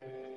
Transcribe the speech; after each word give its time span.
Música 0.00 0.34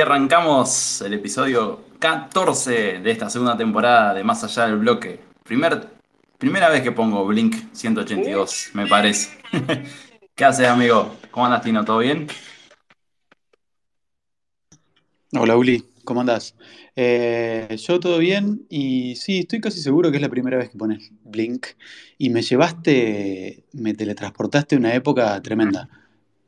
arrancamos 0.00 1.00
el 1.00 1.14
episodio 1.14 1.84
14 1.98 3.00
de 3.00 3.10
esta 3.10 3.28
segunda 3.30 3.56
temporada 3.56 4.14
de 4.14 4.22
Más 4.22 4.44
Allá 4.44 4.66
del 4.66 4.76
Bloque. 4.76 5.20
Primer, 5.44 5.88
primera 6.38 6.68
vez 6.68 6.82
que 6.82 6.92
pongo 6.92 7.26
Blink 7.26 7.56
182, 7.72 8.70
me 8.74 8.86
parece. 8.86 9.38
¿Qué 10.34 10.44
haces, 10.44 10.68
amigo? 10.68 11.16
¿Cómo 11.30 11.46
andas, 11.46 11.62
Tino? 11.62 11.84
¿Todo 11.84 11.98
bien? 11.98 12.28
Hola, 15.32 15.56
Uli. 15.56 15.84
¿Cómo 16.04 16.20
andás? 16.20 16.54
Eh, 16.96 17.76
yo 17.78 18.00
todo 18.00 18.18
bien 18.18 18.66
y 18.70 19.16
sí, 19.16 19.40
estoy 19.40 19.60
casi 19.60 19.82
seguro 19.82 20.10
que 20.10 20.16
es 20.16 20.22
la 20.22 20.30
primera 20.30 20.56
vez 20.56 20.70
que 20.70 20.78
pones 20.78 21.12
Blink 21.24 21.66
y 22.16 22.30
me 22.30 22.40
llevaste, 22.40 23.64
me 23.72 23.94
teletransportaste 23.94 24.76
a 24.76 24.78
una 24.78 24.94
época 24.94 25.40
tremenda. 25.42 25.88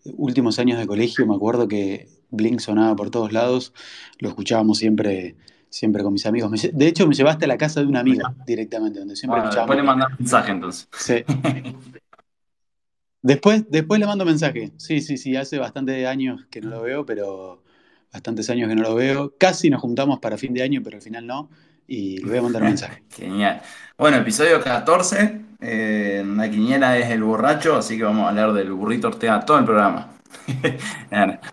Últimos 0.05 0.59
años 0.59 0.79
de 0.79 0.87
colegio, 0.87 1.27
me 1.27 1.35
acuerdo 1.35 1.69
que 1.69 2.20
Blink 2.31 2.61
sonaba 2.61 2.95
por 2.97 3.11
todos 3.11 3.33
lados, 3.33 3.73
lo 4.19 4.29
escuchábamos 4.29 4.79
siempre, 4.79 5.37
siempre 5.69 6.03
con 6.03 6.13
mis 6.13 6.27
amigos. 6.27 6.51
de 6.73 6.87
hecho, 6.87 7.07
me 7.07 7.15
llevaste 7.15 7.45
a 7.45 7.49
la 7.49 7.59
casa 7.59 7.81
de 7.81 7.87
una 7.87 8.01
amiga 8.01 8.35
directamente, 8.47 8.99
donde 8.99 9.17
siempre 9.17 9.41
bueno, 9.41 9.55
Después 9.55 9.77
le 9.77 9.83
mandar 9.83 10.19
mensaje 10.19 10.53
entonces. 10.53 10.89
Sí. 10.93 11.25
después, 13.23 13.65
después 13.71 14.01
le 14.01 14.07
mando 14.07 14.25
mensaje. 14.25 14.73
Sí, 14.77 15.01
sí, 15.01 15.17
sí, 15.17 15.37
hace 15.37 15.59
bastante 15.59 16.07
años 16.07 16.47
que 16.51 16.61
no 16.61 16.71
lo 16.71 16.83
veo, 16.83 17.07
pero 17.07 17.63
bastantes 18.13 18.51
años 18.51 18.69
que 18.69 18.75
no 18.75 18.83
lo 18.83 18.95
veo. 18.95 19.35
Casi 19.39 19.71
nos 19.71 19.81
juntamos 19.81 20.19
para 20.21 20.37
fin 20.37 20.55
de 20.55 20.63
año, 20.63 20.81
pero 20.83 20.97
al 20.97 21.03
final 21.03 21.27
no. 21.27 21.51
Y 21.87 22.19
le 22.19 22.29
voy 22.29 22.39
a 22.39 22.43
mandar 22.43 22.63
mensaje. 22.63 23.03
Genial. 23.17 23.63
Bueno, 23.99 24.19
episodio 24.19 24.61
14. 24.63 25.41
Eh, 25.61 26.25
la 26.25 26.51
quiniela 26.51 26.97
es 26.97 27.11
el 27.11 27.23
borracho, 27.23 27.77
así 27.77 27.97
que 27.97 28.05
vamos 28.05 28.25
a 28.25 28.29
hablar 28.31 28.53
del 28.53 28.73
burrito 28.73 29.09
Ortega 29.09 29.45
todo 29.45 29.59
el 29.59 29.65
programa. 29.65 30.13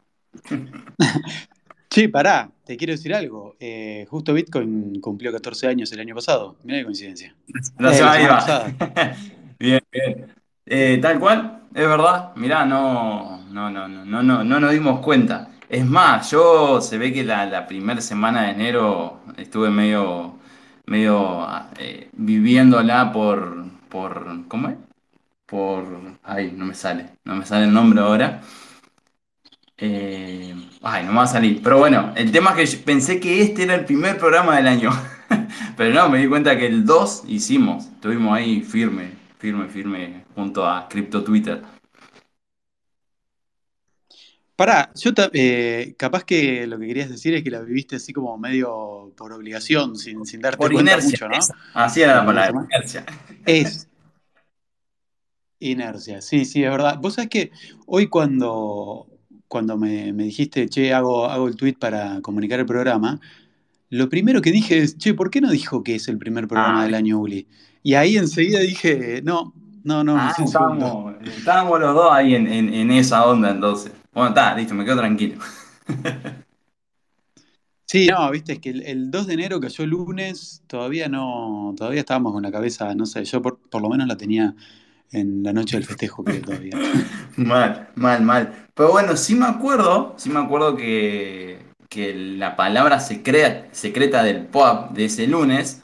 Sí, 1.90 2.08
pará, 2.08 2.52
te 2.66 2.78
quiero 2.78 2.92
decir 2.92 3.14
algo. 3.14 3.56
Eh, 3.59 4.06
justo 4.09 4.34
Bitcoin 4.34 5.00
cumplió 5.02 5.31
14 5.31 5.68
años 5.68 5.92
el 5.92 6.00
año 6.00 6.14
pasado. 6.14 6.56
Mira 6.64 6.80
qué 6.80 6.84
coincidencia. 6.84 7.34
Eh, 7.48 9.14
bien, 9.59 9.81
bien. 9.92 10.34
Eh, 10.66 11.00
tal 11.02 11.20
cual, 11.20 11.64
es 11.74 11.88
verdad. 11.88 12.34
Mirá, 12.36 12.66
no, 12.66 13.47
no, 13.50 13.72
no, 13.72 13.88
no, 13.88 14.06
no, 14.06 14.22
no, 14.22 14.44
no 14.44 14.59
nos 14.59 14.72
dimos 14.72 15.00
cuenta. 15.00 15.50
Es 15.70 15.86
más, 15.86 16.30
yo 16.30 16.81
se 16.81 16.97
ve 16.97 17.12
que 17.12 17.24
la, 17.24 17.66
primera 17.66 18.00
semana 18.00 18.44
de 18.44 18.52
enero 18.52 19.22
estuve 19.38 19.70
medio, 19.70 20.38
medio 20.86 21.47
viviéndola 22.14 23.12
por, 23.12 23.66
por, 23.90 24.47
¿cómo 24.47 24.70
es? 24.70 24.76
Por, 25.46 25.86
ay, 26.24 26.53
no 26.56 26.66
me 26.66 26.74
sale, 26.74 27.09
no 27.24 27.36
me 27.36 27.46
sale 27.46 27.66
el 27.66 27.74
nombre 27.74 28.02
ahora. 28.02 28.42
Eh, 29.78 30.56
ay, 30.82 31.04
no 31.04 31.12
me 31.12 31.18
va 31.18 31.24
a 31.24 31.28
salir. 31.28 31.62
Pero 31.62 31.78
bueno, 31.78 32.14
el 32.16 32.32
tema 32.32 32.59
es 32.59 32.76
que 32.76 32.84
pensé 32.84 33.20
que 33.20 33.41
este 33.41 33.64
era 33.64 33.76
el 33.76 33.85
primer 33.85 34.18
programa 34.18 34.56
del 34.58 34.68
año. 34.68 34.91
Pero 35.78 35.94
no, 35.94 36.09
me 36.09 36.20
di 36.20 36.28
cuenta 36.28 36.58
que 36.58 36.66
el 36.66 36.85
2 36.85 37.24
hicimos. 37.28 37.85
Estuvimos 37.85 38.35
ahí 38.35 38.62
firme, 38.62 39.12
firme, 39.38 39.68
firme, 39.70 40.26
junto 40.35 40.68
a 40.68 40.88
Crypto 40.88 41.24
Twitter. 41.24 41.62
Pará, 44.58 44.91
yo 44.96 45.12
eh, 45.34 45.94
capaz 46.00 46.23
que 46.23 46.66
lo 46.66 46.80
que 46.80 46.88
querías 46.88 47.12
decir 47.12 47.35
es 47.35 47.44
que 47.44 47.52
la 47.52 47.62
viviste 47.62 47.97
así 47.97 48.12
como 48.12 48.35
medio 48.40 49.14
por 49.16 49.32
obligación, 49.32 49.96
sin, 49.96 50.26
sin 50.26 50.41
darte 50.41 50.58
por 50.58 50.73
cuenta 50.73 50.97
mucho, 50.97 51.30
¿no? 51.30 51.38
Así 51.76 52.02
era 52.02 52.16
la 52.16 52.26
palabra, 52.26 52.66
inercia. 52.68 53.06
Es. 53.46 53.88
Inercia, 55.59 56.22
sí, 56.22 56.44
sí, 56.44 56.64
es 56.64 56.72
verdad. 56.72 56.97
Vos 57.00 57.14
sabés 57.14 57.30
que 57.30 57.52
hoy 57.85 58.08
cuando, 58.08 59.08
cuando 59.47 59.78
me, 59.78 60.11
dijiste, 60.14 60.67
che, 60.70 60.94
hago, 60.94 61.26
hago 61.26 61.47
el 61.47 61.55
tweet 61.55 61.76
para 61.79 62.22
comunicar 62.22 62.59
el 62.59 62.66
programa, 62.66 63.20
lo 63.90 64.09
primero 64.09 64.41
que 64.41 64.52
dije 64.52 64.79
es, 64.79 64.97
che, 64.97 65.14
¿por 65.14 65.29
qué 65.29 65.41
no 65.41 65.49
dijo 65.49 65.84
que 65.84 65.96
es 65.96 66.08
el 66.08 66.17
primer 66.17 66.47
programa 66.47 66.82
ah. 66.82 66.85
del 66.85 66.96
año 66.96 67.20
Uli? 67.20 67.47
Y 67.84 67.94
ahí 67.94 68.17
enseguida 68.17 68.59
dije, 68.59 69.22
no, 69.23 69.53
no, 69.84 70.03
no. 70.03 70.17
Ah, 70.17 70.34
estábamos, 71.26 71.79
los 71.79 71.96
dos 71.96 72.11
ahí 72.11 72.35
en, 72.35 72.91
esa 72.91 73.26
onda 73.26 73.52
entonces. 73.52 73.94
Bueno, 74.14 74.29
está, 74.29 74.55
listo, 74.55 74.73
me 74.73 74.84
quedo 74.85 74.97
tranquilo. 74.97 75.40
Sí, 77.90 78.08
no, 78.08 78.29
viste, 78.32 78.52
es 78.52 78.59
que 78.59 78.70
el, 78.72 78.82
el 78.82 79.11
2 79.11 79.28
de 79.28 79.34
enero 79.34 79.61
cayó 79.61 79.85
el 79.85 79.91
lunes, 79.91 80.61
todavía 80.67 81.08
no, 81.08 81.73
todavía 81.78 82.02
estábamos 82.02 82.34
con 82.34 82.44
la 82.44 82.52
cabeza, 82.52 82.94
no 82.96 83.05
sé, 83.05 83.23
yo 83.23 83.41
por, 83.41 83.59
por 83.59 83.82
lo 83.82 83.88
menos 83.88 84.09
la 84.09 84.17
tenía 84.17 84.53
en 85.11 85.44
la 85.44 85.53
noche 85.53 85.78
del 85.78 85.85
festejo, 85.85 86.23
creo 86.23 86.41
todavía. 86.41 86.76
Mal, 87.38 87.90
mal, 87.96 88.23
mal. 88.23 88.66
Pero 88.78 88.91
bueno, 88.91 89.18
sí 89.18 89.35
me 89.35 89.47
acuerdo, 89.47 90.16
sí 90.18 90.29
me 90.29 90.40
acuerdo 90.40 90.76
que, 90.78 91.59
que 91.90 92.14
la 92.16 92.56
palabra 92.56 93.00
secre- 93.00 93.70
secreta 93.72 94.24
del 94.24 94.46
pop 94.47 94.91
de 94.91 95.06
ese 95.06 95.28
lunes 95.28 95.84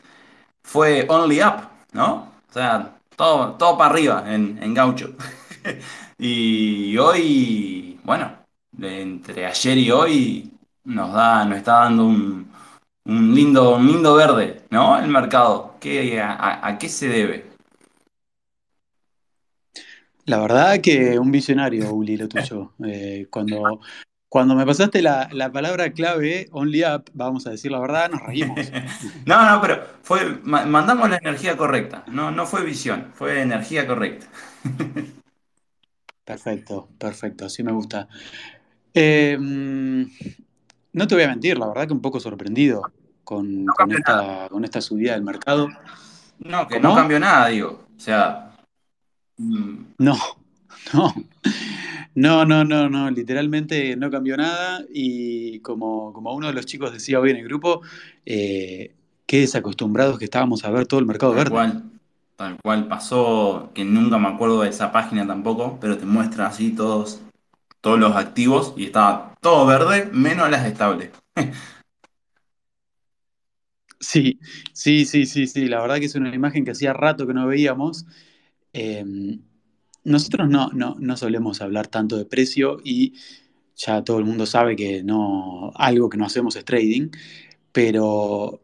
fue 0.63 1.05
Only 1.09 1.41
Up, 1.43 1.69
¿no? 1.93 2.31
O 2.49 2.53
sea, 2.53 2.97
todo, 3.17 3.53
todo 3.55 3.77
para 3.77 3.91
arriba 3.91 4.23
en, 4.27 4.59
en 4.63 4.73
gaucho. 4.73 5.15
Y 6.19 6.97
hoy, 6.97 7.99
bueno, 8.03 8.31
entre 8.81 9.45
ayer 9.47 9.77
y 9.77 9.91
hoy 9.91 10.53
nos 10.85 11.13
da, 11.13 11.45
nos 11.45 11.57
está 11.59 11.73
dando 11.81 12.05
un, 12.05 12.51
un 13.05 13.35
lindo, 13.35 13.75
un 13.77 13.87
lindo 13.87 14.15
verde, 14.15 14.63
¿no? 14.71 14.97
El 14.99 15.09
mercado. 15.09 15.75
¿Qué, 15.81 16.21
a 16.21 16.77
qué 16.79 16.89
se 16.89 17.09
debe? 17.09 17.52
La 20.25 20.39
verdad 20.39 20.79
que 20.81 21.19
un 21.19 21.31
visionario, 21.31 21.93
Uli, 21.93 22.17
lo 22.17 22.27
tuyo. 22.27 22.73
Eh, 22.85 23.27
cuando, 23.29 23.79
cuando 24.29 24.55
me 24.55 24.65
pasaste 24.65 25.01
la, 25.01 25.29
la 25.31 25.51
palabra 25.51 25.91
clave, 25.91 26.47
Only 26.51 26.83
Up, 26.85 27.05
vamos 27.13 27.45
a 27.47 27.51
decir 27.51 27.71
la 27.71 27.79
verdad, 27.79 28.09
nos 28.09 28.21
reímos. 28.23 28.59
No, 29.25 29.49
no, 29.49 29.61
pero 29.61 29.81
fue, 30.01 30.39
ma- 30.43 30.65
mandamos 30.65 31.09
la 31.09 31.17
energía 31.17 31.55
correcta. 31.55 32.03
No, 32.07 32.31
no 32.31 32.45
fue 32.45 32.63
visión, 32.63 33.11
fue 33.13 33.41
energía 33.41 33.85
correcta. 33.87 34.27
Perfecto, 36.25 36.89
perfecto, 36.97 37.45
así 37.45 37.63
me 37.63 37.71
gusta. 37.73 38.07
Eh, 38.93 39.37
mm, 39.39 40.03
no 40.93 41.07
te 41.07 41.15
voy 41.15 41.23
a 41.25 41.27
mentir, 41.29 41.57
la 41.57 41.67
verdad 41.67 41.87
que 41.87 41.93
un 41.93 42.01
poco 42.01 42.19
sorprendido 42.19 42.81
con, 43.23 43.65
No 43.65 43.73
con 43.73 43.91
esta, 43.91 44.47
con 44.49 44.63
esta 44.63 44.81
subida 44.81 45.13
del 45.13 45.23
mercado. 45.23 45.67
No, 46.39 46.67
que 46.67 46.79
no 46.79 46.89
¿Cómo? 46.89 46.95
cambió 46.95 47.19
nada, 47.19 47.47
digo. 47.47 47.85
O 47.95 47.99
sea, 47.99 48.52
No, 49.37 50.17
no, 50.93 51.13
no, 52.15 52.45
no, 52.45 52.63
no, 52.63 52.89
no, 52.89 53.11
literalmente 53.11 53.95
no 53.95 54.11
cambió 54.11 54.37
nada 54.37 54.83
y 54.93 55.59
como, 55.59 56.13
como 56.13 56.33
uno 56.33 56.47
de 56.47 56.53
los 56.53 56.65
chicos 56.65 56.91
decía 56.93 57.19
hoy 57.19 57.31
en 57.31 57.37
el 57.37 57.45
grupo, 57.45 57.81
eh, 58.25 58.93
qué 59.25 59.39
desacostumbrados 59.39 60.19
que 60.19 60.25
estábamos 60.25 60.63
a 60.65 60.71
ver 60.71 60.85
todo 60.85 60.99
el 60.99 61.07
mercado 61.07 61.33
tal 61.33 61.37
verde. 61.37 61.51
cual, 61.51 61.83
tal 62.35 62.57
cual 62.61 62.87
pasó, 62.87 63.71
que 63.73 63.83
nunca 63.83 64.17
me 64.19 64.27
acuerdo 64.27 64.61
de 64.61 64.69
esa 64.69 64.91
página 64.91 65.25
tampoco, 65.25 65.79
pero 65.81 65.97
te 65.97 66.05
muestra 66.05 66.47
así 66.47 66.71
todos, 66.71 67.21
todos 67.81 67.99
los 67.99 68.15
activos 68.15 68.73
y 68.77 68.85
estaba 68.85 69.33
todo 69.41 69.65
verde, 69.65 70.09
menos 70.11 70.49
las 70.49 70.65
estables. 70.65 71.09
Sí, 73.99 74.37
sí, 74.73 75.05
sí, 75.05 75.25
sí, 75.25 75.47
sí, 75.47 75.65
la 75.67 75.81
verdad 75.81 75.95
que 75.95 76.07
es 76.07 76.15
una 76.15 76.35
imagen 76.35 76.65
que 76.65 76.71
hacía 76.71 76.91
rato 76.91 77.25
que 77.25 77.33
no 77.33 77.47
veíamos. 77.47 78.05
Eh, 78.73 79.05
nosotros 80.03 80.49
no, 80.49 80.69
no, 80.73 80.95
no 80.99 81.17
solemos 81.17 81.61
hablar 81.61 81.87
tanto 81.87 82.17
de 82.17 82.25
precio 82.25 82.77
y 82.83 83.13
ya 83.75 84.03
todo 84.03 84.19
el 84.19 84.25
mundo 84.25 84.45
sabe 84.45 84.75
que 84.75 85.03
no, 85.03 85.71
algo 85.75 86.09
que 86.09 86.17
no 86.17 86.25
hacemos 86.25 86.55
es 86.55 86.65
trading, 86.65 87.09
pero 87.71 88.61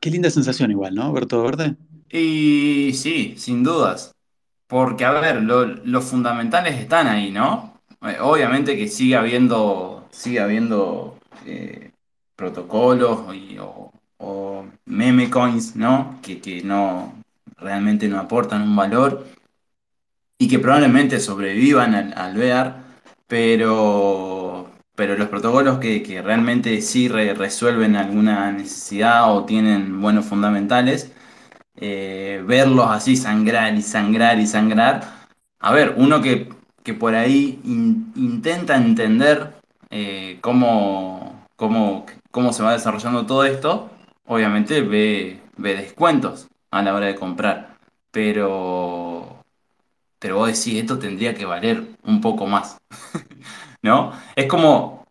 qué 0.00 0.10
linda 0.10 0.30
sensación 0.30 0.70
igual, 0.70 0.94
¿no? 0.94 1.12
Ver 1.12 1.26
todo 1.26 1.44
verde. 1.44 1.76
Y 2.10 2.92
sí, 2.94 3.34
sin 3.38 3.62
dudas. 3.64 4.12
Porque, 4.68 5.04
a 5.04 5.12
ver, 5.12 5.42
lo- 5.42 5.66
los 5.66 6.04
fundamentales 6.04 6.78
están 6.80 7.06
ahí, 7.08 7.30
¿no? 7.30 7.80
Eh, 8.02 8.18
Obviamente 8.20 8.76
que 8.76 8.88
sigue 8.88 9.16
habiendo, 9.16 10.08
sigue 10.12 10.40
habiendo 10.40 11.18
eh, 11.46 11.92
protocolos 12.36 13.20
o, 13.60 13.92
o 14.18 14.66
meme 14.86 15.30
coins, 15.30 15.76
¿no? 15.76 16.18
Que, 16.22 16.40
que 16.40 16.62
no 16.62 17.21
realmente 17.62 18.08
no 18.08 18.18
aportan 18.18 18.62
un 18.62 18.76
valor 18.76 19.26
y 20.38 20.48
que 20.48 20.58
probablemente 20.58 21.20
sobrevivan 21.20 21.94
al, 21.94 22.14
al 22.16 22.34
bear, 22.36 22.82
pero, 23.28 24.70
pero 24.94 25.16
los 25.16 25.28
protocolos 25.28 25.78
que, 25.78 26.02
que 26.02 26.20
realmente 26.22 26.80
sí 26.82 27.08
re- 27.08 27.34
resuelven 27.34 27.96
alguna 27.96 28.50
necesidad 28.52 29.32
o 29.34 29.44
tienen 29.44 30.00
buenos 30.00 30.26
fundamentales 30.26 31.12
eh, 31.76 32.42
verlos 32.46 32.86
así 32.90 33.16
sangrar 33.16 33.74
y 33.76 33.82
sangrar 33.82 34.40
y 34.40 34.46
sangrar. 34.46 35.04
A 35.60 35.72
ver, 35.72 35.94
uno 35.98 36.22
que, 36.22 36.50
que 36.84 36.94
por 36.94 37.14
ahí 37.14 37.60
in- 37.64 38.12
intenta 38.16 38.76
entender 38.76 39.54
eh, 39.90 40.38
cómo, 40.42 41.46
cómo, 41.56 42.06
cómo 42.30 42.52
se 42.52 42.62
va 42.64 42.72
desarrollando 42.74 43.26
todo 43.26 43.44
esto, 43.44 43.90
obviamente 44.26 44.82
ve, 44.82 45.40
ve 45.58 45.76
descuentos 45.76 46.48
a 46.72 46.82
la 46.82 46.94
hora 46.94 47.06
de 47.08 47.16
comprar. 47.16 47.78
Pero, 48.12 49.44
pero 50.18 50.36
vos 50.38 50.48
decís, 50.48 50.80
esto 50.80 50.98
tendría 50.98 51.34
que 51.34 51.44
valer 51.46 51.84
un 52.04 52.20
poco 52.20 52.46
más. 52.46 52.78
¿no? 53.82 54.12
Es 54.36 54.46
como, 54.46 55.04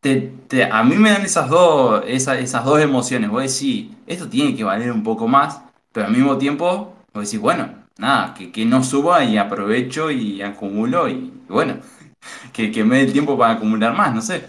te- 0.00 0.64
a 0.70 0.82
mí 0.84 0.96
me 0.96 1.10
dan 1.10 1.22
esas 1.22 1.48
dos, 1.48 2.02
esa- 2.06 2.38
esas 2.38 2.64
dos 2.64 2.80
emociones. 2.80 3.30
Vos 3.30 3.42
decís, 3.42 3.90
esto 4.06 4.28
tiene 4.28 4.56
que 4.56 4.64
valer 4.64 4.92
un 4.92 5.02
poco 5.02 5.28
más, 5.28 5.60
pero 5.92 6.06
al 6.06 6.12
mismo 6.12 6.38
tiempo, 6.38 6.94
vos 7.12 7.24
decís, 7.24 7.40
bueno, 7.40 7.70
nada, 7.98 8.34
que, 8.34 8.52
que 8.52 8.64
no 8.64 8.82
suba 8.84 9.24
y 9.24 9.36
aprovecho 9.38 10.10
y 10.10 10.42
acumulo 10.42 11.08
y 11.08 11.32
bueno, 11.48 11.76
que, 12.52 12.70
que 12.72 12.84
me 12.84 13.04
dé 13.06 13.12
tiempo 13.12 13.36
para 13.38 13.54
acumular 13.54 13.94
más, 13.96 14.14
no 14.14 14.22
sé. 14.22 14.44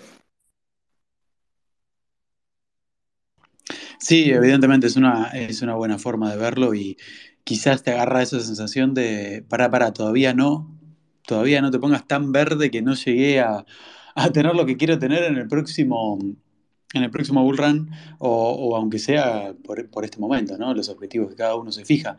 Sí, 4.00 4.32
evidentemente 4.32 4.88
es 4.88 4.96
una, 4.96 5.28
es 5.30 5.62
una 5.62 5.76
buena 5.76 6.00
forma 6.00 6.32
de 6.32 6.38
verlo 6.38 6.74
y 6.74 6.98
quizás 7.44 7.84
te 7.84 7.92
agarra 7.92 8.22
esa 8.22 8.40
sensación 8.40 8.94
de, 8.94 9.46
para, 9.50 9.70
para, 9.70 9.92
todavía 9.94 10.34
no, 10.34 10.80
todavía 11.28 11.62
no 11.62 11.70
te 11.72 11.80
pongas 11.80 12.08
tan 12.08 12.32
verde 12.32 12.72
que 12.72 12.82
no 12.82 12.94
llegué 12.96 13.42
a, 13.42 13.66
a 14.16 14.32
tener 14.32 14.56
lo 14.56 14.66
que 14.66 14.78
quiero 14.78 14.98
tener 15.00 15.24
en 15.24 15.38
el 15.38 15.48
próximo, 15.50 16.18
en 16.94 17.04
el 17.04 17.12
próximo 17.12 17.44
Bull 17.44 17.58
Run 17.58 17.92
o, 18.20 18.76
aunque 18.78 19.00
sea 19.00 19.54
por, 19.66 19.90
por 19.90 20.06
este 20.06 20.20
momento, 20.20 20.58
¿no? 20.58 20.74
Los 20.74 20.90
objetivos 20.90 21.30
que 21.30 21.36
cada 21.36 21.56
uno 21.56 21.72
se 21.72 21.84
fija. 21.86 22.18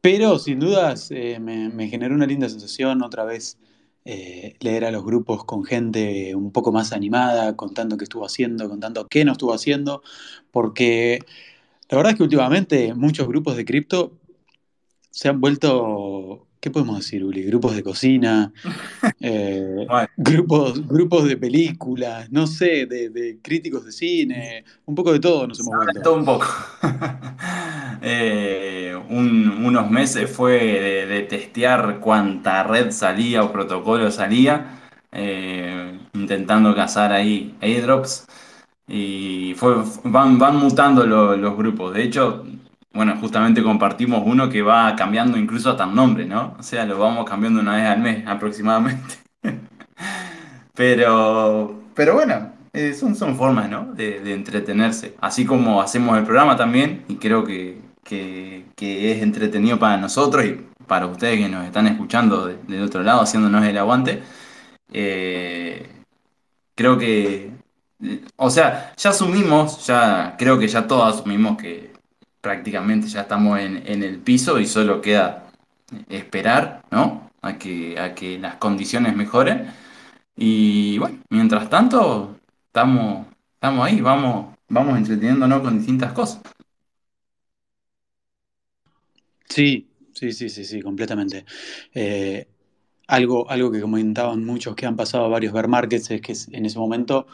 Pero 0.00 0.38
sin 0.38 0.60
dudas 0.60 1.10
eh, 1.10 1.38
me, 1.40 1.68
me 1.70 1.88
generó 1.88 2.14
una 2.14 2.26
linda 2.26 2.48
sensación 2.48 3.02
otra 3.02 3.24
vez 3.24 3.58
eh, 4.04 4.56
leer 4.60 4.84
a 4.84 4.90
los 4.90 5.04
grupos 5.04 5.44
con 5.44 5.64
gente 5.64 6.34
un 6.34 6.52
poco 6.52 6.72
más 6.72 6.92
animada, 6.92 7.56
contando 7.56 7.96
qué 7.96 8.04
estuvo 8.04 8.24
haciendo, 8.24 8.68
contando 8.68 9.06
qué 9.08 9.24
no 9.24 9.32
estuvo 9.32 9.52
haciendo, 9.52 10.02
porque 10.50 11.20
la 11.88 11.96
verdad 11.96 12.12
es 12.12 12.16
que 12.16 12.22
últimamente 12.22 12.94
muchos 12.94 13.28
grupos 13.28 13.56
de 13.56 13.64
cripto 13.64 14.12
se 15.10 15.28
han 15.28 15.40
vuelto, 15.40 16.46
¿qué 16.60 16.70
podemos 16.70 16.96
decir, 16.98 17.24
Uli? 17.24 17.42
Grupos 17.44 17.74
de 17.74 17.82
cocina, 17.82 18.52
eh, 19.20 19.86
Bueno, 19.88 20.08
grupos, 20.16 20.86
grupos 20.86 21.24
de 21.28 21.36
películas, 21.36 22.30
no 22.30 22.46
sé, 22.46 22.86
de, 22.86 23.08
de 23.10 23.38
críticos 23.42 23.84
de 23.86 23.92
cine, 23.92 24.64
un 24.86 24.94
poco 24.94 25.12
de 25.12 25.20
todo 25.20 25.46
nos 25.46 25.58
hemos 25.60 25.74
vuelto. 25.76 26.02
todo 26.02 26.14
un 26.16 26.24
poco. 26.24 26.46
Eh, 28.02 28.98
un- 29.10 29.62
unos 29.66 29.90
meses 29.90 30.30
fue 30.30 30.52
de, 30.58 31.06
de 31.06 31.22
testear 31.24 32.00
cuánta 32.00 32.62
red 32.62 32.90
salía 32.92 33.42
o 33.42 33.52
protocolo 33.52 34.10
salía, 34.10 34.80
eh, 35.12 35.98
intentando 36.14 36.74
cazar 36.74 37.12
ahí 37.12 37.54
airdrops. 37.60 38.24
Y 38.88 39.54
fue, 39.56 39.74
van, 40.04 40.38
van 40.38 40.56
mutando 40.56 41.06
lo- 41.06 41.36
los 41.36 41.56
grupos. 41.56 41.92
De 41.94 42.02
hecho, 42.04 42.46
bueno, 42.92 43.16
justamente 43.20 43.62
compartimos 43.62 44.22
uno 44.26 44.48
que 44.48 44.62
va 44.62 44.94
cambiando 44.96 45.38
incluso 45.38 45.70
hasta 45.70 45.84
el 45.84 45.94
nombre, 45.94 46.26
¿no? 46.26 46.56
O 46.58 46.62
sea, 46.62 46.84
lo 46.86 46.98
vamos 46.98 47.28
cambiando 47.28 47.60
una 47.60 47.76
vez 47.76 47.86
al 47.86 48.00
mes 48.00 48.24
aproximadamente. 48.28 49.16
Pero, 50.74 51.82
pero 51.94 52.14
bueno, 52.14 52.52
eh, 52.72 52.94
son, 52.94 53.14
son 53.16 53.36
formas, 53.36 53.68
¿no? 53.68 53.92
De, 53.94 54.32
entretenerse. 54.32 55.14
Así 55.20 55.44
como 55.44 55.80
hacemos 55.82 56.16
el 56.18 56.24
programa 56.24 56.56
también, 56.56 57.04
y 57.08 57.16
creo 57.16 57.44
que, 57.44 57.80
que- 58.04 58.64
que 58.76 59.12
es 59.12 59.22
entretenido 59.22 59.78
para 59.78 59.96
nosotros 59.96 60.44
y 60.44 60.66
para 60.86 61.06
ustedes 61.06 61.38
que 61.38 61.48
nos 61.48 61.66
están 61.66 61.86
escuchando 61.86 62.46
de- 62.46 62.56
del 62.68 62.82
otro 62.84 63.02
lado, 63.02 63.20
haciéndonos 63.22 63.64
el 63.64 63.76
aguante. 63.78 64.22
Eh, 64.92 65.88
creo 66.74 66.98
que, 66.98 67.52
o 68.36 68.50
sea, 68.50 68.92
ya 68.96 69.10
asumimos, 69.10 69.86
ya 69.86 70.36
creo 70.38 70.58
que 70.58 70.68
ya 70.68 70.86
todos 70.86 71.16
asumimos 71.20 71.56
que 71.58 71.89
prácticamente 72.40 73.08
ya 73.08 73.22
estamos 73.22 73.58
en, 73.60 73.82
en 73.86 74.02
el 74.02 74.18
piso 74.20 74.58
y 74.58 74.66
solo 74.66 75.00
queda 75.00 75.50
esperar, 76.08 76.82
¿no? 76.90 77.30
A 77.42 77.58
que, 77.58 77.98
a 77.98 78.14
que 78.14 78.38
las 78.38 78.56
condiciones 78.56 79.16
mejoren. 79.16 79.68
Y 80.36 80.98
bueno, 80.98 81.20
mientras 81.30 81.70
tanto, 81.70 82.38
estamos, 82.66 83.26
estamos 83.54 83.86
ahí, 83.86 84.00
vamos, 84.00 84.56
vamos 84.68 84.98
entreteniéndonos 84.98 85.62
con 85.62 85.78
distintas 85.78 86.12
cosas. 86.12 86.42
Sí, 89.48 89.88
sí, 90.14 90.32
sí, 90.32 90.48
sí, 90.48 90.64
sí, 90.64 90.80
completamente. 90.82 91.44
Eh, 91.94 92.46
algo, 93.08 93.50
algo 93.50 93.70
que 93.72 93.80
comentaban 93.80 94.44
muchos 94.44 94.76
que 94.76 94.86
han 94.86 94.96
pasado 94.96 95.28
varios 95.30 95.52
bear 95.52 95.68
markets 95.68 96.10
es 96.10 96.20
que 96.22 96.34
en 96.56 96.66
ese 96.66 96.78
momento 96.78 97.26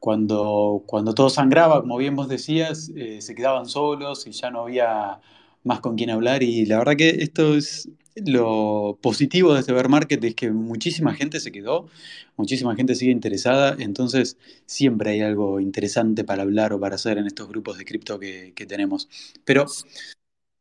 cuando, 0.00 0.82
cuando 0.86 1.14
todo 1.14 1.30
sangraba, 1.30 1.80
como 1.80 1.96
bien 1.98 2.16
vos 2.16 2.28
decías, 2.28 2.90
eh, 2.96 3.20
se 3.20 3.34
quedaban 3.34 3.66
solos 3.66 4.26
y 4.26 4.32
ya 4.32 4.50
no 4.50 4.62
había 4.62 5.20
más 5.64 5.80
con 5.80 5.96
quién 5.96 6.10
hablar. 6.10 6.42
Y 6.42 6.66
la 6.66 6.78
verdad 6.78 6.96
que 6.96 7.10
esto 7.10 7.56
es 7.56 7.90
lo 8.26 8.98
positivo 9.00 9.54
de 9.54 9.60
este 9.60 9.72
bear 9.72 9.88
market, 9.88 10.22
es 10.24 10.34
que 10.34 10.50
muchísima 10.50 11.14
gente 11.14 11.40
se 11.40 11.52
quedó, 11.52 11.88
muchísima 12.36 12.74
gente 12.74 12.94
sigue 12.94 13.12
interesada, 13.12 13.76
entonces 13.78 14.36
siempre 14.66 15.10
hay 15.12 15.20
algo 15.20 15.60
interesante 15.60 16.24
para 16.24 16.42
hablar 16.42 16.72
o 16.72 16.80
para 16.80 16.96
hacer 16.96 17.18
en 17.18 17.26
estos 17.26 17.48
grupos 17.48 17.78
de 17.78 17.84
cripto 17.84 18.18
que, 18.18 18.52
tenemos. 18.68 19.08
Pero 19.44 19.66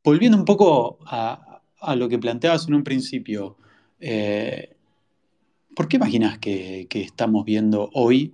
volviendo 0.03 0.37
un 0.37 0.45
poco 0.45 0.99
a, 1.05 1.61
a 1.79 1.95
lo 1.95 2.09
que 2.09 2.19
planteabas 2.19 2.67
en 2.67 2.75
un 2.75 2.83
principio, 2.83 3.57
eh, 3.99 4.76
¿por 5.77 5.87
qué 5.87 5.97
imaginas 5.97 6.39
que, 6.39 6.87
estamos 6.91 7.45
viendo 7.45 7.91
hoy, 7.93 8.33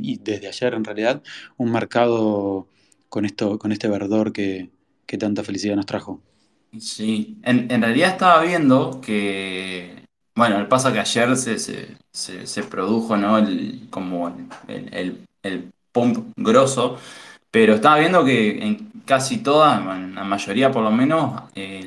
y 0.00 0.18
desde 0.18 0.48
ayer 0.48 0.74
en 0.74 0.84
realidad, 0.84 1.22
un 1.56 1.70
mercado 1.70 2.66
con 3.08 3.24
esto, 3.24 3.56
con 3.60 3.70
este 3.70 3.86
verdor 3.86 4.32
que, 4.32 4.68
que 5.06 5.16
tanta 5.16 5.44
felicidad 5.44 5.76
nos 5.76 5.86
trajo? 5.86 6.20
Sí, 6.80 7.38
en, 7.44 7.68
realidad 7.80 8.10
estaba 8.10 8.42
viendo 8.42 9.00
que, 9.00 10.06
bueno, 10.34 10.58
el 10.58 10.66
pasa 10.66 10.92
que 10.92 10.98
ayer 10.98 11.36
se, 11.36 11.60
se, 11.60 12.46
se, 12.46 12.62
produjo, 12.64 13.16
¿no? 13.16 13.38
El, 13.38 13.86
como 13.88 14.28
el, 14.66 14.88
el, 14.92 15.24
el- 15.44 15.72
pump 15.92 16.32
grosso, 16.36 16.96
pero 17.50 17.74
estaba 17.74 17.98
viendo 17.98 18.24
que 18.24 18.64
en 18.66 18.90
casi 19.04 19.38
todas, 19.42 19.78
en 19.94 20.14
la 20.14 20.24
mayoría 20.24 20.72
por 20.72 20.82
lo 20.82 20.90
menos, 20.90 21.42
eh, 21.54 21.86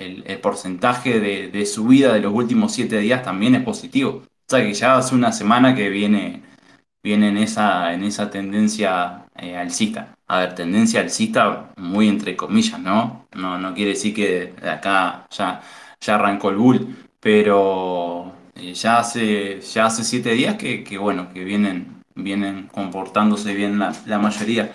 el, 0.00 0.38
porcentaje 0.40 1.20
de, 1.20 1.66
subida 1.66 2.12
de 2.14 2.20
los 2.20 2.32
últimos 2.32 2.72
siete 2.72 2.98
días 2.98 3.22
también 3.22 3.54
es 3.54 3.62
positivo. 3.62 4.22
O 4.24 4.50
sea 4.50 4.62
que 4.62 4.74
ya 4.74 4.96
hace 4.96 5.14
una 5.14 5.32
semana 5.32 5.74
que 5.74 5.88
viene 5.90 6.42
viene 7.02 7.28
en 7.28 7.38
esa, 7.38 7.92
en 7.94 8.04
esa 8.04 8.30
tendencia 8.30 9.26
eh, 9.36 9.56
alcista. 9.56 10.16
A 10.26 10.40
ver, 10.40 10.54
tendencia 10.54 11.00
alcista 11.00 11.72
muy 11.76 12.08
entre 12.08 12.36
comillas, 12.36 12.78
¿no? 12.80 13.26
No, 13.34 13.58
no 13.58 13.74
quiere 13.74 13.92
decir 13.92 14.14
que 14.14 14.54
acá 14.68 15.26
ya, 15.30 15.62
ya 16.00 16.14
arrancó 16.16 16.50
el 16.50 16.56
bull, 16.56 16.96
pero 17.20 18.32
eh, 18.54 18.74
ya 18.74 18.98
hace, 18.98 19.60
ya 19.60 19.86
hace 19.86 20.04
siete 20.04 20.32
días 20.32 20.56
que, 20.56 20.98
bueno, 20.98 21.32
que 21.32 21.44
vienen, 21.44 22.02
vienen 22.14 22.68
comportándose 22.72 23.54
bien 23.54 23.78
la 23.78 24.18
mayoría. 24.18 24.72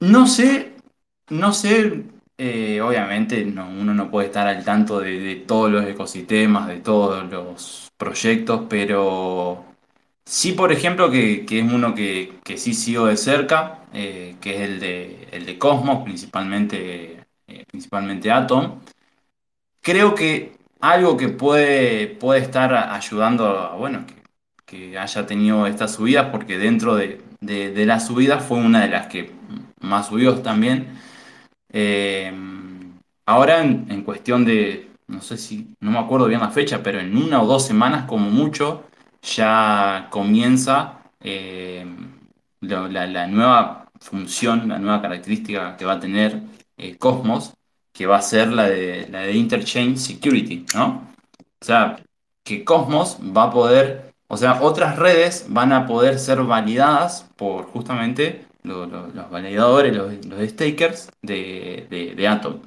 No 0.00 0.26
sé, 0.26 0.76
no 1.28 1.52
sé, 1.52 2.04
eh, 2.38 2.80
obviamente 2.80 3.44
no- 3.44 3.68
uno 3.68 3.94
no 3.94 4.10
puede 4.10 4.28
estar 4.28 4.46
al 4.46 4.64
tanto 4.64 5.00
de, 5.00 5.18
de 5.20 5.36
todos 5.36 5.70
los 5.70 5.84
ecosistemas, 5.86 6.68
de 6.68 6.78
todos 6.80 7.28
los 7.30 7.90
proyectos, 7.96 8.62
pero 8.68 9.64
sí, 10.24 10.52
por 10.52 10.72
ejemplo, 10.72 11.10
que, 11.10 11.44
es 11.50 11.72
uno 11.72 11.94
que, 11.94 12.38
sí 12.56 12.74
sigo 12.74 13.06
de 13.06 13.16
cerca, 13.16 13.80
eh, 13.92 14.36
que 14.40 14.56
es 14.56 14.60
el 14.70 14.80
de, 14.80 15.28
el 15.32 15.46
de 15.46 15.58
Cosmos, 15.58 16.04
principalmente, 16.04 17.24
eh, 17.48 17.64
principalmente 17.70 18.30
Atom. 18.30 18.80
Creo 19.80 20.14
que 20.14 20.52
algo 20.80 21.16
que 21.16 21.28
puede, 21.28 22.08
puede 22.08 22.40
estar 22.40 22.74
ayudando 22.74 23.46
a, 23.46 23.76
bueno, 23.76 24.04
que, 24.66 24.90
que 24.90 24.98
haya 24.98 25.26
tenido 25.26 25.66
estas 25.66 25.94
subidas, 25.94 26.28
porque 26.30 26.58
dentro 26.58 26.94
de, 26.96 27.22
de, 27.40 27.70
de 27.72 27.86
las 27.86 28.06
subidas 28.06 28.44
fue 28.44 28.58
una 28.58 28.82
de 28.82 28.88
las 28.88 29.06
que 29.06 29.30
más 29.80 30.08
subió 30.08 30.38
también. 30.40 30.98
Eh, 31.72 32.32
ahora 33.26 33.62
en, 33.62 34.02
cuestión 34.02 34.44
de, 34.44 34.90
no 35.06 35.20
sé 35.20 35.36
si, 35.36 35.74
no 35.80 35.90
me 35.90 35.98
acuerdo 35.98 36.26
bien 36.26 36.40
la 36.40 36.50
fecha, 36.50 36.82
pero 36.82 37.00
en 37.00 37.16
una 37.16 37.42
o 37.42 37.46
dos 37.46 37.66
semanas 37.66 38.06
como 38.06 38.30
mucho 38.30 38.84
ya 39.22 40.08
comienza 40.10 41.02
la, 42.60 43.06
la 43.06 43.26
nueva 43.26 43.88
función, 44.00 44.68
la 44.68 44.78
nueva 44.78 45.02
característica 45.02 45.76
que 45.76 45.84
va 45.84 45.94
a 45.94 46.00
tener 46.00 46.40
eh, 46.76 46.96
Cosmos, 46.96 47.54
que 47.92 48.06
va 48.06 48.18
a 48.18 48.22
ser 48.22 48.48
la 48.48 48.68
de, 48.68 49.08
la 49.10 49.22
de 49.22 49.32
Interchain 49.32 49.98
Security, 49.98 50.64
¿no? 50.74 51.08
O 51.60 51.64
sea, 51.64 51.98
que 52.44 52.64
Cosmos 52.64 53.18
va 53.20 53.44
a 53.44 53.50
poder, 53.50 54.14
o 54.28 54.36
sea, 54.36 54.62
otras 54.62 54.96
redes 54.96 55.46
van 55.48 55.72
a 55.72 55.86
poder 55.86 56.18
ser 56.18 56.42
validadas 56.42 57.28
por 57.36 57.66
justamente 57.66 58.46
lo- 58.62 58.86
lo- 58.86 59.08
los 59.08 59.30
validadores, 59.30 59.96
los, 59.96 60.48
stakers 60.50 61.10
de, 61.22 61.86
de, 62.16 62.28
Atom. 62.28 62.60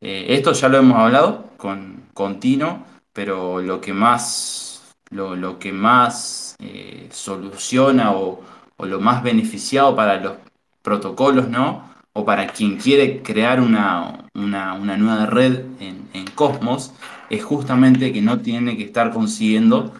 Eh, 0.00 0.26
esto 0.30 0.52
ya 0.52 0.68
lo 0.68 0.78
hemos 0.78 0.98
hablado 0.98 1.50
con, 1.56 2.04
con 2.14 2.40
Tino, 2.40 2.84
pero 3.12 3.60
lo 3.60 3.80
que 3.80 3.92
más, 3.92 4.94
lo, 5.10 5.58
que 5.58 5.72
más 5.72 6.56
eh, 6.60 7.08
soluciona 7.10 8.12
o, 8.12 8.42
lo 8.78 9.00
más 9.00 9.22
beneficiado 9.22 9.94
para 9.96 10.20
los 10.20 10.34
protocolos, 10.82 11.48
¿no? 11.48 11.94
O 12.12 12.24
para 12.24 12.46
quien 12.48 12.76
quiere 12.76 13.22
crear 13.22 13.60
una, 13.60 14.28
una, 14.34 14.96
nueva 14.96 15.26
red 15.26 15.64
en, 15.80 16.08
en 16.12 16.26
Cosmos, 16.34 16.92
es 17.30 17.42
justamente 17.44 18.12
que 18.12 18.20
no 18.22 18.40
tiene 18.40 18.76
que 18.76 18.84
estar 18.84 19.10
consiguiendo 19.12 19.94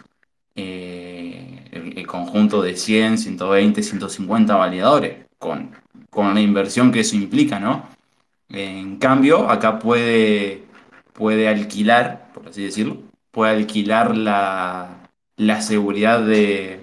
eh, 0.55 1.65
el, 1.71 1.97
el 1.97 2.07
conjunto 2.07 2.61
de 2.61 2.75
100, 2.77 3.17
120, 3.17 3.83
150 3.83 4.55
validadores, 4.55 5.24
con, 5.39 5.71
con 6.09 6.33
la 6.33 6.41
inversión 6.41 6.91
que 6.91 7.01
eso 7.01 7.15
implica, 7.15 7.59
¿no? 7.59 7.87
En 8.49 8.97
cambio, 8.97 9.49
acá 9.49 9.79
puede, 9.79 10.63
puede 11.13 11.47
alquilar, 11.47 12.31
por 12.33 12.47
así 12.49 12.63
decirlo, 12.63 12.97
puede 13.31 13.53
alquilar 13.53 14.15
la, 14.17 15.09
la 15.37 15.61
seguridad 15.61 16.21
de, 16.25 16.79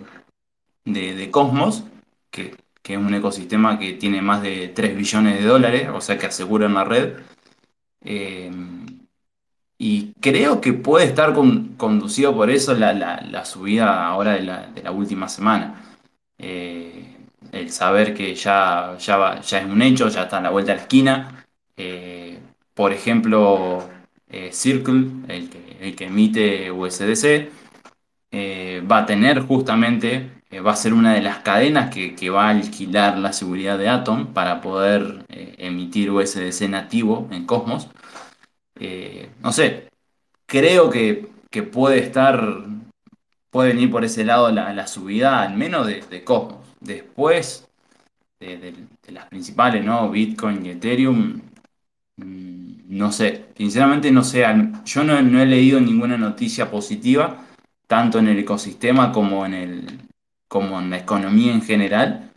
de, 0.85 1.30
Cosmos, 1.30 1.85
que, 2.30 2.56
que 2.82 2.94
es 2.94 2.99
un 2.99 3.14
ecosistema 3.14 3.78
que 3.78 3.92
tiene 3.94 4.23
más 4.23 4.42
de 4.42 4.68
3 4.68 4.97
billones 4.97 5.38
de 5.38 5.44
dólares, 5.47 5.88
o 5.94 6.00
sea 6.00 6.18
que 6.18 6.26
aseguran 6.26 6.75
la 6.75 6.85
red. 6.85 7.14
Eh, 8.04 8.50
y 9.78 10.12
creo 10.21 10.61
que 10.61 10.73
puede 10.73 11.06
estar 11.06 11.35
con- 11.35 11.75
conducido 11.76 12.35
por 12.35 12.50
eso 12.50 12.75
la, 12.75 12.92
la- 12.92 13.21
la 13.23 13.44
subida 13.44 14.06
ahora 14.06 14.32
de 14.35 14.42
la, 14.42 14.66
de 14.68 14.82
la 14.82 14.92
última 14.92 15.28
semana. 15.28 15.82
Eh, 16.38 17.12
el 17.52 17.71
saber 17.71 18.14
que 18.14 18.35
ya, 18.35 18.97
ya, 18.99 19.16
va- 19.16 19.40
ya 19.40 19.59
es 19.61 19.66
un 19.66 19.82
hecho, 19.82 20.09
ya 20.09 20.25
está 20.25 20.38
a 20.38 20.40
la 20.42 20.50
vuelta 20.50 20.73
de 20.73 20.76
la 20.78 20.82
esquina. 20.82 21.44
Eh, 21.76 22.38
por 22.75 22.92
ejemplo, 22.92 23.88
eh, 24.30 24.50
Circle, 24.52 25.06
el 25.28 25.94
que, 25.97 26.04
emite 26.06 26.71
USDC, 26.71 27.50
eh, 28.32 28.82
va 28.90 28.99
a 29.00 29.06
tener 29.06 29.40
justamente, 29.40 30.30
eh, 30.50 30.61
va 30.61 30.73
a 30.73 30.76
ser 30.76 30.94
una 30.94 31.14
de 31.14 31.23
las 31.23 31.38
cadenas 31.38 31.92
que, 31.94 32.14
que 32.14 32.30
va 32.30 32.47
a 32.47 32.50
alquilar 32.50 33.18
la 33.18 33.32
seguridad 33.32 33.78
de 33.78 33.88
Atom 33.88 34.28
para 34.32 34.61
poder 34.61 35.25
eh, 35.28 35.54
emitir 35.59 36.11
USDC 36.11 36.68
nativo 36.68 37.28
en 37.30 37.44
Cosmos. 37.47 37.88
Eh, 38.80 39.30
no 39.42 39.52
sé, 39.52 39.88
creo 40.47 40.90
que, 40.90 41.28
que 41.50 41.62
puede 41.62 41.99
estar, 42.00 42.64
puede 43.50 43.71
venir 43.71 43.90
por 43.90 44.04
ese 44.04 44.25
lado 44.25 44.50
la, 44.50 44.73
la 44.73 44.87
subida, 44.87 45.42
al 45.42 45.54
menos 45.54 45.87
de, 45.87 46.00
de 46.02 46.25
Cosmos. 46.25 46.62
Después 46.82 47.68
de, 48.40 48.74
las 49.08 49.26
principales, 49.26 49.84
¿no? 49.84 50.10
Bitcoin 50.10 50.66
y 50.66 50.70
Ethereum, 50.70 51.40
mm, 52.16 52.72
no 52.88 53.12
sé, 53.12 53.46
sinceramente 53.56 54.10
no 54.10 54.24
sé, 54.24 54.44
yo 54.84 55.04
no, 55.04 55.22
no 55.22 55.40
he 55.40 55.46
leído 55.46 55.80
ninguna 55.80 56.16
noticia 56.16 56.70
positiva, 56.70 57.46
tanto 57.86 58.18
en 58.18 58.28
el 58.28 58.38
ecosistema 58.38 59.12
como 59.12 59.46
en 59.46 59.54
el, 59.54 60.00
como 60.48 60.80
en 60.80 60.90
la 60.90 60.98
economía 60.98 61.52
en 61.52 61.62
general. 61.62 62.30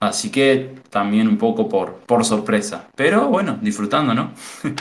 Así 0.00 0.30
que 0.30 0.74
también 0.90 1.28
un 1.28 1.38
poco 1.38 1.68
por, 1.68 2.00
por 2.00 2.24
sorpresa. 2.24 2.88
Pero 2.96 3.28
bueno, 3.28 3.58
disfrutando, 3.62 4.14
¿no? 4.14 4.32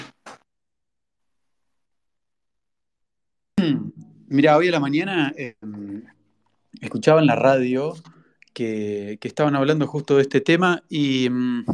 Mira, 4.28 4.58
hoy 4.58 4.70
a 4.70 4.72
la 4.72 4.80
mañana 4.80 5.34
eh, 5.38 5.56
escuchaba 6.82 7.22
en 7.22 7.28
la 7.28 7.36
radio 7.36 7.94
que, 8.54 9.18
estaban 9.22 9.56
hablando 9.56 9.88
justo 9.88 10.16
de 10.16 10.24
este 10.24 10.42
tema 10.42 10.84
y, 10.90 11.30
mm, 11.30 11.66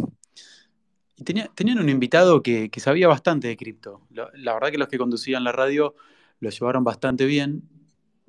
tenían 1.23 1.79
un 1.79 1.89
invitado 1.89 2.43
que, 2.43 2.69
sabía 2.77 3.07
bastante 3.07 3.47
de 3.47 3.57
cripto. 3.57 4.01
La, 4.09 4.53
verdad 4.53 4.71
que 4.71 4.77
los 4.77 4.87
que 4.87 4.97
conducían 4.97 5.43
la 5.43 5.51
radio 5.51 5.95
lo 6.39 6.49
llevaron 6.49 6.83
bastante 6.83 7.25
bien, 7.25 7.63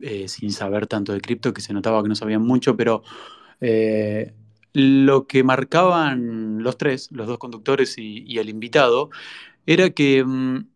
eh, 0.00 0.28
sin 0.28 0.52
saber 0.52 0.86
tanto 0.86 1.12
de 1.12 1.20
cripto, 1.20 1.52
que 1.52 1.60
se 1.60 1.72
notaba 1.72 2.02
que 2.02 2.08
no 2.08 2.14
sabían 2.14 2.42
mucho, 2.42 2.76
pero 2.76 3.02
eh, 3.60 4.32
lo 4.72 5.26
que 5.26 5.42
marcaban 5.42 6.62
los 6.62 6.78
tres, 6.78 7.10
los 7.12 7.26
dos 7.26 7.38
conductores 7.38 7.96
y, 7.98 8.38
el 8.38 8.48
invitado, 8.48 9.10
era 9.66 9.90
que 9.90 10.24
mm, 10.24 10.66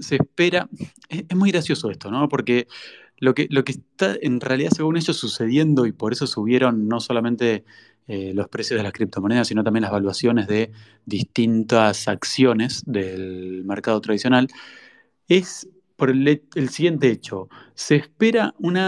se 0.00 0.16
espera, 0.16 0.68
es, 1.08 1.24
es 1.28 1.36
muy 1.36 1.52
gracioso 1.52 1.90
esto, 1.90 2.10
¿no? 2.10 2.28
Porque 2.28 2.66
lo 3.18 3.34
que, 3.34 3.46
lo 3.50 3.64
que 3.64 3.72
está 3.72 4.16
en 4.20 4.40
realidad, 4.40 4.70
según 4.70 4.96
ellos, 4.96 5.16
sucediendo, 5.16 5.86
y 5.86 5.92
por 5.92 6.12
eso 6.12 6.26
subieron 6.26 6.88
no 6.88 7.00
solamente 7.00 7.64
eh, 8.08 8.32
los 8.34 8.48
precios 8.48 8.78
de 8.78 8.84
las 8.84 8.92
criptomonedas, 8.92 9.48
sino 9.48 9.64
también 9.64 9.82
las 9.82 9.90
valuaciones 9.90 10.46
de 10.46 10.70
distintas 11.06 12.08
acciones 12.08 12.82
del 12.86 13.64
mercado 13.64 14.00
tradicional, 14.00 14.48
es 15.28 15.68
por 15.96 16.10
el, 16.10 16.42
el 16.54 16.68
siguiente 16.68 17.10
hecho. 17.10 17.48
Se 17.74 17.96
espera 17.96 18.54
un 18.58 18.78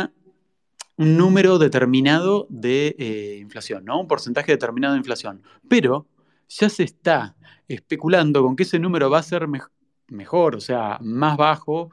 número 0.98 1.58
determinado 1.58 2.46
de 2.50 2.94
eh, 2.98 3.38
inflación, 3.40 3.84
¿no? 3.84 4.00
Un 4.00 4.08
porcentaje 4.08 4.52
determinado 4.52 4.94
de 4.94 4.98
inflación. 4.98 5.42
Pero 5.68 6.06
ya 6.48 6.68
se 6.68 6.82
está 6.84 7.36
especulando 7.66 8.42
con 8.42 8.56
que 8.56 8.64
ese 8.64 8.78
número 8.78 9.10
va 9.10 9.18
a 9.18 9.22
ser 9.22 9.46
mejor, 10.08 10.56
o 10.56 10.60
sea, 10.60 10.98
más 11.00 11.36
bajo, 11.36 11.90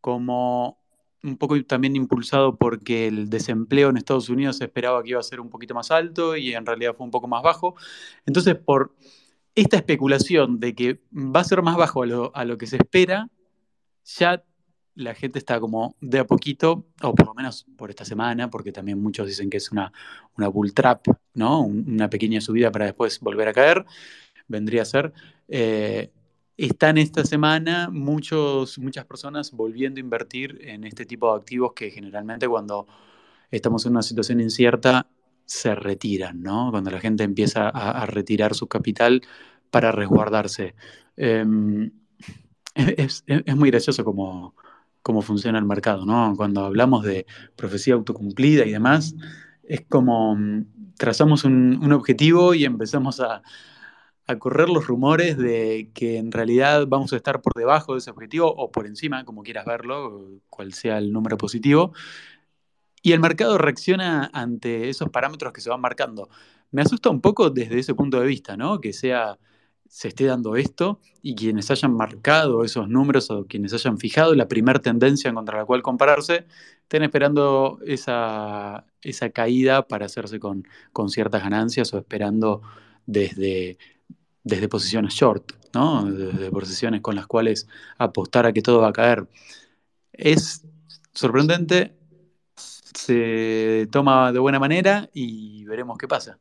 como 0.00 0.77
un 1.22 1.36
poco 1.36 1.62
también 1.64 1.96
impulsado 1.96 2.56
porque 2.56 3.08
el 3.08 3.28
desempleo 3.28 3.90
en 3.90 3.96
Estados 3.96 4.28
Unidos 4.28 4.58
se 4.58 4.64
esperaba 4.64 5.02
que 5.02 5.10
iba 5.10 5.20
a 5.20 5.22
ser 5.22 5.40
un 5.40 5.50
poquito 5.50 5.74
más 5.74 5.90
alto 5.90 6.36
y 6.36 6.54
en 6.54 6.64
realidad 6.64 6.94
fue 6.96 7.04
un 7.04 7.10
poco 7.10 7.28
más 7.28 7.42
bajo. 7.42 7.74
Entonces, 8.26 8.54
por 8.56 8.94
esta 9.54 9.76
especulación 9.76 10.60
de 10.60 10.74
que 10.74 11.00
va 11.12 11.40
a 11.40 11.44
ser 11.44 11.62
más 11.62 11.76
bajo 11.76 12.02
a 12.02 12.06
lo, 12.06 12.36
a 12.36 12.44
lo 12.44 12.56
que 12.58 12.66
se 12.66 12.76
espera, 12.76 13.28
ya 14.04 14.44
la 14.94 15.14
gente 15.14 15.38
está 15.38 15.60
como 15.60 15.96
de 16.00 16.18
a 16.18 16.26
poquito, 16.26 16.86
o 17.02 17.14
por 17.14 17.26
lo 17.26 17.34
menos 17.34 17.66
por 17.76 17.90
esta 17.90 18.04
semana, 18.04 18.50
porque 18.50 18.72
también 18.72 19.00
muchos 19.00 19.26
dicen 19.28 19.48
que 19.48 19.58
es 19.58 19.70
una, 19.70 19.92
una 20.36 20.48
bull 20.48 20.74
trap, 20.74 21.06
¿no? 21.34 21.62
Una 21.62 22.10
pequeña 22.10 22.40
subida 22.40 22.72
para 22.72 22.86
después 22.86 23.20
volver 23.20 23.48
a 23.48 23.52
caer, 23.52 23.84
vendría 24.48 24.82
a 24.82 24.84
ser. 24.84 25.12
Eh, 25.46 26.10
están 26.58 26.98
esta 26.98 27.24
semana 27.24 27.88
muchos, 27.88 28.78
muchas 28.78 29.06
personas 29.06 29.52
volviendo 29.52 29.98
a 29.98 30.02
invertir 30.02 30.58
en 30.62 30.82
este 30.84 31.06
tipo 31.06 31.30
de 31.30 31.38
activos 31.38 31.72
que 31.72 31.90
generalmente 31.90 32.48
cuando 32.48 32.88
estamos 33.50 33.86
en 33.86 33.92
una 33.92 34.02
situación 34.02 34.40
incierta 34.40 35.06
se 35.44 35.74
retiran, 35.76 36.42
¿no? 36.42 36.70
Cuando 36.70 36.90
la 36.90 37.00
gente 37.00 37.22
empieza 37.22 37.68
a, 37.68 38.04
retirar 38.06 38.54
su 38.54 38.66
capital 38.66 39.22
para 39.70 39.92
resguardarse. 39.92 40.74
Em, 41.16 41.92
es, 42.74 43.24
muy 43.56 43.70
gracioso 43.70 44.04
como 44.04 44.54
cómo 45.00 45.22
funciona 45.22 45.58
el 45.58 45.64
mercado, 45.64 46.04
¿no? 46.04 46.34
Cuando 46.36 46.64
hablamos 46.64 47.04
de 47.04 47.24
profecía 47.56 47.94
autocumplida 47.94 48.66
y 48.66 48.72
demás, 48.72 49.14
es 49.62 49.82
como 49.88 50.34
mm, 50.36 50.94
trazamos 50.98 51.44
un, 51.44 51.92
objetivo 51.92 52.52
y 52.52 52.64
empezamos 52.64 53.20
a, 53.20 53.42
correr 54.36 54.68
los 54.68 54.86
rumores 54.86 55.38
de 55.38 55.90
que 55.94 56.18
en 56.18 56.32
realidad 56.32 56.86
vamos 56.86 57.12
a 57.12 57.16
estar 57.16 57.40
por 57.40 57.54
debajo 57.54 57.94
de 57.94 58.00
ese 58.00 58.10
objetivo 58.10 58.52
o 58.54 58.70
por 58.70 58.86
encima, 58.86 59.24
como 59.24 59.42
quieras 59.42 59.64
verlo, 59.64 60.40
cual 60.50 60.74
sea 60.74 60.98
el 60.98 61.12
número 61.12 61.38
positivo. 61.38 61.92
Y 63.02 63.12
el 63.12 63.20
mercado 63.20 63.56
reacciona 63.58 64.30
ante 64.32 64.88
esos 64.90 65.08
parámetros 65.10 65.52
que 65.52 65.60
se 65.60 65.70
van 65.70 65.80
marcando. 65.80 66.28
Me 66.70 66.82
asusta 66.82 67.08
un 67.10 67.20
poco 67.20 67.48
desde 67.50 67.78
ese 67.78 67.94
punto 67.94 68.20
de 68.20 68.26
vista, 68.26 68.56
¿no? 68.56 68.80
Que 68.80 68.92
sea 68.92 69.38
se 69.88 70.08
esté 70.08 70.26
dando 70.26 70.56
esto 70.56 71.00
y 71.22 71.34
quienes 71.34 71.70
hayan 71.70 71.94
marcado 71.94 72.62
esos 72.64 72.88
números 72.88 73.30
o 73.30 73.46
quienes 73.46 73.72
hayan 73.72 73.98
fijado 73.98 74.34
la 74.34 74.46
primera 74.48 74.80
tendencia 74.80 75.32
contra 75.32 75.58
la 75.58 75.64
cual 75.64 75.82
compararse, 75.82 76.46
estén 76.82 77.02
esperando 77.02 77.78
esa, 77.86 78.86
esa 79.02 79.30
caída 79.30 79.88
para 79.88 80.06
hacerse 80.06 80.38
con, 80.38 80.66
con, 80.92 81.08
ciertas 81.08 81.42
ganancias 81.42 81.92
o 81.94 81.98
esperando 81.98 82.62
desde, 83.06 83.78
desde 84.48 84.68
posiciones 84.68 85.14
short, 85.14 85.52
¿no? 85.74 86.04
desde 86.04 86.50
posiciones 86.50 87.00
con 87.02 87.14
las 87.14 87.26
cuales 87.26 87.68
apostar 87.98 88.46
a 88.46 88.52
que 88.52 88.62
todo 88.62 88.80
va 88.80 88.88
a 88.88 88.92
caer. 88.92 89.28
Es 90.12 90.64
sorprendente, 91.12 91.94
se 92.56 93.88
toma 93.92 94.32
de 94.32 94.38
buena 94.38 94.58
manera 94.58 95.08
y 95.12 95.64
veremos 95.66 95.98
qué 95.98 96.08
pasa. 96.08 96.38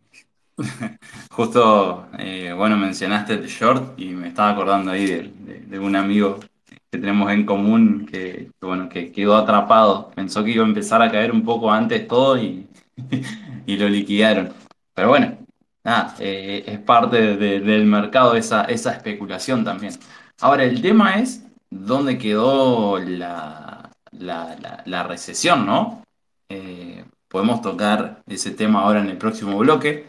Justo, 1.31 2.07
eh, 2.17 2.53
bueno, 2.55 2.77
mencionaste 2.77 3.33
el 3.33 3.45
short 3.45 3.99
y 3.99 4.09
me 4.09 4.29
estaba 4.29 4.51
acordando 4.51 4.91
ahí 4.91 5.33
de, 5.69 5.79
un 5.79 5.95
amigo 5.95 6.39
que 6.65 6.97
tenemos 6.97 7.31
en 7.31 7.45
común 7.45 8.07
que, 8.09 8.51
bueno, 8.61 8.89
que 8.89 9.11
quedó 9.11 9.35
atrapado. 9.35 10.11
Pensó 10.15 10.43
que 10.43 10.51
iba 10.51 10.63
a 10.63 10.67
empezar 10.67 11.01
a 11.01 11.11
caer 11.11 11.31
un 11.31 11.43
poco 11.43 11.71
antes 11.71 12.07
todo 12.07 12.41
y, 12.41 12.67
y 13.67 13.77
lo 13.77 13.89
liquidaron. 13.89 14.53
Pero 14.95 15.09
bueno, 15.09 15.37
nada, 15.87 16.15
eh, 16.19 16.63
es 16.67 16.79
parte 16.79 17.37
del 17.37 17.85
mercado 17.85 18.35
esa, 18.35 18.65
esa 18.65 18.91
especulación 18.91 19.63
también. 19.63 19.93
Ahora, 20.41 20.65
el 20.65 20.81
tema 20.81 21.15
es 21.15 21.43
dónde 21.69 22.17
quedó 22.17 22.99
la, 22.99 23.89
la, 24.11 25.03
recesión, 25.03 25.65
¿no? 25.65 26.03
Eh, 26.49 27.05
podemos 27.29 27.61
tocar 27.61 28.21
ese 28.27 28.51
tema 28.51 28.81
ahora 28.81 28.99
en 28.99 29.07
el 29.07 29.17
próximo 29.17 29.57
bloque. 29.57 30.05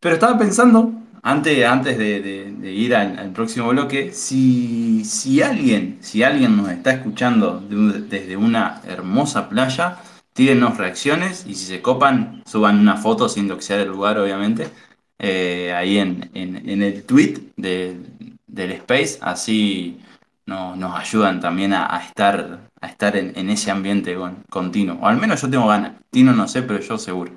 Pero 0.00 0.14
estaba 0.14 0.38
pensando, 0.38 0.92
antes, 1.22 1.66
antes 1.66 1.98
de, 1.98 2.72
ir 2.72 2.94
al, 2.94 3.32
próximo 3.32 3.70
bloque, 3.70 4.12
si, 4.12 5.04
si, 5.04 5.42
alguien, 5.42 5.98
si 6.00 6.22
alguien 6.22 6.56
nos 6.56 6.70
está 6.70 6.92
escuchando 6.92 7.60
desde 7.60 8.36
una 8.36 8.80
hermosa 8.86 9.48
playa, 9.48 9.98
tírennos 10.32 10.76
reacciones 10.76 11.44
y 11.48 11.54
si 11.56 11.66
se 11.66 11.82
copan, 11.82 12.44
suban 12.46 12.78
una 12.78 12.96
foto 12.96 13.28
sin 13.28 13.48
doxear 13.48 13.80
el 13.80 13.88
lugar, 13.88 14.18
obviamente, 14.18 14.70
eh, 15.18 15.72
ahí 15.74 15.98
en, 15.98 16.30
el 16.34 17.04
tweet 17.04 17.52
del 17.56 18.72
Space, 18.72 19.18
así 19.20 20.00
nos 20.46 20.98
ayudan 20.98 21.40
también 21.40 21.74
a, 21.74 21.98
estar, 21.98 22.60
a 22.80 22.86
estar 22.86 23.16
en, 23.16 23.50
ese 23.50 23.70
ambiente 23.70 24.16
continuo. 24.48 24.98
O 25.00 25.06
al 25.06 25.18
menos 25.18 25.42
yo 25.42 25.50
tengo 25.50 25.66
ganas. 25.66 25.92
Tino 26.10 26.32
no 26.32 26.48
sé, 26.48 26.62
pero 26.62 26.80
yo 26.80 26.96
seguro. 26.96 27.32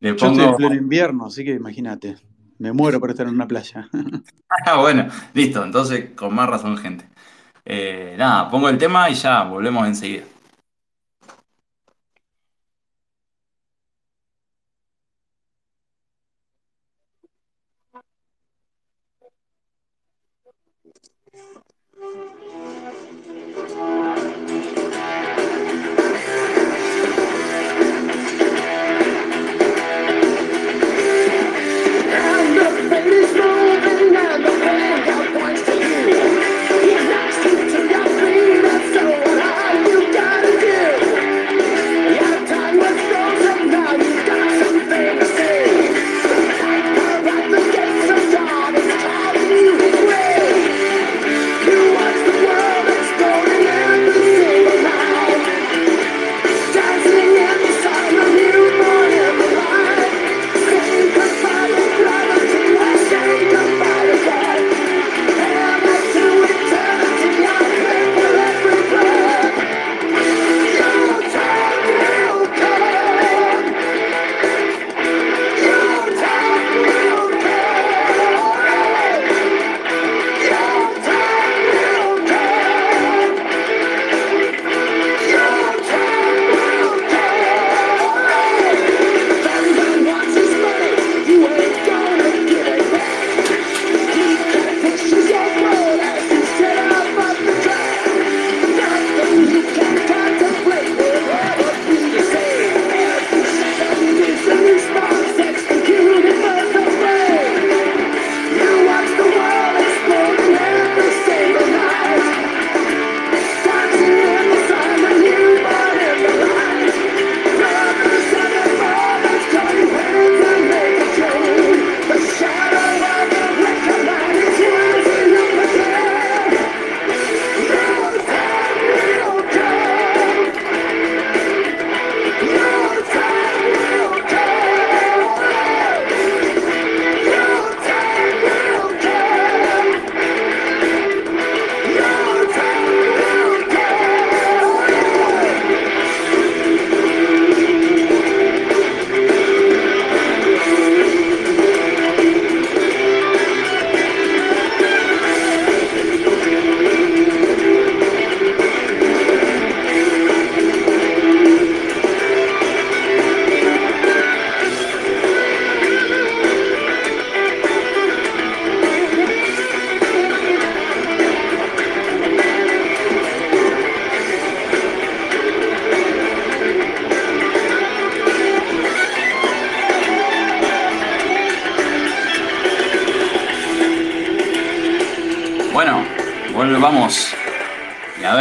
Le 0.00 0.14
pongo... 0.14 0.36
Yo 0.36 0.42
estoy 0.42 0.50
en 0.50 0.56
pleno 0.56 0.74
invierno, 0.74 1.26
así 1.26 1.44
que 1.44 1.52
imagínate. 1.52 2.16
Me 2.58 2.72
muero 2.72 3.00
por 3.00 3.10
estar 3.10 3.26
en 3.26 3.34
una 3.34 3.46
playa. 3.46 3.88
ah, 4.66 4.76
bueno, 4.80 5.08
listo. 5.34 5.64
Entonces, 5.64 6.10
con 6.14 6.34
más 6.34 6.48
razón, 6.48 6.76
gente. 6.78 7.06
Eh, 7.64 8.14
nada, 8.18 8.50
pongo 8.50 8.68
el 8.68 8.78
tema 8.78 9.08
y 9.10 9.14
ya 9.14 9.44
volvemos 9.44 9.86
enseguida. 9.86 10.24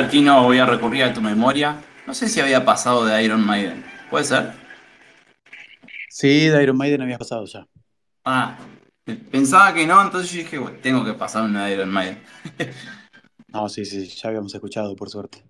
A 0.10 0.12
ver, 0.12 0.22
Tino, 0.22 0.42
voy 0.42 0.58
a 0.58 0.66
recurrir 0.66 1.04
a 1.04 1.14
tu 1.14 1.22
memoria. 1.22 1.78
No 2.08 2.16
sé 2.16 2.28
si 2.28 2.40
había 2.40 2.66
pasado 2.66 3.06
de 3.06 3.24
Iron 3.24 3.46
Maiden. 3.46 3.86
¿Puede 4.10 4.26
ser? 4.26 4.54
Sí, 6.10 6.48
de 6.48 6.64
Iron 6.64 6.78
Maiden 6.78 7.04
había 7.04 7.20
pasado 7.20 7.46
ya. 7.46 7.68
Ah, 8.26 8.58
pensaba 9.30 9.72
que 9.72 9.86
no, 9.86 10.02
entonces 10.02 10.32
yo 10.32 10.40
dije, 10.40 10.58
bueno, 10.58 10.78
tengo 10.82 11.06
que 11.06 11.14
pasar 11.14 11.44
una 11.44 11.68
de 11.68 11.74
Iron 11.74 11.90
Maiden. 11.90 12.20
No, 13.52 13.68
sí, 13.68 13.84
sí, 13.84 14.08
ya 14.08 14.30
habíamos 14.30 14.54
escuchado, 14.54 14.96
por 14.96 15.10
suerte. 15.10 15.44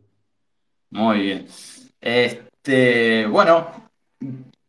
Muy 0.90 1.20
bien. 1.20 1.48
Este, 2.00 3.28
bueno, 3.28 3.90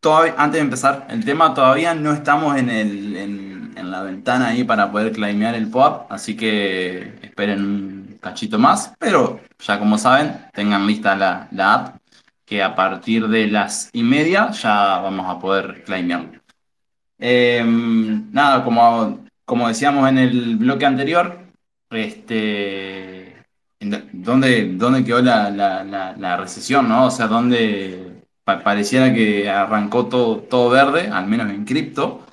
todavía, 0.00 0.34
antes 0.36 0.58
de 0.58 0.64
empezar 0.64 1.06
el 1.10 1.24
tema, 1.24 1.54
todavía 1.54 1.94
no 1.94 2.12
estamos 2.12 2.56
en, 2.56 2.70
el, 2.70 3.16
en, 3.16 3.72
en 3.76 3.90
la 3.90 4.02
ventana 4.02 4.48
ahí 4.48 4.64
para 4.64 4.90
poder 4.90 5.12
claimear 5.12 5.54
el 5.54 5.70
POAP, 5.70 6.10
así 6.10 6.36
que 6.36 7.20
esperen 7.22 7.64
un 7.64 8.09
cachito 8.20 8.58
más, 8.58 8.92
pero 8.98 9.40
ya 9.58 9.78
como 9.78 9.98
saben, 9.98 10.46
tengan 10.52 10.86
lista 10.86 11.16
la, 11.16 11.48
la 11.52 11.74
app, 11.74 11.96
que 12.44 12.62
a 12.62 12.74
partir 12.74 13.28
de 13.28 13.46
las 13.48 13.90
y 13.92 14.02
media 14.02 14.50
ya 14.50 14.98
vamos 15.00 15.26
a 15.28 15.38
poder 15.38 15.84
claimearlo. 15.84 16.40
Eh, 17.18 17.62
nada, 17.64 18.64
como, 18.64 19.26
como 19.44 19.68
decíamos 19.68 20.08
en 20.08 20.18
el 20.18 20.56
bloque 20.56 20.86
anterior, 20.86 21.38
este, 21.90 23.44
¿dónde, 24.12 24.72
dónde 24.74 25.04
quedó 25.04 25.20
la, 25.22 25.50
la- 25.50 26.36
recesión, 26.36 26.88
¿no? 26.88 27.06
O 27.06 27.10
sea, 27.10 27.26
dónde 27.26 28.22
pa- 28.44 28.62
pareciera 28.62 29.12
que 29.12 29.48
arrancó 29.50 30.06
todo, 30.06 30.38
todo 30.38 30.70
verde, 30.70 31.08
al 31.08 31.26
menos 31.26 31.50
en 31.50 31.64
cripto. 31.64 32.24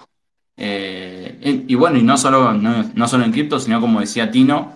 Eh, 0.58 1.38
y, 1.68 1.74
y 1.74 1.76
bueno, 1.76 1.98
y 1.98 2.04
no 2.04 2.18
solo, 2.18 2.54
no, 2.54 2.84
no 2.94 3.08
solo 3.08 3.26
en 3.26 3.32
cripto, 3.32 3.60
sino 3.60 3.82
como 3.82 4.00
decía 4.00 4.32
Tino, 4.32 4.76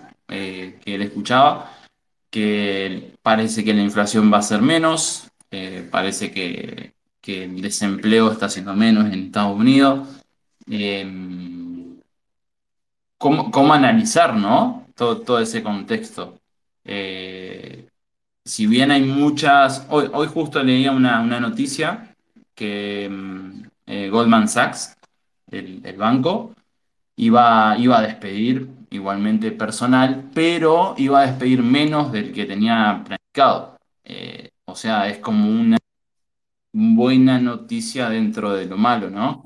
que 0.84 0.94
él 0.96 1.02
escuchaba, 1.02 1.72
que 2.30 3.14
parece 3.22 3.64
que 3.64 3.74
la 3.74 3.82
inflación 3.82 4.32
va 4.32 4.38
a 4.38 4.42
ser 4.42 4.62
menos, 4.62 5.28
eh, 5.50 5.88
parece 5.90 6.30
que, 6.32 6.94
que 7.20 7.44
el 7.44 7.62
desempleo 7.62 8.32
está 8.32 8.48
siendo 8.48 8.74
menos 8.74 9.06
en 9.06 9.26
Estados 9.26 9.56
Unidos. 9.56 10.08
Eh, 10.70 11.06
¿cómo, 13.22 13.50
cómo 13.52 13.72
analizar, 13.72 14.34
¿no? 14.34 14.86
Todo, 14.96 15.20
todo 15.20 15.38
ese 15.38 15.62
contexto. 15.62 16.40
Eh, 16.84 17.88
si 18.44 18.66
bien 18.66 18.90
hay 18.90 19.02
muchas, 19.02 19.86
hoy, 19.90 20.10
hoy 20.12 20.26
justo 20.26 20.60
leía 20.62 20.90
una, 20.90 21.20
una 21.20 21.38
noticia 21.38 22.16
que 22.54 23.08
mm, 23.08 23.62
eh, 23.86 24.08
Goldman 24.10 24.48
Sachs, 24.48 24.96
el, 25.50 25.80
el 25.84 25.96
banco, 25.96 26.54
iba, 27.14 27.76
iba 27.78 27.98
a 27.98 28.02
despedir 28.02 28.68
igualmente 28.96 29.52
personal, 29.52 30.30
pero 30.34 30.94
iba 30.98 31.20
a 31.20 31.26
despedir 31.26 31.62
menos 31.62 32.12
del 32.12 32.32
que 32.32 32.44
tenía 32.44 33.02
planificado. 33.04 33.78
Eh, 34.04 34.50
o 34.64 34.74
sea, 34.74 35.08
es 35.08 35.18
como 35.18 35.48
una 35.50 35.78
buena 36.72 37.38
noticia 37.38 38.08
dentro 38.08 38.54
de 38.54 38.66
lo 38.66 38.78
malo, 38.78 39.10
¿no? 39.10 39.44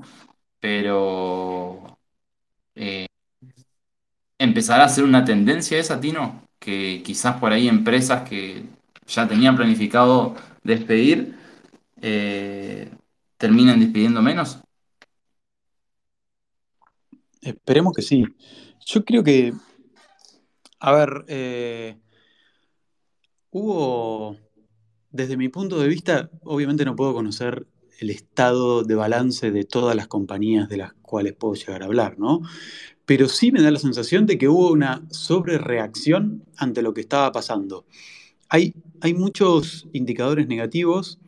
Pero 0.59 1.97
eh, 2.75 3.07
empezará 4.39 4.85
a 4.85 4.89
ser 4.89 5.03
una 5.03 5.25
tendencia 5.25 5.77
esa, 5.77 5.99
Tino, 5.99 6.43
que 6.59 7.01
quizás 7.05 7.37
por 7.39 7.51
ahí 7.51 7.67
empresas 7.67 8.27
que 8.27 8.65
ya 9.07 9.27
tenían 9.27 9.55
planificado 9.55 10.35
despedir, 10.63 11.35
eh, 12.01 12.91
terminen 13.37 13.79
despidiendo 13.79 14.21
menos. 14.21 14.59
Esperemos 17.41 17.93
que 17.93 18.01
sí. 18.01 18.25
Yo 18.89 19.03
creo 19.03 19.21
que, 19.21 19.53
a 20.79 20.91
ver, 20.93 21.25
eh, 21.27 21.97
hubo, 23.49 24.37
desde 25.11 25.35
mi 25.35 25.49
punto 25.49 25.77
de 25.77 25.89
vista, 25.89 26.29
obviamente 26.43 26.85
no 26.85 26.95
puedo 26.95 27.13
conocer 27.13 27.67
el 27.99 28.09
estado 28.11 28.83
de 28.83 28.95
balance 28.95 29.51
de 29.51 29.65
todas 29.65 29.93
las 29.93 30.07
compañías 30.07 30.69
de 30.69 30.77
las 30.77 30.93
cuales 31.01 31.33
puedo 31.33 31.55
llegar 31.55 31.81
a 31.81 31.87
hablar, 31.87 32.17
¿no? 32.17 32.39
Pero 33.05 33.27
sí 33.27 33.51
me 33.51 33.61
da 33.61 33.71
la 33.71 33.79
sensación 33.79 34.25
de 34.25 34.37
que 34.37 34.47
hubo 34.47 34.71
una 34.71 35.05
sobrereacción 35.09 36.45
ante 36.55 36.81
lo 36.81 36.93
que 36.93 37.01
estaba 37.01 37.29
pasando. 37.33 37.85
Hay, 38.47 38.73
hay 39.01 39.13
muchos 39.13 39.89
indicadores 39.91 40.47
negativos 40.47 41.19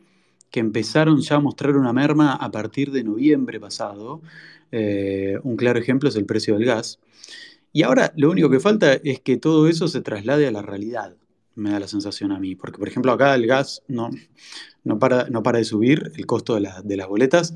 que 0.50 0.60
empezaron 0.60 1.20
ya 1.20 1.36
a 1.36 1.40
mostrar 1.40 1.76
una 1.76 1.92
merma 1.92 2.32
a 2.32 2.50
partir 2.50 2.90
de 2.90 3.04
noviembre 3.04 3.60
pasado. 3.60 4.22
Eh, 4.72 5.38
un 5.42 5.56
claro 5.56 5.78
ejemplo 5.78 6.08
es 6.08 6.16
el 6.16 6.24
precio 6.24 6.54
del 6.54 6.64
gas. 6.64 6.98
Y 7.72 7.82
ahora 7.82 8.12
lo 8.16 8.30
único 8.30 8.50
que 8.50 8.60
falta 8.60 8.94
es 8.94 9.20
que 9.20 9.36
todo 9.36 9.68
eso 9.68 9.88
se 9.88 10.00
traslade 10.00 10.46
a 10.46 10.50
la 10.50 10.62
realidad, 10.62 11.14
me 11.54 11.70
da 11.70 11.80
la 11.80 11.88
sensación 11.88 12.32
a 12.32 12.38
mí. 12.40 12.54
Porque, 12.56 12.78
por 12.78 12.88
ejemplo, 12.88 13.12
acá 13.12 13.34
el 13.34 13.46
gas 13.46 13.82
no, 13.88 14.10
no, 14.84 14.98
para, 14.98 15.28
no 15.30 15.42
para 15.42 15.58
de 15.58 15.64
subir, 15.64 16.12
el 16.16 16.26
costo 16.26 16.54
de, 16.54 16.62
la- 16.62 16.82
de 16.82 16.96
las 16.96 17.08
boletas, 17.08 17.54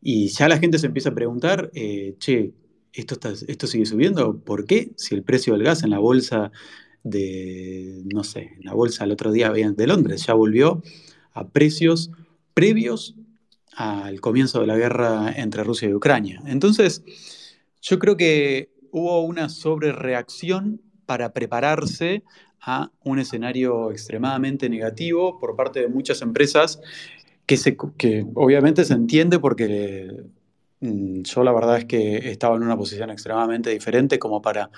y 0.00 0.28
ya 0.28 0.48
la 0.48 0.58
gente 0.58 0.78
se 0.78 0.86
empieza 0.86 1.10
a 1.10 1.14
preguntar, 1.14 1.70
eh, 1.74 2.14
che, 2.18 2.52
¿esto, 2.92 3.14
está- 3.14 3.32
¿esto 3.46 3.66
sigue 3.66 3.86
subiendo? 3.86 4.38
¿Por 4.38 4.64
qué? 4.64 4.92
Si 4.96 5.14
el 5.14 5.22
precio 5.22 5.54
del 5.54 5.64
gas 5.64 5.82
en 5.82 5.90
la 5.90 5.98
bolsa 5.98 6.52
de, 7.02 8.02
no 8.12 8.24
sé, 8.24 8.52
en 8.58 8.64
la 8.64 8.74
bolsa 8.74 9.04
el 9.04 9.12
otro 9.12 9.32
día 9.32 9.50
de 9.52 9.86
Londres 9.86 10.26
ya 10.26 10.34
volvió 10.34 10.82
a 11.32 11.48
precios 11.48 12.10
previos 12.54 13.14
al 13.74 14.20
comienzo 14.20 14.60
de 14.60 14.66
la 14.66 14.76
guerra 14.76 15.32
entre 15.36 15.62
Rusia 15.64 15.88
y 15.88 15.94
Ucrania. 15.94 16.42
Entonces, 16.46 17.02
yo 17.80 17.98
creo 17.98 18.16
que 18.16 18.70
hubo 18.92 19.22
una 19.22 19.48
sobrereacción 19.48 20.80
para 21.06 21.32
prepararse 21.32 22.22
a 22.60 22.90
un 23.04 23.18
escenario 23.18 23.90
extremadamente 23.90 24.68
negativo 24.68 25.38
por 25.38 25.56
parte 25.56 25.80
de 25.80 25.88
muchas 25.88 26.22
empresas 26.22 26.80
que, 27.46 27.56
que 27.96 28.26
obviamente 28.34 28.84
se 28.84 28.94
entiende 28.94 29.38
porque 29.38 30.24
mm, 30.80 31.22
yo 31.22 31.44
la 31.44 31.52
verdad 31.52 31.78
es 31.78 31.84
que 31.86 32.30
estaba 32.30 32.56
en 32.56 32.62
una 32.62 32.76
posición 32.76 33.10
extremadamente 33.10 33.70
diferente 33.70 34.18
como 34.18 34.42
para 34.42 34.70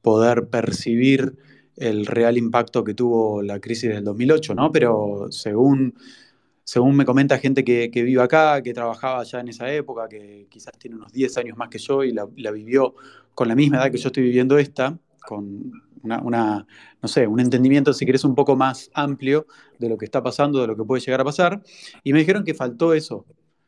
poder 0.00 0.48
percibir 0.48 1.36
el 1.76 2.06
real 2.06 2.38
impacto 2.38 2.84
que 2.84 2.94
tuvo 2.94 3.42
la 3.42 3.60
crisis 3.60 3.90
del 3.90 4.04
2008, 4.04 4.54
¿no? 4.54 4.70
Pero 4.70 5.26
según 5.30 5.94
según 6.64 6.96
me 6.96 7.04
comenta 7.04 7.38
gente 7.38 7.62
que, 7.62 7.88
vive 7.92 8.22
acá, 8.22 8.62
que 8.62 8.72
trabajaba 8.72 9.22
ya 9.24 9.40
en 9.40 9.48
esa 9.48 9.70
época, 9.70 10.08
que 10.08 10.46
quizás 10.48 10.72
tiene 10.78 10.96
unos 10.96 11.12
10 11.12 11.36
años 11.38 11.56
más 11.56 11.68
que 11.68 11.78
yo 11.78 12.02
y 12.02 12.12
la, 12.12 12.24
vivió 12.24 12.94
con 13.34 13.48
la 13.48 13.54
misma 13.54 13.76
edad 13.76 13.90
que 13.90 13.98
yo 13.98 14.08
estoy 14.08 14.24
viviendo 14.24 14.58
esta, 14.58 14.98
con 15.26 15.72
una, 16.02 16.66
no 17.00 17.08
sé, 17.08 17.26
un 17.26 17.40
entendimiento, 17.40 17.92
si 17.92 18.04
querés, 18.04 18.24
un 18.24 18.34
poco 18.34 18.56
más 18.56 18.90
amplio 18.94 19.46
de 19.78 19.88
lo 19.88 19.96
que 19.96 20.04
está 20.04 20.22
pasando, 20.22 20.60
de 20.60 20.66
lo 20.66 20.76
que 20.76 20.84
puede 20.84 21.00
llegar 21.00 21.20
a 21.20 21.24
pasar, 21.24 21.62
y 22.02 22.12
me 22.12 22.18
dijeron 22.18 22.44
que 22.44 22.54
faltó 22.54 22.94
eso, 22.94 23.26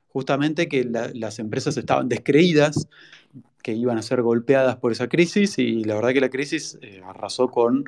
justamente 0.08 0.68
que 0.68 0.84
la, 0.84 1.10
las 1.14 1.38
empresas 1.38 1.76
estaban 1.76 2.08
descreídas, 2.08 2.88
que 3.62 3.74
iban 3.74 3.98
a 3.98 4.02
ser 4.02 4.22
golpeadas 4.22 4.76
por 4.76 4.92
esa 4.92 5.08
crisis, 5.08 5.58
y 5.58 5.84
la 5.84 5.94
verdad 5.96 6.12
que 6.12 6.20
la 6.20 6.30
crisis 6.30 6.78
eh, 6.82 7.02
arrasó 7.04 7.48
con 7.48 7.84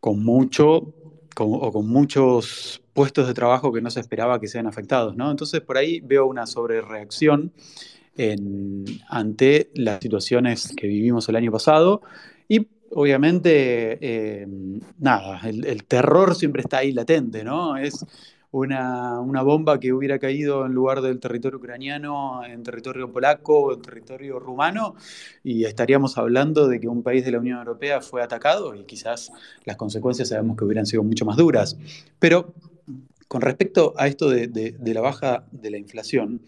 con 0.00 0.24
mucho 0.24 0.94
o 1.36 1.72
con 1.72 1.88
muchos 1.88 2.82
puestos 2.98 3.28
de 3.28 3.32
trabajo 3.32 3.72
que 3.72 3.80
no 3.80 3.90
se 3.92 4.00
esperaba 4.00 4.40
que 4.40 4.48
sean 4.48 4.66
afectados, 4.66 5.14
¿no? 5.14 5.30
Entonces 5.30 5.60
por 5.60 5.78
ahí 5.78 6.00
veo 6.00 6.26
una 6.26 6.46
sobrereacción 6.46 7.52
en, 8.16 8.84
ante 9.08 9.70
las 9.74 10.00
situaciones 10.00 10.74
que 10.76 10.88
vivimos 10.88 11.28
el 11.28 11.36
año 11.36 11.52
pasado 11.52 12.02
y 12.48 12.66
obviamente, 12.90 13.98
eh, 14.00 14.48
nada, 14.98 15.42
el, 15.48 15.64
el, 15.64 15.84
terror 15.84 16.34
siempre 16.34 16.62
está 16.62 16.78
ahí 16.78 16.90
latente, 16.90 17.44
¿no? 17.44 17.76
Es 17.76 18.04
una, 18.50 19.20
una, 19.20 19.42
bomba 19.42 19.78
que 19.78 19.92
hubiera 19.92 20.18
caído 20.18 20.66
en 20.66 20.72
lugar 20.72 21.00
del 21.00 21.20
territorio 21.20 21.58
ucraniano, 21.58 22.44
en 22.44 22.64
territorio 22.64 23.12
polaco 23.12 23.74
en 23.74 23.80
territorio 23.80 24.40
rumano, 24.40 24.96
y 25.44 25.66
estaríamos 25.66 26.18
hablando 26.18 26.66
de 26.66 26.80
que 26.80 26.88
un 26.88 27.04
país 27.04 27.24
de 27.24 27.30
la 27.30 27.38
Unión 27.38 27.58
Europea 27.58 28.00
fue 28.00 28.24
atacado 28.24 28.74
y 28.74 28.82
quizás 28.82 29.30
las 29.64 29.76
consecuencias 29.76 30.30
sabemos 30.30 30.56
que 30.56 30.64
hubieran 30.64 30.86
sido 30.86 31.04
mucho 31.04 31.24
más 31.24 31.36
duras. 31.36 31.78
Pero 32.18 32.54
con 33.28 33.42
respecto 33.42 33.94
a 33.96 34.08
esto 34.08 34.30
de, 34.30 34.74
la 34.80 35.00
baja 35.00 35.46
de 35.52 35.70
la 35.70 35.78
inflación, 35.78 36.42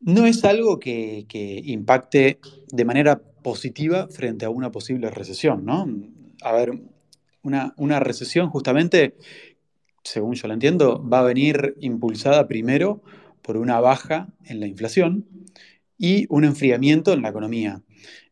no 0.00 0.26
es 0.26 0.44
algo 0.44 0.78
que, 0.78 1.26
impacte 1.64 2.38
de 2.70 2.84
manera 2.84 3.20
positiva 3.42 4.08
frente 4.08 4.44
a 4.44 4.50
una 4.50 4.70
posible 4.70 5.10
recesión, 5.10 5.64
¿no? 5.64 5.86
A 6.42 6.52
ver, 6.52 6.72
una, 7.42 8.00
recesión 8.00 8.48
justamente 8.50 9.16
según 10.08 10.34
yo 10.34 10.48
lo 10.48 10.54
entiendo, 10.54 11.06
va 11.06 11.20
a 11.20 11.24
venir 11.24 11.76
impulsada 11.80 12.48
primero 12.48 13.02
por 13.42 13.56
una 13.56 13.80
baja 13.80 14.28
en 14.44 14.60
la 14.60 14.66
inflación 14.66 15.26
y 15.96 16.26
un 16.28 16.44
enfriamiento 16.44 17.12
en 17.12 17.22
la 17.22 17.28
economía. 17.28 17.82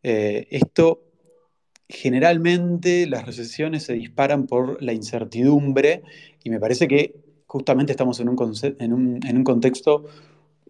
Eh, 0.02 0.46
esto, 0.50 1.02
generalmente, 1.88 3.06
las 3.06 3.26
recesiones 3.26 3.82
se 3.84 3.94
disparan 3.94 4.46
por 4.46 4.82
la 4.82 4.92
incertidumbre 4.92 6.02
y 6.46 6.50
me 6.50 6.60
parece 6.60 6.86
que 6.86 7.12
justamente 7.46 7.90
estamos 7.90 8.20
en 8.20 8.28
un, 8.28 9.44
contexto 9.44 10.04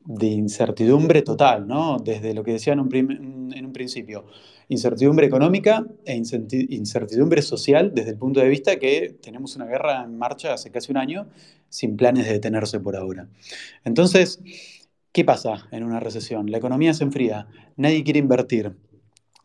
de 0.07 0.27
incertidumbre 0.29 1.21
total, 1.21 1.69
¿no? 1.69 1.99
Desde 1.99 2.33
lo 2.33 2.43
que 2.43 2.53
decía 2.53 2.73
en 2.73 2.81
un, 2.81 3.53
en 3.55 3.67
un 3.67 3.73
principio, 3.75 4.25
incertidumbre 4.71 5.27
económica 5.27 5.85
e 6.07 6.15
incertidumbre 6.15 7.43
social 7.43 7.93
desde 7.95 8.13
el 8.13 8.17
punto 8.17 8.41
de 8.41 8.49
vista 8.49 8.79
que 8.79 9.19
tenemos 9.21 9.55
una 9.55 9.67
guerra 9.67 10.03
en 10.03 10.17
marcha 10.17 10.55
hace 10.55 10.71
casi 10.71 10.93
un 10.93 10.97
año 10.97 11.27
sin 11.69 11.95
planes 11.99 12.25
de 12.25 12.33
detenerse 12.33 12.81
por 12.81 12.97
ahora. 12.97 13.29
Entonces, 13.85 14.41
¿qué 15.13 15.27
pasa 15.27 15.69
en 15.73 15.85
una 15.85 16.01
recesión? 16.01 16.51
La 16.51 16.57
economía 16.57 16.95
se 16.95 17.05
enfría, 17.05 17.49
nadie 17.77 18.03
quiere 18.03 18.19
invertir, 18.19 18.73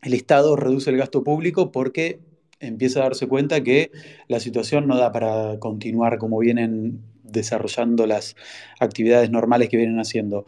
el 0.00 0.14
Estado 0.14 0.56
reduce 0.56 0.88
el 0.88 0.96
gasto 0.96 1.22
público 1.22 1.70
porque 1.72 2.31
empieza 2.62 3.00
a 3.00 3.04
darse 3.04 3.26
cuenta 3.28 3.62
que 3.62 3.90
la 4.28 4.40
situación 4.40 4.86
no 4.86 4.96
da 4.96 5.12
para 5.12 5.58
continuar 5.58 6.18
como 6.18 6.38
vienen 6.38 7.00
desarrollando 7.22 8.06
las 8.06 8.36
actividades 8.80 9.30
normales 9.30 9.68
que 9.68 9.76
vienen 9.76 10.00
haciendo. 10.00 10.46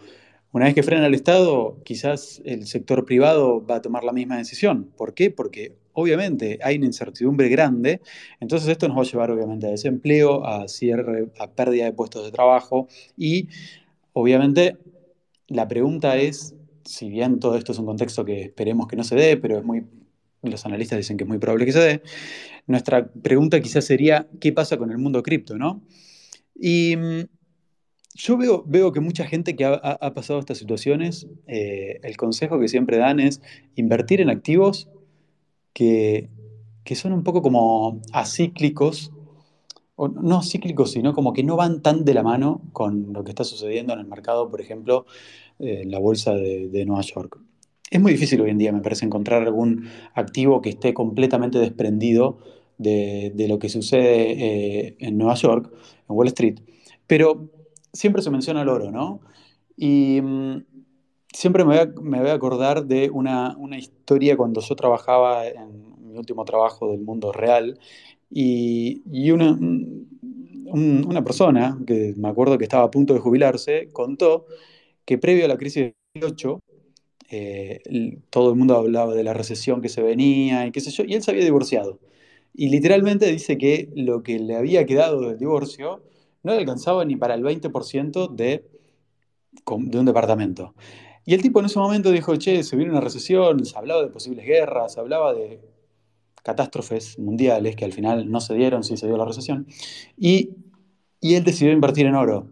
Una 0.53 0.66
vez 0.66 0.74
que 0.74 0.85
frena 0.85 1.07
el 1.07 1.14
Estado, 1.14 1.79
quizás 1.85 2.40
el 2.44 2.66
sector 2.66 3.05
privado 3.05 3.64
va 3.66 3.77
a 3.77 3.83
tomar 3.83 4.05
la 4.05 4.12
misma 4.12 4.38
decisión. 4.38 4.85
¿Por 4.96 5.12
qué? 5.12 5.31
Porque 5.31 5.77
obviamente 5.92 6.59
hay 6.62 6.77
una 6.77 6.87
incertidumbre 6.87 7.48
grande, 7.48 8.00
entonces 8.40 8.68
esto 8.68 8.87
nos 8.87 8.96
va 8.96 9.03
a 9.03 9.05
llevar 9.05 9.31
obviamente 9.31 9.66
a 9.66 9.70
desempleo, 9.70 10.46
a 10.46 10.68
cierre, 10.68 11.29
a 11.38 11.50
pérdida 11.50 11.85
de 11.85 11.92
puestos 11.92 12.24
de 12.24 12.33
trabajo 12.33 12.88
y 13.16 13.48
obviamente 14.12 14.77
la 15.48 15.68
pregunta 15.68 16.16
es, 16.16 16.55
si 16.85 17.09
bien 17.09 17.38
todo 17.38 17.57
esto 17.57 17.72
es 17.72 17.79
un 17.79 17.87
contexto 17.87 18.24
que 18.24 18.42
esperemos 18.42 18.87
que 18.87 18.96
no 18.96 19.05
se 19.05 19.16
dé, 19.16 19.37
pero 19.37 19.59
es 19.59 19.64
muy, 19.64 19.85
los 20.50 20.66
analistas 20.66 20.98
dicen 20.98 21.16
que 21.16 21.24
es 21.24 21.28
muy 21.28 21.38
probable 21.38 21.66
que 21.66 21.72
se 21.72 21.80
dé, 21.80 22.02
nuestra 22.66 23.07
pregunta 23.07 23.61
quizás 23.61 23.85
sería, 23.85 24.28
¿qué 24.40 24.52
pasa 24.52 24.76
con 24.76 24.90
el 24.90 24.98
mundo 24.98 25.22
cripto, 25.22 25.57
no? 25.57 25.83
Y 26.54 26.96
mm, 26.96 27.24
yo 28.14 28.37
veo, 28.37 28.64
veo 28.66 28.92
que 28.92 29.00
mucha 29.00 29.26
gente 29.26 29.57
que 29.57 29.64
ha, 29.64 30.14
pasado 30.14 30.38
estas 30.38 30.59
situaciones, 30.59 31.26
eh, 31.46 31.98
el 32.02 32.16
consejo 32.16 32.61
que 32.61 32.68
siempre 32.68 32.96
dan 32.96 33.18
es 33.18 33.42
invertir 33.74 34.20
en 34.20 34.30
activos 34.30 34.88
que, 35.72 36.30
que 36.85 36.94
son 36.94 37.12
un 37.12 37.24
poco 37.24 37.42
como 37.42 38.00
acíclicos, 38.12 39.11
o 39.96 40.09
no 40.09 40.42
cíclicos, 40.42 40.92
sino 40.92 41.12
como 41.12 41.33
que 41.33 41.42
no 41.42 41.57
van 41.57 41.83
tan 41.83 42.04
de 42.04 42.14
la 42.14 42.22
mano 42.22 42.62
con 42.72 43.12
lo 43.12 43.24
que 43.24 43.30
está 43.30 43.44
sucediendo 43.44 43.92
en 43.92 44.00
el 44.00 44.07
mercado, 44.07 44.48
por 44.50 44.61
ejemplo, 44.61 45.07
eh, 45.59 45.85
la 45.87 45.98
bolsa 45.98 46.35
de, 46.35 46.68
de 46.68 46.85
Nueva 46.85 47.02
York. 47.02 47.38
Es 47.90 48.01
muy 48.01 48.12
difícil 48.12 48.40
hoy 48.40 48.51
en 48.51 48.59
día, 48.59 48.73
me 48.73 48.81
parece, 48.81 49.05
encontrar 49.05 49.42
algún 49.42 49.88
activo 50.14 50.61
que 50.62 50.70
esté 50.70 50.94
completamente 50.94 51.59
desprendido 51.59 52.38
de, 52.79 53.31
de 53.35 53.49
lo 53.49 53.59
que 53.59 53.68
sucede 53.68 54.33
eh, 54.88 54.97
en 54.99 55.16
Nueva 55.18 55.35
York, 55.35 55.70
en 55.73 56.16
Wall 56.16 56.29
Street. 56.29 56.61
Pero 57.07 57.51
siempre 57.92 58.23
se 58.23 58.31
menciona 58.31 58.62
el 58.62 58.68
oro, 58.68 58.90
¿no? 58.90 59.20
Y 59.77 60.20
mm, 60.23 60.64
siempre 61.33 61.64
me 61.64 61.79
voy 62.20 62.29
a, 62.31 62.35
acordar 62.35 62.87
de 62.87 63.11
una, 63.11 63.57
historia 63.79 64.37
cuando 64.37 64.61
yo 64.61 64.75
trabajaba 64.77 65.47
en 65.47 66.09
mi 66.09 66.16
último 66.18 66.44
trabajo 66.44 66.90
del 66.90 67.01
mundo 67.03 67.33
real 67.33 67.79
y, 68.31 69.03
una, 69.31 69.51
un- 69.53 71.05
una 71.07 71.23
persona 71.25 71.79
que 71.87 72.14
me 72.16 72.29
acuerdo 72.29 72.59
que 72.59 72.64
estaba 72.64 72.85
a 72.85 72.90
punto 72.90 73.14
de 73.14 73.20
jubilarse 73.20 73.90
contó 73.92 74.47
que 75.05 75.18
previo 75.18 75.44
a 75.44 75.49
la 75.49 75.59
crisis 75.59 75.92
del 76.14 76.23
2008 76.23 76.61
eh, 77.37 78.18
todo 78.31 78.51
el 78.51 78.57
mundo 78.57 78.77
hablaba 78.77 79.14
de 79.14 79.25
la 79.25 79.35
recesión 79.35 79.83
que 79.83 79.88
se 79.88 80.03
venía 80.03 80.66
y 80.66 80.73
qué 80.73 80.81
sé 80.81 80.90
yo, 80.90 81.05
y 81.05 81.14
él 81.14 81.23
se 81.23 81.31
había 81.33 81.44
divorciado. 81.44 81.99
Y 82.55 82.68
literalmente 82.68 83.31
dice 83.33 83.59
que 83.59 83.90
lo 83.97 84.23
que 84.23 84.38
le 84.38 84.57
había 84.57 84.87
quedado 84.87 85.20
del 85.20 85.38
divorcio 85.38 86.03
no 86.44 86.53
le 86.53 86.59
alcanzaba 86.59 87.05
ni 87.05 87.16
para 87.16 87.35
el 87.35 87.42
20% 87.42 88.29
de, 88.29 88.64
un 89.66 90.05
departamento. 90.05 90.75
Y 91.25 91.35
el 91.35 91.42
tipo 91.42 91.61
en 91.61 91.66
ese 91.66 91.79
momento 91.79 92.12
dijo, 92.12 92.37
che, 92.37 92.62
se 92.62 92.77
viene 92.77 92.92
una 92.92 93.01
recesión, 93.01 93.64
se 93.64 93.77
hablaba 93.77 94.03
de 94.03 94.09
posibles 94.09 94.47
guerras, 94.47 94.94
se 94.94 95.01
hablaba 95.01 95.35
de 95.35 95.61
catástrofes 96.42 97.18
mundiales 97.18 97.75
que 97.77 97.85
al 97.85 97.92
final 97.92 98.31
no 98.31 98.40
se 98.40 98.55
dieron, 98.55 98.85
sí 98.85 98.97
se 98.97 99.07
dio 99.07 99.16
la 99.16 99.25
recesión, 99.25 99.66
y 100.16 100.51
él 101.23 101.44
decidió 101.44 101.73
invertir 101.73 102.07
en 102.07 102.14
oro. 102.14 102.47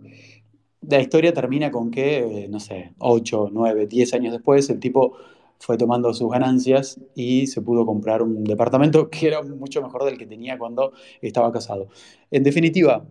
La 0.88 1.00
historia 1.00 1.32
termina 1.32 1.70
con 1.70 1.90
que, 1.90 2.44
eh, 2.44 2.48
no 2.48 2.58
sé, 2.58 2.94
8, 2.98 3.50
9, 3.52 3.86
10 3.86 4.14
años 4.14 4.32
después, 4.32 4.68
el 4.70 4.80
tipo 4.80 5.16
fue 5.62 5.78
tomando 5.78 6.12
sus 6.12 6.28
ganancias 6.28 7.00
y 7.14 7.46
se 7.46 7.62
pudo 7.62 7.86
comprar 7.86 8.20
un 8.20 8.42
departamento 8.42 9.08
que 9.10 9.28
era 9.28 9.42
mucho 9.42 9.80
mejor 9.80 10.04
del 10.04 10.18
que 10.18 10.26
tenía 10.26 10.58
cuando 10.58 10.92
estaba 11.20 11.52
casado. 11.52 11.88
En 12.32 12.42
definitiva, 12.42 13.06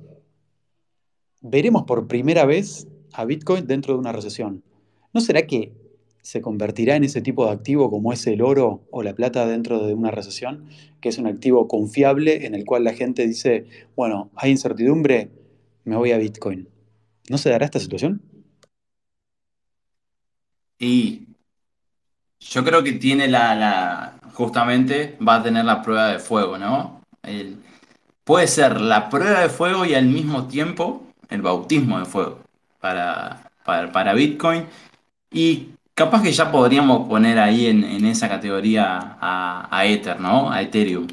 veremos 1.42 1.84
por 1.84 2.08
primera 2.08 2.46
vez 2.46 2.88
a 3.14 3.24
Bitcoin 3.26 3.68
dentro 3.68 3.94
de 3.94 4.00
una 4.00 4.12
recesión. 4.12 4.64
¿No 5.14 5.22
será 5.22 5.48
que 5.48 5.74
se 6.22 6.42
convertirá 6.42 6.96
en 6.98 7.06
ese 7.06 7.22
tipo 7.22 7.46
de 7.46 7.52
activo 7.52 7.90
como 7.90 8.14
es 8.14 8.28
el 8.28 8.42
oro 8.42 8.82
o 8.92 9.02
la 9.02 9.16
plata 9.16 9.48
dentro 9.48 9.86
de 9.86 9.94
una 9.94 10.12
recesión? 10.12 10.66
Que 11.00 11.10
es 11.10 11.18
un 11.18 11.28
activo 11.28 11.70
confiable 11.70 12.46
en 12.46 12.54
el 12.54 12.66
cual 12.66 12.84
la 12.84 12.94
gente 12.94 13.26
dice, 13.26 13.66
bueno, 13.96 14.30
hay 14.36 14.52
incertidumbre, 14.52 15.30
me 15.86 15.96
voy 15.96 16.12
a 16.12 16.18
Bitcoin. 16.18 16.68
¿No 17.30 17.38
se 17.38 17.50
dará 17.50 17.66
esta 17.66 17.80
situación? 17.80 18.22
Y 20.80 21.28
yo 22.40 22.64
creo 22.64 22.84
que 22.84 22.94
tiene 22.94 23.28
la, 23.28 23.56
la, 23.56 24.14
justamente 24.34 25.18
va 25.26 25.36
a 25.36 25.44
tener 25.44 25.66
la 25.66 25.82
prueba 25.82 26.08
de 26.08 26.20
fuego, 26.20 26.58
¿no? 26.58 27.02
El- 27.24 27.58
puede 28.24 28.48
ser 28.48 28.82
la 28.82 29.10
prueba 29.10 29.42
de 29.42 29.50
fuego 29.50 29.86
y 29.86 29.96
al 29.96 30.06
mismo 30.06 30.48
tiempo 30.48 31.04
el 31.30 31.42
bautismo 31.42 32.00
de 32.00 32.06
fuego 32.06 32.40
para, 32.80 33.52
para, 33.66 33.92
para 33.92 34.14
Bitcoin. 34.14 34.66
Y 35.32 35.70
capaz 35.96 36.24
que 36.24 36.32
ya 36.34 36.52
podríamos 36.52 37.08
poner 37.10 37.40
ahí 37.40 37.68
en, 37.68 37.84
en 37.84 38.06
esa 38.06 38.30
categoría 38.30 39.18
a, 39.22 39.68
a 39.76 39.86
Ether, 39.86 40.20
¿no? 40.20 40.52
A 40.52 40.62
Ethereum. 40.62 41.08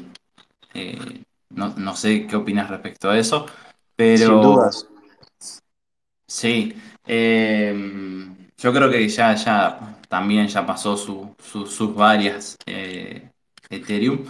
Eh, 0.73 1.23
no, 1.51 1.73
no 1.77 1.95
sé 1.95 2.27
qué 2.27 2.35
opinas 2.35 2.69
respecto 2.69 3.09
a 3.09 3.17
eso, 3.17 3.45
Sin 3.47 3.95
pero 3.97 4.41
dudas. 4.41 4.87
Sí, 6.29 6.73
eh, 7.07 7.73
yo 8.57 8.73
creo 8.73 8.89
que 8.89 9.07
ya, 9.09 9.35
ya 9.35 9.97
también 10.09 10.47
ya 10.47 10.65
pasó 10.65 10.97
su- 10.97 11.35
su- 11.43 11.67
sus 11.67 11.95
varias 11.95 12.57
eh, 12.65 13.29
Ethereum, 13.69 14.25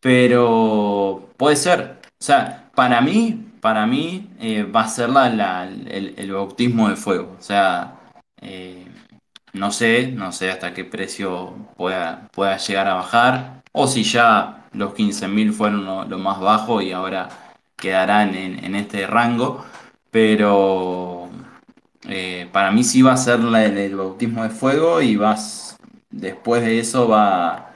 pero 0.00 1.30
puede 1.36 1.56
ser, 1.56 1.98
o 2.20 2.24
sea, 2.24 2.70
para 2.74 3.00
mí, 3.02 3.46
para 3.60 3.86
mí 3.86 4.30
eh, 4.40 4.64
va 4.64 4.82
a 4.82 4.88
ser 4.88 5.10
la, 5.10 5.28
la- 5.30 5.64
el, 5.66 6.14
el 6.16 6.32
bautismo 6.32 6.88
de 6.90 6.96
fuego, 6.96 7.36
o 7.38 7.42
sea, 7.42 8.00
no 9.52 9.70
sé, 9.70 10.08
no 10.08 10.32
sé 10.32 10.50
hasta 10.50 10.74
qué 10.74 10.84
precio 10.84 11.54
pueda, 11.76 12.28
pueda 12.32 12.56
llegar 12.58 12.88
a 12.88 12.94
bajar, 12.94 13.62
o 13.72 13.86
si 13.86 14.02
ya 14.02 14.66
los 14.72 14.94
15.000 14.94 15.52
fueron 15.52 15.84
lo, 15.84 16.04
lo 16.04 16.18
más 16.18 16.40
bajo 16.40 16.80
y 16.82 16.92
ahora 16.92 17.28
quedarán 17.76 18.34
en, 18.34 18.64
en 18.64 18.74
este 18.74 19.06
rango, 19.06 19.64
pero 20.10 21.13
eh, 22.08 22.48
para 22.52 22.70
mí 22.70 22.84
sí 22.84 23.02
va 23.02 23.12
a 23.12 23.16
ser 23.16 23.40
la- 23.40 23.64
el, 23.64 23.96
bautismo 23.96 24.42
de 24.42 24.50
fuego 24.50 25.00
y 25.02 25.16
vas, 25.16 25.76
después 26.10 26.62
de 26.62 26.78
eso 26.80 27.08
va, 27.08 27.74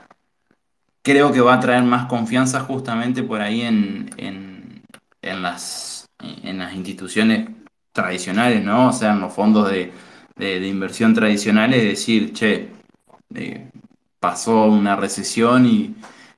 creo 1.01 1.31
que 1.31 1.41
va 1.41 1.55
a 1.55 1.59
traer 1.59 1.83
más 1.83 2.05
confianza 2.07 2.61
justamente 2.61 3.23
por 3.23 3.41
ahí 3.41 3.61
en, 3.61 4.09
en, 4.17 4.83
en 5.21 5.41
las, 5.41 6.07
en 6.43 6.59
las 6.59 6.73
instituciones 6.75 7.49
tradicionales, 7.91 8.63
¿no? 8.63 8.89
O 8.89 8.93
sea, 8.93 9.11
en 9.13 9.21
los 9.21 9.33
fondos 9.33 9.69
de, 9.71 9.91
de- 10.35 10.59
de 10.59 10.67
inversión 10.67 11.13
tradicionales, 11.13 11.83
decir, 11.83 12.33
che, 12.33 12.69
eh, 13.35 13.69
pasó 14.19 14.65
una 14.65 14.95
recesión 14.95 15.65
y, 15.65 15.95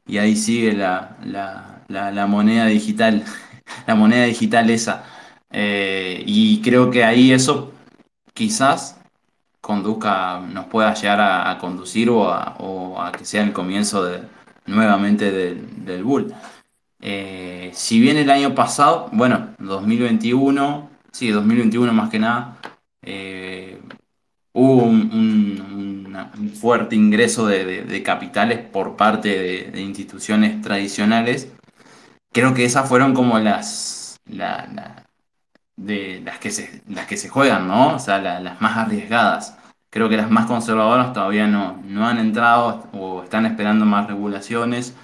y 0.08 0.17
ahí 0.17 0.36
sigue 0.36 0.73
la, 0.73 1.17
la, 1.25 1.84
la, 1.88 2.12
la 2.12 2.27
moneda 2.27 2.65
digital, 2.67 3.23
la 3.88 3.95
moneda 3.95 4.25
digital 4.25 4.69
esa. 4.69 5.04
Eh, 5.51 6.23
y 6.25 6.62
creo 6.62 6.89
que 6.91 7.04
ahí 7.04 7.32
eso 7.34 7.70
quizás 8.33 8.97
conduzca, 9.61 10.39
nos 10.39 10.65
pueda 10.65 10.93
llegar 10.93 11.21
a, 11.21 11.57
conducir 11.59 12.09
o 12.09 12.29
a, 12.29 12.55
o 12.59 13.01
a 13.01 13.11
que 13.11 13.25
sea 13.25 13.43
el 13.43 13.53
comienzo 13.53 14.03
de, 14.03 14.23
nuevamente 14.65 15.31
del, 15.31 15.85
del 15.85 16.03
bull. 16.03 16.33
Eh, 17.01 17.71
si 17.73 17.99
bien 17.99 18.17
el 18.17 18.29
año 18.29 18.53
pasado, 18.55 19.09
bueno, 19.11 19.49
2021, 19.59 20.89
sí, 21.11 21.29
2021 21.29 21.93
más 21.93 22.09
que 22.09 22.19
nada, 22.19 22.57
eh, 23.01 23.81
hubo 24.53 24.83
un, 24.83 26.01
fuerte 26.59 26.95
ingreso 26.95 27.47
de, 27.47 28.03
capitales 28.03 28.59
por 28.59 28.95
parte 28.95 29.69
de, 29.71 29.81
instituciones 29.81 30.61
tradicionales. 30.61 31.51
Creo 32.31 32.53
que 32.53 32.65
esas 32.65 32.87
fueron 32.87 33.13
como 33.13 33.39
las, 33.39 34.19
la- 34.25 34.67
la- 34.73 35.05
de 35.85 36.21
las 36.25 36.39
que 36.39 36.51
se, 36.51 36.81
las 36.87 37.07
que 37.07 37.17
se 37.17 37.29
juegan, 37.29 37.67
¿no? 37.67 37.95
O 37.95 37.99
sea, 37.99 38.19
la- 38.19 38.39
las 38.39 38.61
más 38.61 38.77
arriesgadas. 38.77 39.57
Creo 39.89 40.09
que 40.09 40.17
las 40.17 40.29
más 40.31 40.45
conservadoras 40.45 41.13
todavía 41.13 41.47
no, 41.47 41.81
no 41.85 42.07
han 42.07 42.17
entrado 42.19 42.87
o 42.93 43.23
están 43.23 43.45
esperando 43.45 43.85
más 43.85 44.07
regulaciones 44.07 44.95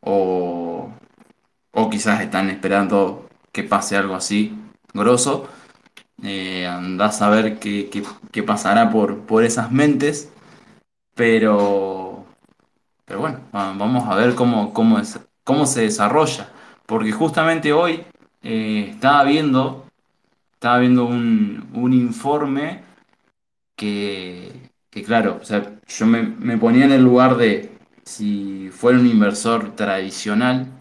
o, 0.00 0.90
o 1.72 1.90
quizás 1.90 2.20
están 2.22 2.50
esperando 2.50 3.28
que 3.52 3.62
pase 3.64 3.96
algo 3.96 4.14
así 4.14 4.56
grosso. 4.94 5.48
Eh, 6.22 6.66
andás 6.66 7.22
a 7.22 7.30
ver 7.30 7.58
qué, 7.60 7.90
qué- 8.32 8.42
pasará 8.42 8.90
por, 8.90 9.20
por 9.22 9.44
esas 9.44 9.70
mentes, 9.72 10.32
pero, 11.14 12.24
pero 13.06 13.20
bueno, 13.20 13.40
va- 13.54 13.74
vamos 13.74 14.08
a 14.08 14.16
ver 14.16 14.34
cómo, 14.36 14.74
cómo, 14.74 15.00
cómo 15.44 15.66
se 15.66 15.82
desarrolla. 15.82 16.50
Porque 16.86 17.12
justamente 17.12 17.72
hoy 17.72 18.04
eh, 18.42 18.88
estaba 18.92 19.24
viendo, 19.24 19.86
estaba 20.58 20.78
viendo 20.80 21.04
un, 21.06 21.68
un 21.74 21.92
informe 21.92 22.82
que, 23.76 24.52
que 24.90 25.02
claro, 25.04 25.38
o 25.42 25.44
sea, 25.44 25.80
yo 25.86 26.06
me, 26.06 26.22
me 26.22 26.58
ponía 26.58 26.84
en 26.84 26.92
el 26.92 27.02
lugar 27.04 27.36
de 27.36 27.72
si 28.04 28.70
fuera 28.72 28.98
un 28.98 29.06
inversor 29.06 29.76
tradicional, 29.76 30.72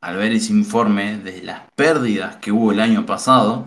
al 0.00 0.16
ver 0.18 0.30
ese 0.30 0.52
informe 0.52 1.18
de 1.18 1.42
las 1.42 1.62
pérdidas 1.74 2.36
que 2.36 2.52
hubo 2.52 2.70
el 2.70 2.78
año 2.78 3.04
pasado, 3.06 3.66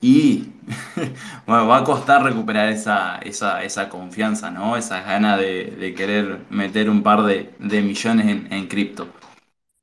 y 0.00 0.48
bueno, 1.46 1.66
va 1.68 1.78
a 1.78 1.84
costar 1.84 2.22
recuperar 2.24 2.68
esa, 2.68 3.18
esa, 3.18 3.62
esa 3.62 3.88
confianza, 3.88 4.50
¿no? 4.50 4.76
Esa 4.76 5.02
gana 5.02 5.36
de, 5.36 5.66
de 5.78 5.94
querer 5.94 6.40
meter 6.50 6.90
un 6.90 7.02
par 7.02 7.22
de, 7.22 7.54
de 7.58 7.82
millones 7.82 8.26
en, 8.28 8.52
en 8.52 8.66
cripto. 8.66 9.08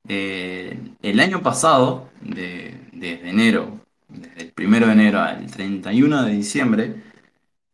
Eh, 0.08 0.78
el 1.02 1.20
año 1.20 1.42
pasado, 1.42 2.10
de- 2.22 2.80
desde 2.92 3.30
enero, 3.30 3.79
desde 4.12 4.42
el 4.42 4.52
primero 4.52 4.86
de 4.86 4.92
enero 4.92 5.20
al 5.20 5.50
31 5.50 6.24
de 6.24 6.32
diciembre, 6.32 7.02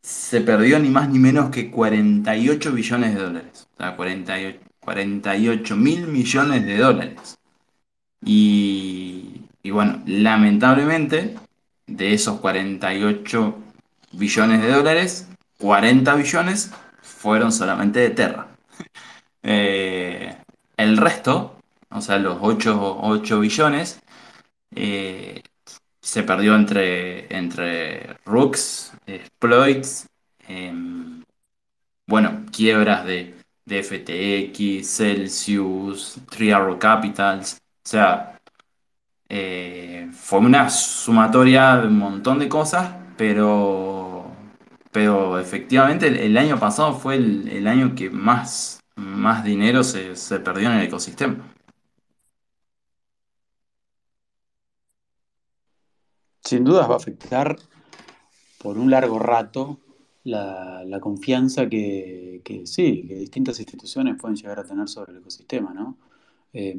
se 0.03 0.41
perdió 0.41 0.79
ni 0.79 0.91
más 0.91 1.09
ni 1.09 1.19
menos 1.19 1.51
que 1.51 1.71
48 1.71 2.73
billones 2.73 3.15
de 3.15 3.23
dólares. 3.23 3.69
O 3.75 3.77
sea, 3.77 3.97
48 3.97 4.67
48 4.87 5.77
mil 5.77 6.07
millones 6.07 6.65
de 6.65 6.79
dólares. 6.79 7.39
Y, 8.25 9.43
y 9.63 9.71
bueno, 9.71 10.03
lamentablemente, 10.07 11.37
de 11.87 12.15
esos 12.15 12.41
48 12.41 13.59
billones 14.13 14.63
de 14.63 14.71
dólares, 14.73 15.29
40 15.59 16.15
billones 16.15 16.71
fueron 17.03 17.53
solamente 17.53 18.01
de 18.01 18.11
Terra. 18.11 18.49
Eh, 19.49 20.37
el 20.77 20.97
resto, 20.97 21.61
o 21.91 22.01
sea, 22.01 22.19
los 22.19 22.39
8 22.41 22.99
8 23.01 23.39
billones, 23.39 24.01
eh, 24.75 25.41
se 26.07 26.23
perdió 26.23 26.55
entre, 26.55 27.27
entre 27.37 28.17
rooks, 28.25 28.93
exploits, 29.09 30.07
em, 30.47 31.25
bueno, 32.07 32.45
quiebras 32.53 33.05
de, 33.05 33.35
de 33.65 33.83
FTX, 33.83 34.89
Celsius, 34.89 36.21
Three 36.31 36.53
Arrow 36.53 36.79
Capitals. 36.79 37.59
O 37.85 37.89
sea, 37.89 38.39
eh, 39.29 40.09
fue 40.13 40.39
una 40.39 40.71
sumatoria 40.71 41.79
de 41.79 41.89
un 41.89 41.99
montón 41.99 42.39
de 42.39 42.49
cosas, 42.49 42.89
pero, 43.17 44.31
pero 44.93 45.41
efectivamente 45.41 46.07
el, 46.07 46.39
año 46.39 46.57
pasado 46.61 46.95
fue 46.95 47.17
el, 47.17 47.49
el 47.49 47.67
año 47.67 47.97
que 47.97 48.11
más, 48.11 48.79
más 48.95 49.43
dinero 49.43 49.83
se, 49.83 50.15
se 50.15 50.39
perdió 50.39 50.71
en 50.71 50.77
el 50.77 50.87
ecosistema. 50.87 51.56
Sin 56.47 56.63
dudas 56.63 56.89
va 56.89 56.95
a 56.95 56.99
afectar 56.99 57.57
por 58.63 58.79
un 58.79 58.89
largo 58.89 59.19
rato 59.19 59.81
la, 60.23 60.99
confianza 61.01 61.69
que, 61.69 62.41
sí, 62.67 63.05
que 63.09 63.17
distintas 63.17 63.59
instituciones 63.59 64.15
pueden 64.17 64.37
llegar 64.37 64.61
a 64.61 64.65
tener 64.65 64.89
sobre 64.89 65.11
el 65.11 65.19
ecosistema, 65.19 65.75
¿no? 65.75 65.99
Eh, 66.53 66.77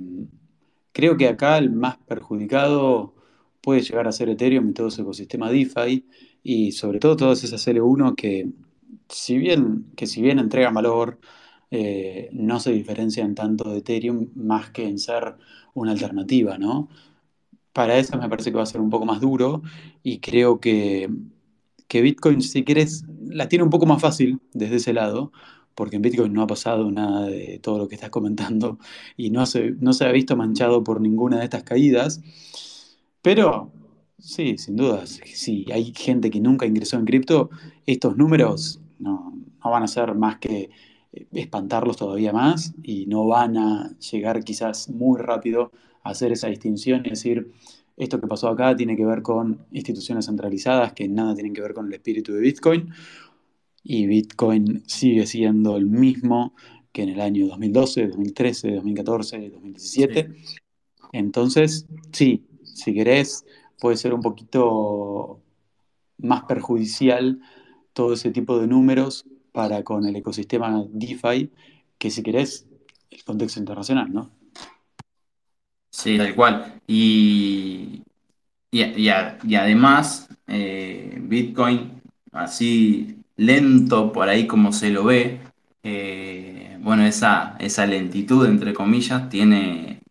creo 0.93 1.17
que 1.17 1.27
acá 1.27 1.57
el 1.57 1.71
más 1.71 1.97
perjudicado 1.97 3.13
puede 3.59 3.81
llegar 3.81 4.07
a 4.07 4.13
ser 4.13 4.29
Ethereum 4.29 4.69
y 4.69 4.73
todo 4.73 4.89
su 4.89 5.01
ecosistema 5.01 5.51
DeFi 5.51 6.05
y 6.43 6.71
sobre 6.71 6.99
todo 6.99 7.17
todas 7.17 7.43
esas 7.43 7.67
L1 7.67 8.15
que 8.15 8.49
si 9.09 9.37
bien, 9.37 9.91
que 9.97 10.07
si 10.07 10.21
bien 10.21 10.39
entregan 10.39 10.73
valor, 10.73 11.19
eh, 11.71 12.29
no 12.31 12.61
se 12.61 12.71
diferencian 12.71 13.35
tanto 13.35 13.69
de 13.69 13.79
Ethereum 13.79 14.29
más 14.35 14.69
que 14.69 14.87
en 14.87 14.97
ser 14.97 15.35
una 15.73 15.91
alternativa, 15.91 16.57
¿no? 16.57 16.87
Para 17.77 17.99
esas 17.99 18.19
me 18.19 18.27
parece 18.27 18.49
que 18.49 18.57
va 18.57 18.63
a 18.63 18.65
ser 18.65 18.81
un 18.81 18.89
poco 18.89 19.05
más 19.05 19.21
duro 19.21 19.61
y 20.01 20.17
creo 20.17 20.59
que, 20.59 21.11
que 21.87 22.01
Bitcoin, 22.01 22.41
si 22.41 22.63
querés, 22.63 23.05
la 23.27 23.49
tiene 23.49 23.63
un 23.63 23.69
poco 23.69 23.85
más 23.85 24.01
fácil 24.01 24.39
desde 24.51 24.77
ese 24.77 24.93
lado, 24.93 25.31
porque 25.75 25.97
en 25.97 26.01
Bitcoin 26.01 26.33
no 26.33 26.41
ha 26.41 26.47
pasado 26.47 26.89
nada 26.89 27.27
de 27.27 27.59
todo 27.61 27.77
lo 27.77 27.87
que 27.87 27.93
estás 27.93 28.09
comentando 28.09 28.79
y 29.15 29.29
no 29.29 29.45
se, 29.45 29.73
no 29.79 29.93
se 29.93 30.05
ha 30.05 30.11
visto 30.11 30.35
manchado 30.35 30.83
por 30.83 31.01
ninguna 31.01 31.37
de 31.37 31.43
estas 31.43 31.61
caídas. 31.61 32.19
Pero 33.21 33.71
sí, 34.17 34.57
sin 34.57 34.75
dudas, 34.75 35.21
si 35.35 35.71
hay 35.71 35.93
gente 35.95 36.31
que 36.31 36.39
nunca 36.39 36.65
ingresó 36.65 36.97
en 36.97 37.05
cripto, 37.05 37.51
estos 37.85 38.17
números 38.17 38.81
no, 38.97 39.37
no 39.63 39.69
van 39.69 39.83
a 39.83 39.87
ser 39.87 40.15
más 40.15 40.39
que 40.39 40.71
espantarlos 41.31 41.97
todavía 41.97 42.33
más 42.33 42.73
y 42.81 43.05
no 43.05 43.27
van 43.27 43.55
a 43.55 43.95
llegar 43.99 44.43
quizás 44.43 44.89
muy 44.89 45.21
rápido 45.21 45.71
hacer 46.09 46.31
esa 46.31 46.47
distinción 46.47 47.05
y 47.05 47.11
decir, 47.11 47.51
esto 47.95 48.21
que 48.21 48.27
pasó 48.27 48.49
acá 48.49 48.75
tiene 48.75 48.95
que 48.95 49.05
ver 49.05 49.21
con 49.21 49.65
instituciones 49.71 50.25
centralizadas 50.25 50.93
que 50.93 51.07
nada 51.07 51.33
tienen 51.33 51.53
que 51.53 51.61
ver 51.61 51.73
con 51.73 51.87
el 51.87 51.93
espíritu 51.93 52.33
de 52.33 52.41
Bitcoin 52.41 52.89
y 53.83 54.05
Bitcoin 54.05 54.83
sigue 54.85 55.25
siendo 55.25 55.77
el 55.77 55.85
mismo 55.85 56.53
que 56.91 57.03
en 57.03 57.09
el 57.09 57.21
año 57.21 57.47
2012, 57.47 58.07
2013, 58.07 58.71
2014, 58.75 59.37
Sí. 59.39 59.49
2017. 59.49 60.35
Entonces, 61.13 61.85
sí, 62.11 62.45
si 62.63 62.93
querés, 62.93 63.45
puede 63.79 63.97
ser 63.97 64.13
un 64.13 64.21
poquito 64.21 65.41
más 66.17 66.43
perjudicial 66.43 67.39
todo 67.93 68.13
ese 68.13 68.31
tipo 68.31 68.59
de 68.59 68.67
números 68.67 69.25
para 69.51 69.83
con 69.83 70.05
el 70.05 70.15
ecosistema 70.15 70.85
DeFi 70.89 71.51
que 71.97 72.11
si 72.11 72.21
querés 72.23 72.67
el 73.09 73.23
contexto 73.23 73.59
internacional, 73.59 74.11
¿no? 74.13 74.36
Sí, 75.97 76.17
tal 76.17 76.35
cual. 76.35 76.79
Y, 76.87 78.03
y, 78.71 78.83
y 78.83 79.09
a- 79.09 79.37
y 79.43 79.55
además, 79.55 80.29
eh, 80.47 81.17
Bitcoin, 81.21 82.01
así 82.33 83.19
lento 83.37 84.11
por 84.13 84.29
ahí 84.29 84.47
como 84.47 84.73
se 84.73 84.91
lo 84.91 85.05
ve, 85.05 85.41
eh, 85.83 86.77
bueno, 86.81 87.05
esa, 87.05 87.55
esa 87.59 87.85
lentitud, 87.87 88.45
entre 88.47 88.73
comillas, 88.73 89.29
tiene, 89.29 90.01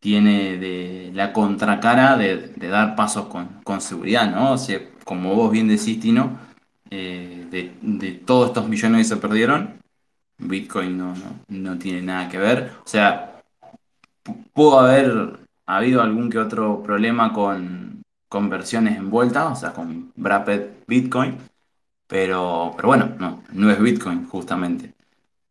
tiene 0.00 0.58
de 0.58 1.12
la 1.14 1.32
contracara 1.32 2.16
de, 2.18 2.36
de 2.56 2.68
dar 2.68 2.96
pasos 2.96 3.28
con, 3.28 3.62
con 3.64 3.80
seguridad, 3.80 4.30
¿no? 4.30 4.52
O 4.54 4.58
sea, 4.58 4.80
como 5.04 5.34
vos 5.34 5.52
bien 5.52 5.68
decís, 5.68 6.00
Tino, 6.00 6.38
eh, 6.90 7.46
de, 7.50 7.72
de 7.82 8.12
todos 8.12 8.48
estos 8.48 8.68
millones 8.68 9.00
que 9.08 9.14
se 9.16 9.20
perdieron, 9.20 9.78
Bitcoin 10.38 10.96
no, 10.98 11.14
no, 11.14 11.40
no 11.48 11.78
tiene 11.78 12.02
nada 12.02 12.28
que 12.28 12.38
ver. 12.38 12.72
O 12.84 12.88
sea, 12.88 13.27
Pudo 14.52 14.80
haber 14.80 15.38
habido 15.66 16.02
algún 16.02 16.30
que 16.30 16.38
otro 16.38 16.82
problema 16.82 17.32
con, 17.32 18.02
con 18.28 18.48
versiones 18.50 18.96
envueltas, 18.96 19.52
o 19.52 19.56
sea, 19.56 19.72
con 19.72 20.12
Wrapped 20.16 20.84
Bitcoin, 20.86 21.36
pero, 22.06 22.72
pero 22.76 22.88
bueno, 22.88 23.14
no, 23.18 23.42
no 23.52 23.70
es 23.70 23.80
Bitcoin 23.80 24.26
justamente. 24.26 24.94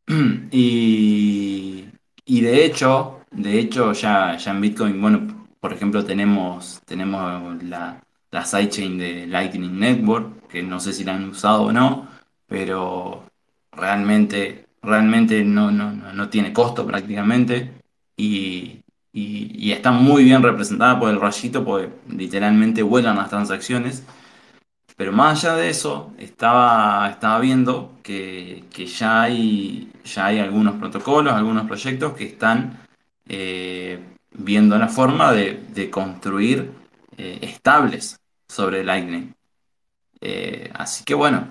Y, 0.51 1.86
y 2.25 2.41
de 2.41 2.65
hecho, 2.65 3.21
de 3.32 3.59
hecho 3.59 3.93
ya, 3.93 4.38
ya 4.38 4.51
en 4.51 4.61
Bitcoin, 4.61 5.01
bueno, 5.01 5.47
por 5.59 5.73
ejemplo, 5.73 6.05
tenemos, 6.05 6.82
tenemos 6.86 7.61
la, 7.63 8.01
la 8.32 8.45
sidechain 8.45 8.97
de 8.97 9.28
Lightning 9.28 9.78
Network, 9.80 10.47
que 10.47 10.63
no 10.63 10.80
sé 10.80 10.93
si 10.93 11.03
la 11.03 11.15
han 11.15 11.30
usado 11.30 11.63
o 11.63 11.71
no, 11.73 12.07
pero 12.47 13.23
realmente, 13.71 14.67
realmente 14.82 15.43
no, 15.43 15.71
no, 15.71 15.91
no, 15.91 16.13
no 16.13 16.30
tiene 16.30 16.53
costo 16.53 16.86
prácticamente 16.88 17.76
y, 18.18 18.84
está 19.72 19.91
muy 19.91 20.24
bien 20.24 20.43
representada 20.43 20.99
por 20.99 21.09
el 21.09 21.20
rayito, 21.22 21.63
porque 21.63 21.89
literalmente 22.09 22.84
vuelan 22.84 23.18
las 23.18 23.30
transacciones. 23.30 24.03
Pero 24.95 25.11
más 25.11 25.43
allá 25.45 25.55
de 25.55 25.70
eso, 25.70 26.11
estaba, 26.18 27.09
estaba 27.11 27.39
viendo 27.39 27.93
que, 28.03 28.63
que 28.74 28.88
ya 28.88 29.24
hay, 29.24 29.91
ya 30.03 30.26
hay 30.28 30.39
algunos 30.39 30.76
protocolos, 30.76 31.34
algunos 31.34 31.68
proyectos 31.68 32.13
que 32.13 32.26
están 32.26 32.80
eh, 33.28 33.99
viendo 34.32 34.78
la 34.78 34.88
forma 34.88 35.32
de, 35.34 35.63
de 35.74 35.89
construir 35.89 36.72
eh, 37.18 37.39
estables 37.41 38.20
sobre 38.47 38.84
Lightning. 38.84 39.34
Eh, 40.22 40.72
así 40.74 41.03
que 41.03 41.13
bueno, 41.13 41.49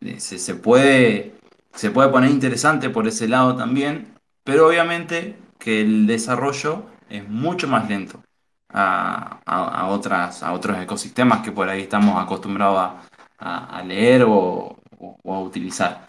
eh, 0.00 0.20
se, 0.20 0.38
se 0.38 0.54
puede, 0.54 1.34
se 1.74 1.90
puede 1.90 2.08
poner 2.10 2.30
interesante 2.30 2.90
por 2.90 3.06
ese 3.06 3.28
lado 3.28 3.56
también, 3.56 4.14
pero 4.44 4.68
obviamente 4.68 5.36
que 5.60 5.82
el 5.82 6.06
desarrollo 6.06 6.84
es 7.10 7.28
mucho 7.28 7.68
más 7.68 7.88
lento 7.88 8.22
a, 8.70 9.40
a- 9.46 9.88
otras, 9.88 10.42
a 10.42 10.52
otros 10.52 10.78
ecosistemas 10.78 11.42
que 11.42 11.52
por 11.52 11.68
ahí 11.68 11.82
estamos 11.82 12.22
acostumbrados 12.22 12.92
a, 13.38 13.82
leer 13.84 14.24
o, 14.28 14.76
a 15.24 15.38
utilizar. 15.40 16.06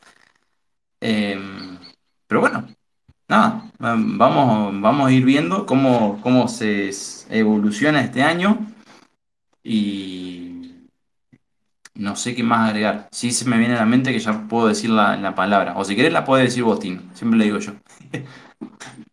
Eh, 0.99 1.39
pero 2.27 2.41
bueno, 2.41 2.67
nada, 3.29 3.71
vamos, 3.79 4.81
vamos 4.81 5.07
a 5.09 5.13
ir 5.13 5.25
viendo 5.25 5.65
cómo, 5.65 6.19
cómo 6.21 6.47
se 6.47 6.91
evoluciona 7.29 8.01
este 8.03 8.23
año 8.23 8.59
no 11.95 12.15
sé 12.15 12.35
qué 12.35 12.43
más 12.43 12.69
agregar. 12.69 13.07
Sí 13.11 13.31
se 13.31 13.45
me 13.45 13.57
viene 13.57 13.75
a 13.75 13.79
la 13.79 13.85
mente 13.85 14.11
que 14.11 14.19
ya 14.19 14.47
puedo 14.47 14.67
decir 14.67 14.89
la, 14.89 15.17
la 15.17 15.35
palabra. 15.35 15.73
O 15.77 15.83
si 15.83 15.95
querés 15.95 16.13
la 16.13 16.23
podés 16.25 16.45
decir 16.45 16.63
vos. 16.63 16.79
Siempre 16.81 17.37
le 17.37 17.45
digo 17.45 17.59
yo. 17.59 17.73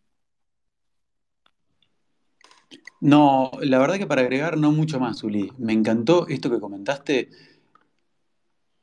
No, 3.01 3.51
la 3.61 3.79
verdad 3.79 3.97
que 3.97 4.07
para 4.07 4.21
agregar 4.21 4.57
no 4.57 4.71
mucho 4.71 4.99
más, 4.99 5.23
Uli. 5.23 5.51
Me 5.57 5.73
encantó 5.73 6.27
esto 6.27 6.49
que 6.49 6.59
comentaste 6.59 7.29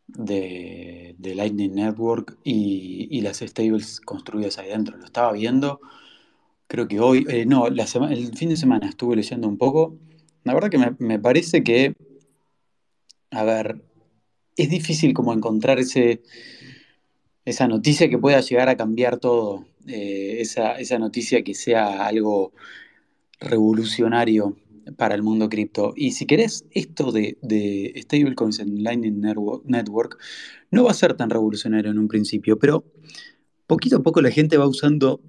de, 0.06 1.14
de 1.18 1.34
Lightning 1.34 1.74
Network 1.74 2.38
y, 2.44 3.08
y 3.10 3.20
las 3.20 3.38
stables 3.38 4.00
construidas 4.00 4.58
ahí 4.58 4.68
dentro. 4.68 4.96
Lo 4.96 5.04
estaba 5.04 5.32
viendo, 5.32 5.80
creo 6.68 6.88
que 6.88 7.00
hoy, 7.00 7.26
eh, 7.28 7.46
no, 7.46 7.66
el 7.68 8.36
fin 8.36 8.50
de 8.50 8.56
semana 8.56 8.88
estuve 8.88 9.16
leyendo 9.16 9.48
un 9.48 9.58
poco. 9.58 9.96
La 10.44 10.54
verdad 10.54 10.70
que 10.70 10.78
me, 10.78 10.96
me 10.98 11.18
parece 11.18 11.64
que, 11.64 11.94
a 13.30 13.44
ver, 13.44 13.82
es 14.56 14.70
difícil 14.70 15.14
como 15.14 15.32
encontrar 15.32 15.78
ese, 15.78 16.22
esa 17.44 17.68
noticia 17.68 18.08
que 18.08 18.18
pueda 18.18 18.40
llegar 18.40 18.68
a 18.68 18.76
cambiar 18.76 19.18
todo, 19.18 19.66
eh, 19.86 20.38
esa, 20.40 20.78
esa 20.78 20.98
noticia 20.98 21.42
que 21.44 21.54
sea 21.54 22.06
algo 22.06 22.52
revolucionario 23.40 24.56
para 24.96 25.14
el 25.14 25.22
mundo 25.22 25.48
cripto. 25.48 25.92
Y 25.96 26.12
si 26.12 26.26
querés, 26.26 26.64
esto 26.70 27.12
de, 27.12 27.38
de 27.42 27.92
stablecoins 28.02 28.60
en 28.60 28.82
Lightning 28.82 29.20
Network, 29.20 30.18
no 30.70 30.84
va 30.84 30.90
a 30.90 30.94
ser 30.94 31.14
tan 31.14 31.30
revolucionario 31.30 31.90
en 31.90 31.98
un 31.98 32.08
principio, 32.08 32.58
pero 32.58 32.84
poquito 33.66 33.96
a 33.96 34.02
poco 34.02 34.20
la 34.22 34.30
gente 34.30 34.56
va 34.56 34.66
usando, 34.66 35.20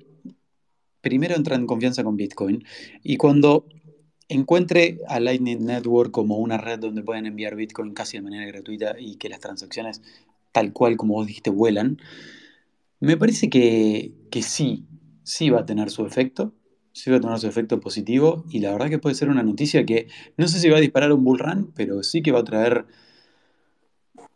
primero 1.02 1.36
entra 1.36 1.56
en 1.56 1.66
confianza 1.66 2.04
con 2.04 2.18
Bitcoin 2.18 2.64
y 3.04 3.18
cuando 3.18 3.66
encuentre 4.30 5.00
a 5.08 5.20
Lightning 5.20 5.66
Network 5.66 6.12
como 6.12 6.38
una 6.38 6.58
red 6.58 6.80
donde 6.80 7.02
pueden 7.02 7.26
enviar 7.26 7.56
Bitcoin 7.56 7.94
casi 7.94 8.18
de 8.18 8.24
manera 8.24 8.46
gratuita 8.46 8.96
y 9.00 9.16
que 9.16 9.30
las 9.30 9.40
transacciones, 9.40 10.02
tal 10.52 10.74
cual 10.74 10.98
como 10.98 11.16
vos 11.16 11.28
dijiste, 11.28 11.50
vuelan, 11.50 11.98
me 13.00 13.16
parece 13.16 13.50
que, 13.50 14.12
que 14.32 14.42
sí, 14.42 14.86
sí 15.24 15.50
va 15.50 15.62
a 15.62 15.66
tener 15.66 15.90
su 15.90 16.06
efecto, 16.06 16.54
sí 16.98 17.12
va 17.12 17.18
a 17.18 17.22
tener 17.22 17.38
su 17.38 17.48
efecto 17.48 17.80
positivo 17.80 18.44
y 18.50 18.60
la 18.60 18.72
verdad 18.72 18.90
que 18.90 18.98
puede 18.98 19.14
ser 19.14 19.30
una 19.30 19.44
noticia 19.44 19.86
que 19.86 20.08
no 20.36 20.48
sé 20.48 20.60
si 20.60 20.68
va 20.70 20.78
a 20.78 20.82
disparar 20.82 21.14
un 21.14 21.24
bull 21.24 21.38
run, 21.38 21.72
pero 21.76 22.02
sí 22.02 22.24
que 22.24 22.32
va 22.32 22.40
a 22.40 22.44
traer, 22.44 22.86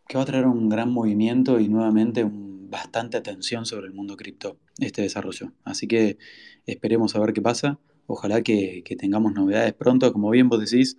que 0.07 0.15
va 0.17 0.23
a 0.23 0.25
traer 0.27 0.45
un 0.45 0.69
gran 0.69 0.91
movimiento 0.91 1.59
y 1.59 1.67
nuevamente 1.67 2.23
un- 2.23 2.69
bastante 2.69 3.17
atención 3.17 3.65
sobre 3.65 3.87
el 3.87 3.93
mundo 3.93 4.15
cripto, 4.15 4.57
este 4.77 5.01
desarrollo. 5.01 5.51
Así 5.65 5.87
que 5.87 6.17
esperemos 6.65 7.15
a 7.15 7.19
ver 7.19 7.33
qué 7.33 7.41
pasa. 7.41 7.79
Ojalá 8.05 8.41
que, 8.43 8.83
tengamos 8.97 9.33
novedades 9.33 9.73
pronto. 9.73 10.13
Como 10.13 10.29
bien 10.29 10.47
vos 10.47 10.59
decís, 10.59 10.97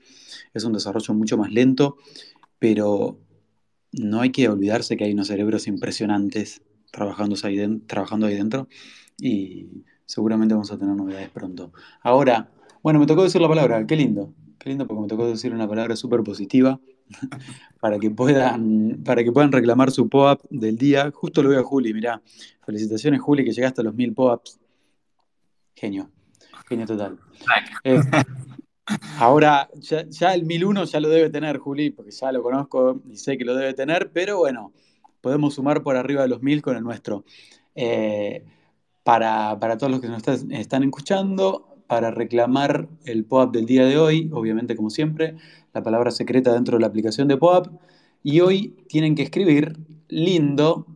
es 0.52 0.64
un 0.64 0.74
desarrollo 0.74 1.14
mucho 1.14 1.38
más 1.38 1.50
lento, 1.50 1.96
pero 2.58 3.18
no 3.92 4.20
hay 4.20 4.32
que 4.32 4.48
olvidarse 4.48 4.96
que 4.96 5.04
hay 5.04 5.12
unos 5.12 5.28
cerebros 5.28 5.66
impresionantes 5.66 6.62
trabajando 6.90 7.36
ahí, 7.44 7.78
trabajando 7.86 8.26
ahí 8.26 8.34
dentro 8.34 8.68
y 9.18 9.84
seguramente 10.12 10.52
vamos 10.52 10.70
a 10.70 10.76
tener 10.76 10.94
novedades 10.94 11.30
pronto. 11.30 11.72
Ahora, 12.02 12.50
bueno, 12.82 12.98
me 13.00 13.06
tocó 13.06 13.22
decir 13.22 13.40
la 13.40 13.48
palabra, 13.48 13.86
qué 13.86 13.96
lindo, 13.96 14.34
qué 14.58 14.68
lindo 14.68 14.86
porque 14.86 15.00
me 15.00 15.08
tocó 15.08 15.26
decir 15.26 15.54
una 15.54 15.66
palabra 15.66 15.96
súper 15.96 16.22
positiva 16.22 16.78
para 17.80 17.98
que 17.98 18.10
puedan, 18.10 19.00
para 19.06 19.24
que 19.24 19.32
puedan 19.32 19.52
reclamar 19.52 19.90
su 19.90 20.10
POAP 20.10 20.42
del 20.50 20.76
día. 20.76 21.10
Justo 21.14 21.42
lo 21.42 21.48
veo 21.48 21.60
a 21.60 21.64
Juli, 21.64 21.94
mirá. 21.94 22.20
Felicitaciones, 22.66 23.22
Juli, 23.22 23.42
que 23.42 23.52
llegaste 23.52 23.80
a 23.80 23.84
los 23.84 23.94
mil 23.94 24.12
POAPs. 24.12 24.60
Genio, 25.74 26.10
genio 26.68 26.84
total. 26.84 27.18
Eh, 27.82 27.98
Ahora, 29.18 29.70
ya, 29.76 30.04
ya 30.08 30.34
el 30.34 30.44
1001 30.44 30.84
ya 30.84 31.00
lo 31.00 31.08
debe 31.08 31.30
tener, 31.30 31.56
Juli, 31.56 31.88
porque 31.90 32.10
ya 32.10 32.30
lo 32.32 32.42
conozco 32.42 33.00
y 33.08 33.16
sé 33.16 33.38
que 33.38 33.46
lo 33.46 33.54
debe 33.54 33.72
tener, 33.72 34.10
pero 34.12 34.38
bueno, 34.38 34.74
podemos 35.22 35.54
sumar 35.54 35.82
por 35.82 35.96
arriba 35.96 36.20
de 36.20 36.28
los 36.28 36.42
1000 36.42 36.60
con 36.60 36.76
el 36.76 36.82
nuestro. 36.82 37.24
Eh, 37.74 38.44
para, 39.04 39.58
para 39.58 39.76
todos 39.78 39.90
los 39.90 40.00
que 40.00 40.08
nos 40.08 40.22
están 40.26 40.82
escuchando, 40.82 41.68
para 41.86 42.10
reclamar 42.10 42.88
el 43.04 43.24
POAP 43.24 43.52
del 43.52 43.66
día 43.66 43.84
de 43.84 43.98
hoy, 43.98 44.30
obviamente 44.32 44.76
como 44.76 44.90
siempre, 44.90 45.36
la 45.74 45.82
palabra 45.82 46.10
secreta 46.10 46.52
dentro 46.52 46.76
de 46.76 46.80
la 46.80 46.86
aplicación 46.86 47.28
de 47.28 47.36
POAP, 47.36 47.68
y 48.22 48.40
hoy 48.40 48.76
tienen 48.88 49.14
que 49.14 49.22
escribir 49.22 49.76
lindo, 50.08 50.86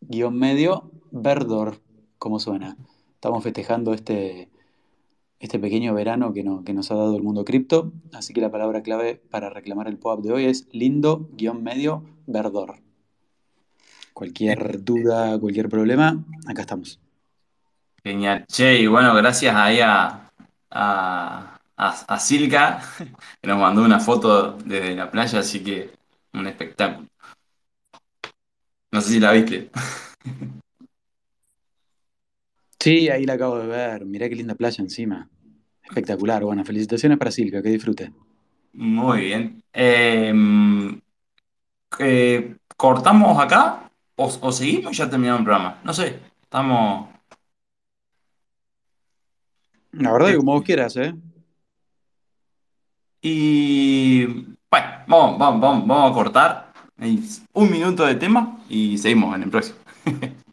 guion 0.00 0.36
medio, 0.36 0.90
verdor, 1.10 1.80
como 2.18 2.38
suena. 2.40 2.76
Estamos 3.14 3.42
festejando 3.44 3.94
este 3.94 4.48
este 5.38 5.58
pequeño 5.58 5.92
verano 5.94 6.32
que, 6.32 6.42
no- 6.42 6.64
que 6.64 6.72
nos 6.72 6.90
ha 6.90 6.94
dado 6.94 7.14
el 7.16 7.22
mundo 7.22 7.44
cripto. 7.44 7.92
Así 8.12 8.32
que 8.32 8.40
la 8.40 8.50
palabra 8.50 8.82
clave 8.82 9.20
para 9.30 9.50
reclamar 9.50 9.86
el 9.86 9.98
POAP 9.98 10.20
de 10.22 10.32
hoy 10.32 10.44
es 10.46 10.66
lindo-medio 10.72 12.04
verdor. 12.26 12.76
Cualquier 14.14 14.82
duda, 14.82 15.38
cualquier 15.38 15.68
problema, 15.68 16.24
acá 16.46 16.62
estamos. 16.62 17.00
Genial. 18.06 18.46
Che, 18.46 18.78
y 18.82 18.86
bueno, 18.86 19.12
gracias 19.16 19.52
ahí 19.56 19.80
a, 19.80 20.30
a, 20.70 21.58
a, 21.76 21.88
a 22.06 22.18
Silka, 22.20 22.80
que 23.42 23.48
nos 23.48 23.58
mandó 23.58 23.82
una 23.82 23.98
foto 23.98 24.52
desde 24.64 24.94
la 24.94 25.10
playa, 25.10 25.40
así 25.40 25.64
que 25.64 25.90
un 26.32 26.46
espectáculo. 26.46 27.08
No 28.92 29.00
sé 29.00 29.08
si 29.14 29.18
la 29.18 29.32
viste. 29.32 29.70
Sí, 32.78 33.08
ahí 33.08 33.26
la 33.26 33.32
acabo 33.32 33.58
de 33.58 33.66
ver. 33.66 34.04
Mirá 34.04 34.28
qué 34.28 34.36
linda 34.36 34.54
playa 34.54 34.80
encima. 34.80 35.28
Espectacular. 35.82 36.44
Bueno, 36.44 36.64
felicitaciones 36.64 37.18
para 37.18 37.32
Silka, 37.32 37.60
que 37.60 37.70
disfrute. 37.70 38.12
Muy 38.74 39.22
bien. 39.22 39.60
Eh, 39.72 40.32
eh, 41.98 42.56
¿cortamos 42.76 43.42
acá 43.42 43.90
o, 44.14 44.32
o 44.40 44.52
seguimos 44.52 44.92
y 44.92 44.96
ya 44.96 45.10
terminamos 45.10 45.40
el 45.40 45.44
programa? 45.46 45.80
No 45.82 45.92
sé, 45.92 46.20
estamos... 46.40 47.15
La 49.98 50.12
verdad 50.12 50.28
que 50.28 50.36
como 50.36 50.52
vos 50.52 50.62
quieras, 50.62 50.96
¿eh? 50.96 51.14
Y 53.22 54.26
bueno, 54.26 54.86
vamos, 55.06 55.38
vamos, 55.38 55.60
vamos, 55.60 55.86
vamos 55.86 56.10
a 56.10 56.14
cortar 56.14 56.72
un 57.52 57.70
minuto 57.70 58.04
de 58.04 58.14
tema 58.14 58.58
y 58.68 58.98
seguimos 58.98 59.34
en 59.34 59.42
el 59.44 59.50
próximo. 59.50 59.78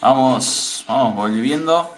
Vamos, 0.00 0.84
vamos 0.88 1.14
volviendo. 1.14 1.90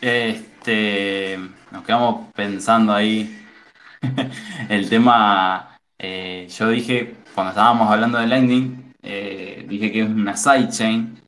Este, 0.00 1.38
nos 1.70 1.84
quedamos 1.84 2.32
pensando 2.34 2.92
ahí 2.94 3.44
el 4.68 4.88
tema. 4.88 5.78
eh, 5.98 6.48
yo 6.50 6.68
dije, 6.70 7.16
cuando 7.34 7.50
estábamos 7.52 7.90
hablando 7.90 8.18
de 8.18 8.26
Lightning, 8.26 8.94
eh, 9.02 9.66
dije 9.68 9.92
que 9.92 10.02
es 10.02 10.08
una 10.08 10.36
sidechain. 10.36 11.20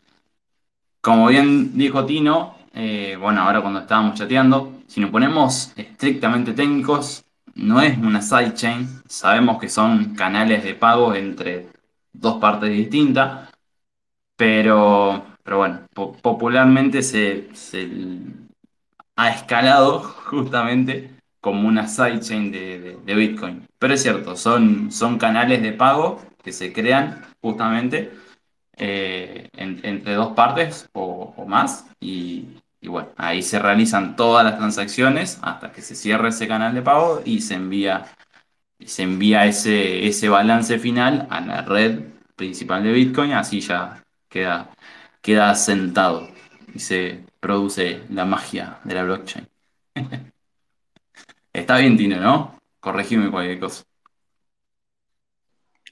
Como 1.01 1.27
bien 1.29 1.77
dijo 1.77 2.05
Tino, 2.07 2.57
eh, 2.73 3.17
bueno, 3.21 3.43
ahora 3.43 3.61
cuando 3.61 3.81
estábamos 3.81 4.15
chateando, 4.19 4.81
si 4.87 5.01
nos 5.01 5.11
ponemos 5.11 5.73
estrictamente 5.77 6.53
técnicos, 6.53 7.25
no 7.55 7.81
es 7.81 7.97
una 7.99 8.23
sidechain. 8.23 9.03
Sabemos 9.07 9.59
que 9.61 9.69
son 9.69 10.15
canales 10.15 10.65
de 10.65 10.75
pago 10.75 11.15
entre 11.15 11.69
dos 12.13 12.39
partes 12.41 12.71
distintas, 12.71 13.51
pero, 14.37 15.25
pero 15.45 15.59
bueno, 15.59 15.83
po- 15.95 16.15
popularmente 16.15 17.03
se, 17.03 17.49
ha 19.17 19.31
escalado 19.31 20.01
justamente 20.27 21.11
como 21.41 21.69
una 21.69 21.87
sidechain 21.89 22.51
de, 22.51 22.99
de- 23.05 23.15
Bitcoin. 23.15 23.67
Pero 23.79 23.95
es 23.95 24.03
cierto, 24.03 24.37
son, 24.37 24.91
son 24.91 25.19
canales 25.19 25.63
de 25.63 25.73
pago 25.73 26.21
que 26.43 26.53
se 26.53 26.73
crean 26.73 27.23
justamente 27.43 28.13
eh, 28.77 29.49
en- 29.57 29.81
entre 29.85 30.15
dos 30.15 30.35
partes 30.35 30.89
o, 30.95 31.35
más. 31.47 31.87
Y, 32.01 32.49
y 32.81 32.89
bueno, 32.89 33.11
ahí 33.17 33.43
se 33.43 33.59
realizan 33.59 34.17
todas 34.17 34.45
las 34.45 34.59
transacciones 34.59 35.39
hasta 35.43 35.73
que 35.73 35.83
se 35.83 35.95
cierre 35.97 36.31
ese 36.31 36.49
canal 36.49 36.75
de 36.75 36.83
pago 36.83 37.23
y 37.25 37.41
se 37.43 37.55
envía, 37.55 38.07
se 38.85 39.03
envía 39.03 39.47
ese, 39.47 40.07
ese 40.07 40.29
balance 40.29 40.79
final 40.79 41.27
a 41.31 41.41
la 41.41 41.63
red 41.63 42.01
principal 42.37 42.83
de 42.85 42.93
Bitcoin. 42.93 43.33
Así 43.33 43.61
ya 43.61 44.03
queda, 44.29 44.71
queda 45.25 45.55
sentado 45.57 46.29
y 46.75 46.81
se 46.81 47.25
produce 47.41 48.03
la 48.11 48.27
magia 48.27 48.79
de 48.85 48.95
la 48.95 49.05
blockchain. 49.05 49.49
Está 51.55 51.79
bien, 51.79 51.97
Tino, 51.97 52.21
¿no? 52.21 52.59
Corregime 52.81 53.31
cualquier 53.31 53.59
cosa. 53.61 53.85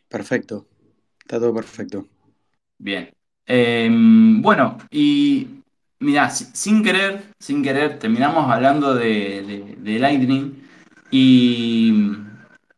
Perfecto, 0.09 0.67
está 1.21 1.39
todo 1.41 1.55
perfecto. 1.55 2.07
Bien. 2.79 3.11
Eh, 3.47 3.89
bueno, 3.93 4.79
y 4.91 5.49
mira, 6.01 6.31
si- 6.31 6.47
sin 6.55 6.83
querer, 6.83 7.25
sin 7.39 7.63
querer, 7.63 7.99
terminamos 7.99 8.51
hablando 8.51 8.95
de, 8.95 9.43
de- 9.43 9.77
de 9.79 9.99
Lightning 9.99 10.63
y 11.11 11.95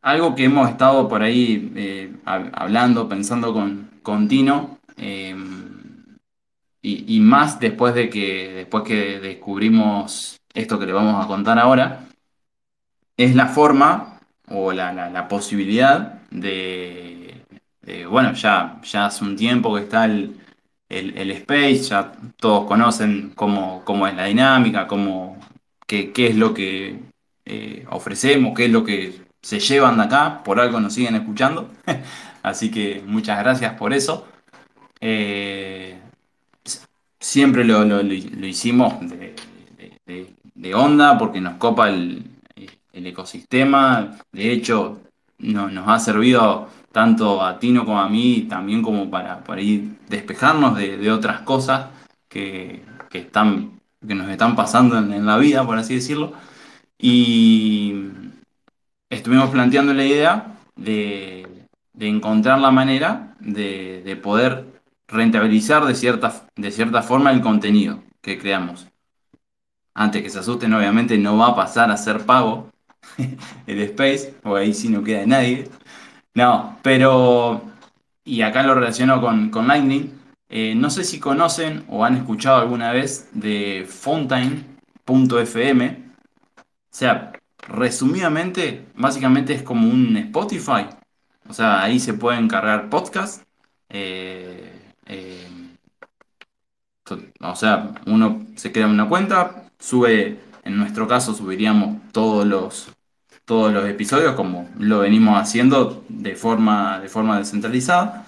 algo 0.02 0.34
que 0.34 0.44
hemos 0.44 0.68
estado 0.70 1.08
por 1.08 1.22
ahí 1.22 1.72
eh, 1.76 2.12
hab- 2.26 2.50
hablando, 2.54 3.08
pensando 3.08 3.52
con, 3.52 3.90
con 4.02 4.28
Tino, 4.28 4.78
eh, 4.96 5.34
y, 6.86 7.20
más 7.20 7.58
después 7.60 7.94
de 7.94 8.10
que, 8.10 8.52
después 8.54 8.84
que 8.84 9.20
descubrimos 9.20 10.36
esto 10.54 10.78
que 10.78 10.86
le 10.86 10.92
vamos 10.92 11.24
a 11.24 11.28
contar 11.28 11.58
ahora. 11.58 12.06
es 13.16 13.34
la 13.34 13.46
forma 13.46 14.20
o 14.48 14.72
la, 14.72 14.92
la- 14.92 15.28
posibilidad 15.28 16.20
de, 16.30 18.06
bueno, 18.08 18.32
ya, 18.34 18.80
ya 18.82 19.06
hace 19.06 19.24
un 19.24 19.36
tiempo 19.36 19.74
que 19.74 19.82
está 19.82 20.04
el, 20.04 20.38
el- 20.88 21.16
el 21.16 21.30
Space, 21.32 21.76
ya 21.84 22.12
todos 22.38 22.66
conocen 22.66 23.32
cómo, 23.34 23.82
cómo 23.84 24.06
es 24.06 24.14
la 24.14 24.24
dinámica, 24.26 24.86
cómo, 24.86 25.38
qué, 25.86 26.12
qué 26.12 26.28
es 26.28 26.36
lo 26.36 26.52
que 26.54 26.98
eh, 27.46 27.86
ofrecemos, 27.90 28.54
qué 28.56 28.66
es 28.66 28.70
lo 28.70 28.84
que 28.84 29.20
se 29.42 29.60
llevan 29.60 29.96
de 29.98 30.04
acá, 30.04 30.42
por 30.44 30.60
algo 30.60 30.80
nos 30.80 30.94
siguen 30.94 31.14
escuchando. 31.16 31.70
Así 32.42 32.70
que 32.70 33.02
muchas 33.06 33.38
gracias 33.38 33.74
por 33.74 33.92
eso. 33.94 34.26
Eh, 35.00 35.98
Siempre 37.24 37.64
lo, 37.64 37.86
lo- 37.86 38.02
lo- 38.02 38.46
hicimos 38.46 38.92
de 40.54 40.74
onda 40.74 41.16
porque 41.16 41.40
nos 41.40 41.54
copa 41.54 41.88
el, 41.88 42.22
el 42.92 43.06
ecosistema. 43.06 44.18
De 44.30 44.52
hecho, 44.52 45.00
no- 45.38 45.70
nos 45.70 45.88
ha 45.88 45.98
servido 45.98 46.68
tanto 46.92 47.42
a 47.42 47.58
Tino 47.58 47.86
como 47.86 47.98
a 47.98 48.10
mí, 48.10 48.42
también 48.48 48.82
como 48.82 49.10
para, 49.10 49.42
para 49.42 49.62
ir 49.62 49.96
despejarnos 50.08 50.76
de, 50.76 50.98
de 50.98 51.10
otras 51.10 51.40
cosas 51.40 51.86
que, 52.28 52.84
que 53.08 53.20
están, 53.20 53.80
que 54.06 54.14
nos 54.14 54.28
están 54.28 54.54
pasando 54.54 54.98
en, 54.98 55.10
en 55.14 55.24
la 55.24 55.38
vida, 55.38 55.64
por 55.66 55.78
así 55.78 55.94
decirlo. 55.94 56.34
Y 56.98 57.94
estuvimos 59.08 59.48
planteando 59.48 59.94
la 59.94 60.04
idea 60.04 60.56
de, 60.76 61.46
de 61.94 62.06
encontrar 62.08 62.58
la 62.60 62.70
manera 62.70 63.34
de, 63.40 64.02
de 64.04 64.16
poder 64.16 64.73
rentabilizar 65.14 65.86
de 65.86 65.94
cierta, 65.94 66.46
de 66.56 66.70
cierta 66.70 67.02
forma 67.02 67.30
el 67.32 67.40
contenido 67.40 68.02
que 68.20 68.38
creamos. 68.38 68.86
Antes 69.94 70.22
que 70.22 70.30
se 70.30 70.38
asusten, 70.40 70.74
obviamente 70.74 71.16
no 71.18 71.36
va 71.36 71.48
a 71.48 71.56
pasar 71.56 71.90
a 71.90 71.96
ser 71.96 72.26
pago 72.26 72.70
el 73.66 73.80
Space, 73.80 74.34
o 74.42 74.56
ahí 74.56 74.74
sí 74.74 74.88
no 74.88 75.02
queda 75.04 75.24
nadie. 75.26 75.70
No, 76.34 76.78
pero, 76.82 77.62
y 78.24 78.42
acá 78.42 78.62
lo 78.64 78.74
relaciono 78.74 79.20
con, 79.20 79.50
con 79.50 79.68
Lightning, 79.68 80.10
eh, 80.48 80.74
no 80.76 80.90
sé 80.90 81.04
si 81.04 81.20
conocen 81.20 81.84
o 81.88 82.04
han 82.04 82.16
escuchado 82.16 82.60
alguna 82.60 82.92
vez 82.92 83.28
de 83.32 83.86
Fountain.fm. 83.88 86.04
O 86.92 86.96
sea, 86.96 87.32
resumidamente, 87.68 88.86
básicamente 88.96 89.54
es 89.54 89.62
como 89.62 89.88
un 89.90 90.16
Spotify. 90.16 90.86
O 91.48 91.52
sea, 91.54 91.82
ahí 91.82 91.98
se 92.00 92.14
pueden 92.14 92.48
cargar 92.48 92.88
podcasts. 92.90 93.44
eh, 93.90 94.73
eh, 95.06 95.48
o 97.40 97.56
sea, 97.56 97.94
uno 98.06 98.46
se 98.56 98.72
crea 98.72 98.86
una 98.86 99.08
cuenta, 99.08 99.64
sube, 99.78 100.38
en 100.64 100.76
nuestro 100.76 101.06
caso 101.08 101.34
subiríamos 101.34 101.98
todos 102.12 102.46
los, 102.46 102.88
todos 103.44 103.72
los 103.72 103.86
episodios 103.88 104.34
como 104.34 104.68
lo 104.78 105.00
venimos 105.00 105.40
haciendo 105.40 106.04
de 106.08 106.34
forma, 106.36 107.00
de 107.00 107.08
forma 107.08 107.38
descentralizada. 107.38 108.26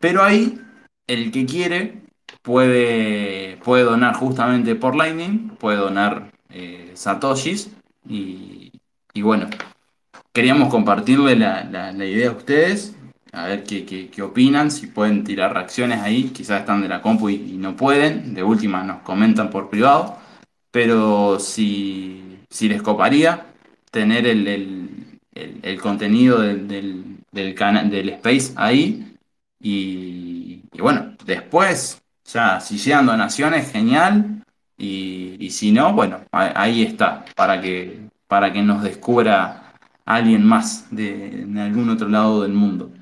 Pero 0.00 0.24
ahí 0.24 0.60
el 1.06 1.32
que 1.32 1.46
quiere 1.46 2.02
puede, 2.42 3.58
puede 3.64 3.84
donar 3.84 4.16
justamente 4.16 4.74
por 4.76 4.96
Lightning, 4.96 5.50
puede 5.58 5.78
donar 5.78 6.32
eh, 6.50 6.92
Satoshis 6.94 7.70
y, 8.08 8.72
y 9.14 9.22
bueno, 9.22 9.48
queríamos 10.32 10.68
compartirle 10.70 11.36
la, 11.36 11.64
la- 11.64 11.92
la 11.92 12.04
idea 12.04 12.30
a 12.30 12.32
ustedes, 12.32 12.94
a 13.32 13.46
ver 13.46 13.64
qué, 13.64 13.84
qué- 13.84 14.22
opinan, 14.22 14.70
si 14.70 14.86
pueden 14.88 15.24
tirar 15.24 15.52
reacciones 15.54 16.00
ahí, 16.00 16.30
quizás 16.30 16.60
están 16.60 16.82
de 16.82 16.88
la 16.88 17.02
compu 17.02 17.28
y, 17.30 17.38
no 17.58 17.76
pueden, 17.76 18.34
de 18.34 18.42
última 18.42 18.82
nos 18.84 19.02
comentan 19.02 19.50
por 19.50 19.70
privado, 19.70 20.16
pero 20.70 21.38
si, 21.40 22.38
si 22.50 22.68
les 22.68 22.82
coparía 22.82 23.46
tener 23.90 24.26
el, 24.26 24.46
el- 24.48 25.20
el- 25.34 25.80
contenido 25.80 26.40
del, 26.40 26.68
del, 26.68 27.04
del 27.32 27.54
cana- 27.54 27.84
del 27.84 28.08
Space 28.10 28.52
ahí 28.56 29.14
y, 29.60 30.62
y 30.72 30.80
bueno, 30.80 31.14
después, 31.24 32.00
ya 32.24 32.60
si 32.60 32.78
llegan 32.78 33.06
donaciones, 33.06 33.70
genial. 33.72 34.42
Y, 34.80 35.36
y 35.44 35.50
si 35.50 35.72
no, 35.72 35.92
bueno, 35.92 36.20
ahí 36.30 36.82
está, 36.84 37.24
para 37.34 37.60
que, 37.60 38.08
para 38.28 38.52
que 38.52 38.62
nos 38.62 38.82
descubra 38.82 39.74
alguien 40.04 40.44
más 40.46 40.86
de, 40.94 41.44
de 41.46 41.60
algún 41.60 41.90
otro 41.90 42.08
lado 42.08 42.42
del 42.42 42.52
mundo. 42.52 42.92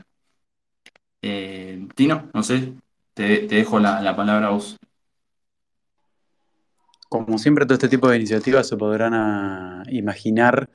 Eh, 1.22 1.86
Tino, 1.94 2.30
no 2.32 2.42
sé, 2.42 2.74
te, 3.14 3.46
dejo 3.46 3.78
la, 3.80 4.00
la 4.02 4.14
palabra 4.16 4.48
a 4.48 4.50
vos. 4.50 4.76
Como 7.08 7.38
siempre, 7.38 7.64
todo 7.66 7.74
este 7.74 7.88
tipo 7.88 8.08
de 8.08 8.16
iniciativas 8.16 8.68
se 8.68 8.76
podrán 8.76 9.14
ah, 9.14 9.82
imaginar 9.90 10.68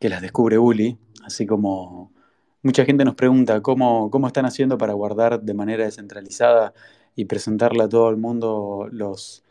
que 0.00 0.08
las 0.08 0.22
descubre 0.22 0.58
Uli, 0.58 0.98
así 1.24 1.46
como 1.46 2.12
mucha 2.62 2.84
gente 2.84 3.04
nos 3.04 3.14
pregunta 3.14 3.60
cómo, 3.62 4.10
cómo 4.10 4.26
están 4.26 4.44
haciendo 4.44 4.76
para 4.78 4.92
guardar 4.92 5.40
de 5.40 5.54
manera 5.54 5.84
descentralizada 5.84 6.74
y 7.14 7.26
presentarle 7.26 7.84
a 7.84 7.88
todo 7.88 8.10
el 8.10 8.16
mundo 8.16 8.88
los, 8.90 9.44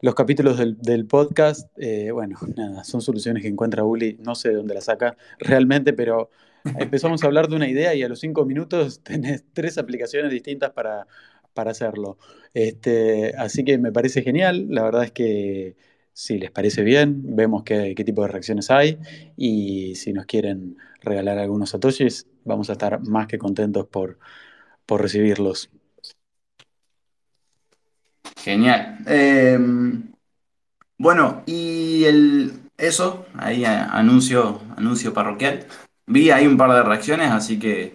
los 0.00 0.14
capítulos 0.14 0.58
del, 0.58 0.76
del 0.78 1.06
podcast. 1.06 1.70
Eh, 1.78 2.10
bueno, 2.10 2.38
nada, 2.56 2.84
son 2.84 3.00
soluciones 3.00 3.42
que 3.42 3.48
encuentra 3.48 3.84
Uli, 3.84 4.18
no 4.20 4.34
sé 4.34 4.50
de 4.50 4.56
dónde 4.56 4.74
las 4.74 4.84
saca 4.84 5.16
realmente, 5.38 5.92
pero 5.92 6.30
empezamos 6.78 7.22
a 7.22 7.26
hablar 7.26 7.48
de 7.48 7.56
una 7.56 7.68
idea 7.68 7.94
y 7.94 8.02
a 8.02 8.08
los 8.08 8.20
cinco 8.20 8.44
minutos 8.44 9.00
tenés 9.04 9.44
tres 9.52 9.78
aplicaciones 9.78 10.30
distintas 10.30 10.70
para, 10.70 11.06
para 11.54 11.70
hacerlo. 11.70 12.18
Este, 12.54 13.34
así 13.36 13.64
que 13.64 13.78
me 13.78 13.92
parece 13.92 14.22
genial, 14.22 14.66
la 14.68 14.82
verdad 14.82 15.04
es 15.04 15.12
que 15.12 15.76
si 16.12 16.38
les 16.38 16.50
parece 16.50 16.82
bien, 16.82 17.36
vemos 17.36 17.62
qué, 17.64 17.94
tipo 17.94 18.22
de 18.22 18.28
reacciones 18.28 18.70
hay 18.70 18.98
y 19.36 19.94
si 19.94 20.12
nos 20.12 20.26
quieren 20.26 20.76
regalar 21.00 21.38
algunos 21.38 21.70
satoshis, 21.70 22.26
vamos 22.44 22.68
a 22.68 22.72
estar 22.72 23.00
más 23.06 23.26
que 23.26 23.38
contentos 23.38 23.86
por, 23.86 24.18
por 24.84 25.00
recibirlos. 25.00 25.70
Genial. 28.36 28.98
Eh, 29.06 29.58
bueno, 30.98 31.42
y 31.46 32.04
el, 32.04 32.52
eso, 32.76 33.26
ahí 33.34 33.64
anuncio, 33.64 34.60
anuncio 34.76 35.14
parroquial. 35.14 35.66
Vi 36.06 36.30
ahí 36.30 36.46
un 36.46 36.56
par 36.56 36.72
de 36.72 36.82
reacciones, 36.82 37.30
así 37.30 37.58
que, 37.58 37.94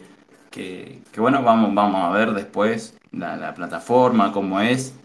que, 0.52 1.02
bueno, 1.18 1.44
vamos, 1.44 1.74
vamos 1.74 2.04
a 2.04 2.10
ver 2.18 2.34
después 2.34 2.96
la, 3.12 3.36
la 3.36 3.54
plataforma, 3.54 4.32
cómo 4.32 4.60
es. 4.62 4.96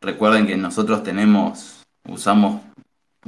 recuerden 0.00 0.46
que 0.46 0.56
nosotros 0.56 1.02
tenemos, 1.02 1.82
usamos, 2.08 2.62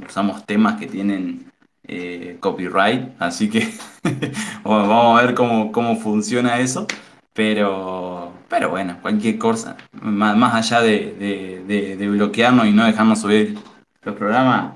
usamos 0.07 0.45
temas 0.45 0.79
que 0.79 0.87
tienen 0.87 1.51
eh, 1.87 2.37
copyright, 2.39 3.09
así 3.19 3.49
que 3.49 3.73
vamos 4.63 5.19
a 5.19 5.23
ver 5.25 5.35
cómo, 5.35 5.71
cómo 5.71 5.95
funciona 5.97 6.59
eso. 6.59 6.87
Pero, 7.33 8.31
pero 8.49 8.69
bueno, 8.69 8.97
cualquier 9.01 9.39
cosa, 9.39 9.77
más, 9.93 10.37
más 10.37 10.53
allá 10.55 10.81
de, 10.81 11.13
de- 11.13 11.63
de- 11.67 11.97
de 11.97 12.09
bloquearnos 12.09 12.67
y 12.67 12.71
no 12.73 12.85
dejarnos 12.85 13.21
subir 13.21 13.57
los 14.03 14.15
programas, 14.15 14.75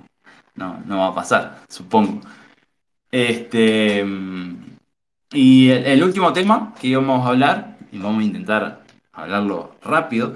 no, 0.56 0.80
no 0.86 1.00
va 1.00 1.08
a 1.08 1.16
pasar, 1.16 1.60
supongo. 1.70 2.22
Este, 3.12 4.06
y 5.32 5.70
el, 5.70 6.04
último 6.04 6.34
tema 6.34 6.74
que 6.80 6.88
íbamos 6.88 7.26
a 7.26 7.30
hablar, 7.30 7.78
y 7.92 8.00
vamos 8.00 8.22
a 8.22 8.26
intentar 8.26 8.84
hablarlo 9.14 9.76
rápido, 9.82 10.36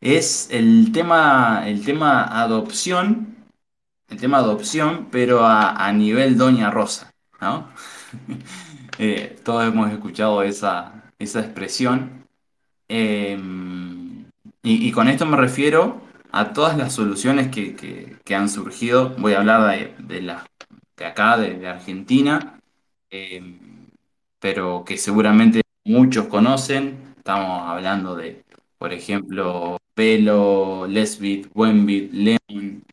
es 0.00 0.48
el 0.50 0.92
tema, 0.92 1.64
el 1.66 1.84
tema 1.84 2.24
adopción, 2.42 3.36
el 4.08 4.18
tema 4.18 4.38
adopción, 4.38 5.08
pero 5.10 5.46
a, 5.46 5.90
nivel 5.92 6.36
Doña 6.36 6.70
Rosa. 6.70 7.12
Eh, 8.96 9.36
todos 9.44 9.66
hemos 9.66 9.90
escuchado 9.90 10.44
esa, 10.44 11.02
esa 11.18 11.40
expresión. 11.40 12.24
Eh, 12.88 13.36
y, 14.62 14.92
con 14.92 15.08
esto 15.08 15.26
me 15.26 15.36
refiero 15.36 16.00
a 16.30 16.52
todas 16.52 16.78
las 16.78 16.92
soluciones 16.92 17.48
que, 17.48 17.74
que- 17.74 18.16
que 18.24 18.34
han 18.36 18.48
surgido. 18.48 19.10
Voy 19.18 19.32
a 19.32 19.38
hablar 19.40 19.68
de, 19.68 19.94
de 19.98 20.22
las 20.22 20.44
de 20.96 21.04
acá, 21.04 21.36
de, 21.38 21.66
Argentina, 21.66 22.60
eh, 23.10 23.42
pero 24.38 24.84
que 24.84 24.96
seguramente 24.98 25.62
muchos 25.84 26.26
conocen. 26.26 27.14
Estamos 27.18 27.68
hablando 27.68 28.16
de, 28.16 28.44
por 28.78 28.92
ejemplo, 28.92 29.78
Velo, 29.96 30.86
Lesbit, 30.88 31.52
Buenbit, 31.52 32.12
Lemon, 32.12 32.84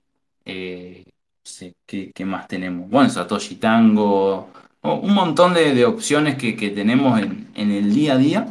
eh, 0.45 1.03
no 1.05 1.11
sé, 1.43 1.75
¿qué, 1.85 2.25
más 2.25 2.47
tenemos? 2.47 2.89
Bueno, 2.89 3.09
Satoshi 3.09 3.55
Tango, 3.55 4.49
un 4.81 5.13
montón 5.13 5.53
de, 5.53 5.73
de 5.73 5.85
opciones 5.85 6.37
que, 6.37 6.55
que 6.55 6.69
tenemos 6.69 7.19
en, 7.19 7.49
en 7.55 7.71
el 7.71 7.93
día 7.93 8.13
a 8.13 8.17
día. 8.17 8.47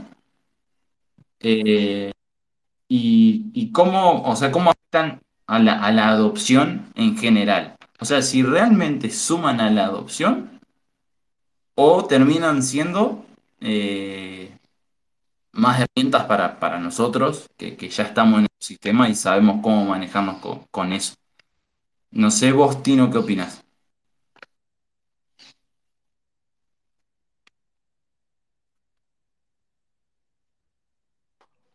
eh, 1.41 2.13
y, 2.89 3.51
y 3.55 3.71
cómo, 3.73 4.23
o 4.23 4.37
sea, 4.37 4.51
cómo 4.51 4.71
afectan 4.71 5.21
a 5.47 5.59
la, 5.61 5.81
a 5.83 5.93
la 5.93 6.09
adopción 6.09 6.87
en 6.97 7.17
general. 7.17 7.77
O 8.01 8.05
sea, 8.05 8.21
si 8.23 8.43
realmente 8.43 9.11
suman 9.11 9.61
a 9.61 9.71
la 9.71 9.85
adopción 9.85 10.61
o 11.75 12.05
terminan 12.07 12.63
siendo 12.63 13.25
eh, 13.61 14.57
más 15.53 15.81
herramientas 15.81 16.25
para, 16.27 16.59
para 16.61 16.79
nosotros 16.79 17.49
que, 17.57 17.77
que 17.77 17.89
ya 17.89 18.05
estamos 18.05 18.39
en 18.41 18.45
el 18.45 18.49
sistema 18.59 19.09
y 19.09 19.15
sabemos 19.15 19.61
cómo 19.63 19.85
manejarnos 19.85 20.41
con, 20.41 20.65
con 20.71 20.93
eso. 20.93 21.15
No 22.13 22.31
sé 22.31 22.53
vos, 22.53 22.83
Tino, 22.85 23.11
¿qué 23.11 23.19
opinas? 23.19 23.65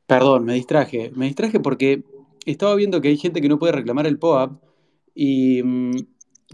Perdón, 0.07 0.45
me 0.45 0.53
distraje. 0.53 1.11
Me 1.15 1.25
distraje 1.25 1.59
porque 1.59 2.03
estaba 2.45 2.75
viendo 2.75 3.01
que 3.01 3.07
hay 3.09 3.17
gente 3.17 3.41
que 3.41 3.49
no 3.49 3.57
puede 3.59 3.73
reclamar 3.73 4.05
el 4.07 4.19
POAP 4.19 4.61
y, 5.15 5.63
mm, 5.63 5.91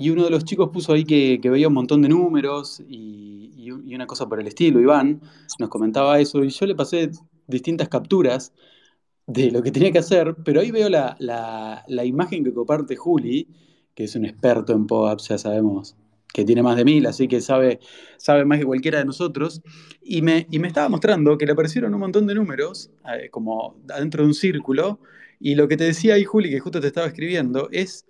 y 0.01 0.09
uno 0.09 0.23
de 0.23 0.29
los 0.31 0.43
chicos 0.45 0.69
puso 0.71 0.93
ahí 0.93 1.03
que, 1.05 1.39
que 1.41 1.49
veía 1.49 1.67
un 1.67 1.73
montón 1.75 2.01
de 2.01 2.09
números 2.09 2.81
y, 2.87 3.51
y 3.55 3.71
un- 3.71 3.87
y 3.87 3.95
una 3.95 4.07
cosa 4.07 4.27
por 4.27 4.39
el 4.39 4.47
estilo. 4.47 4.79
Iván 4.79 5.21
nos 5.59 5.69
comentaba 5.69 6.19
eso 6.19 6.43
y 6.43 6.49
yo 6.49 6.65
le 6.65 6.75
pasé 6.75 7.11
distintas 7.47 7.89
capturas 7.89 8.53
de 9.27 9.51
lo 9.51 9.61
que 9.63 9.71
tenía 9.71 9.91
que 9.91 9.99
hacer, 9.99 10.35
pero 10.43 10.61
ahí 10.61 10.71
veo 10.71 10.89
la, 10.89 11.83
imagen 12.05 12.43
que 12.43 12.53
comparte 12.53 12.95
Juli, 12.95 13.47
que 13.95 14.05
es 14.05 14.15
un 14.15 14.25
experto 14.25 14.73
en 14.73 14.87
POAPs, 14.87 15.29
ya 15.29 15.37
sabemos 15.37 15.95
que 16.33 16.45
tiene 16.45 16.63
más 16.63 16.77
de 16.77 16.85
mil, 16.85 17.05
así 17.07 17.27
que 17.27 17.41
sabe, 17.41 17.79
sabe 18.17 18.45
más 18.45 18.57
que 18.59 18.65
cualquiera 18.65 18.99
de 18.99 19.05
nosotros, 19.05 19.61
y 20.01 20.21
me, 20.21 20.47
y 20.49 20.59
me 20.59 20.67
estaba 20.67 20.87
mostrando 20.89 21.37
que 21.37 21.45
le 21.45 21.51
aparecieron 21.53 21.93
un 21.93 21.99
montón 21.99 22.25
de 22.25 22.35
números, 22.35 22.89
eh, 23.13 23.29
como 23.29 23.75
adentro 23.89 24.23
de 24.23 24.27
un 24.29 24.33
círculo, 24.33 24.99
y 25.39 25.55
lo 25.55 25.67
que 25.67 25.75
te 25.77 25.83
decía 25.83 26.13
ahí, 26.15 26.23
Juli, 26.23 26.49
que 26.49 26.59
justo 26.59 26.79
te 26.79 26.87
estaba 26.87 27.07
escribiendo, 27.07 27.67
es 27.71 28.05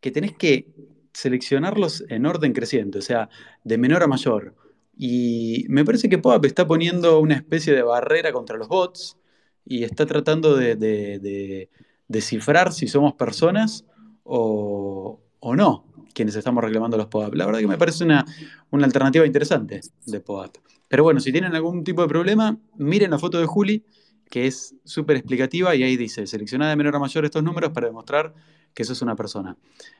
que 0.00 0.10
tenés 0.10 0.36
que 0.36 0.68
seleccionarlos 1.16 2.04
en 2.08 2.26
orden 2.26 2.52
creciente, 2.52 2.98
o 2.98 3.02
sea, 3.02 3.28
de 3.64 3.78
menor 3.78 4.02
a 4.02 4.06
mayor. 4.06 4.54
Y 4.98 5.64
me 5.68 5.84
parece 5.84 6.08
que 6.08 6.18
POAP 6.18 6.44
está 6.46 6.66
poniendo 6.66 7.20
una 7.20 7.34
especie 7.34 7.74
de 7.74 7.82
barrera 7.82 8.32
contra 8.32 8.56
los 8.56 8.68
bots 8.68 9.16
y 9.64 9.84
está 9.84 10.06
tratando 10.06 10.56
de, 10.56 10.76
de- 10.76 11.18
de 11.18 11.70
descifrar 12.08 12.72
si 12.72 12.86
somos 12.86 13.14
personas 13.14 13.84
o, 14.24 15.20
no 15.54 15.84
quienes 16.14 16.34
estamos 16.36 16.62
reclamando 16.64 16.96
los 16.96 17.06
POAP. 17.08 17.34
La 17.34 17.44
verdad 17.46 17.60
que 17.60 17.66
me 17.66 17.76
parece 17.78 18.04
una, 18.04 18.24
una 18.70 18.86
alternativa 18.86 19.26
interesante 19.26 19.80
de 20.06 20.20
POAP. 20.20 20.56
Pero 20.88 21.02
bueno, 21.02 21.20
si 21.20 21.30
tienen 21.32 21.54
algún 21.54 21.84
tipo 21.84 22.00
de 22.02 22.08
problema, 22.08 22.58
miren 22.76 23.10
la 23.10 23.18
foto 23.18 23.38
de 23.38 23.44
Juli, 23.46 23.84
que 24.30 24.46
es 24.46 24.74
súper 24.84 25.16
explicativa 25.16 25.74
y 25.74 25.82
ahí 25.82 25.96
dice, 25.96 26.26
selecciona 26.26 26.68
de 26.70 26.76
menor 26.76 26.96
a 26.96 26.98
mayor 26.98 27.24
estos 27.24 27.42
números 27.42 27.70
para 27.72 27.86
demostrar 27.88 28.34
que 28.76 28.84
sos 28.84 29.00
una 29.02 29.16
persona. 29.16 29.56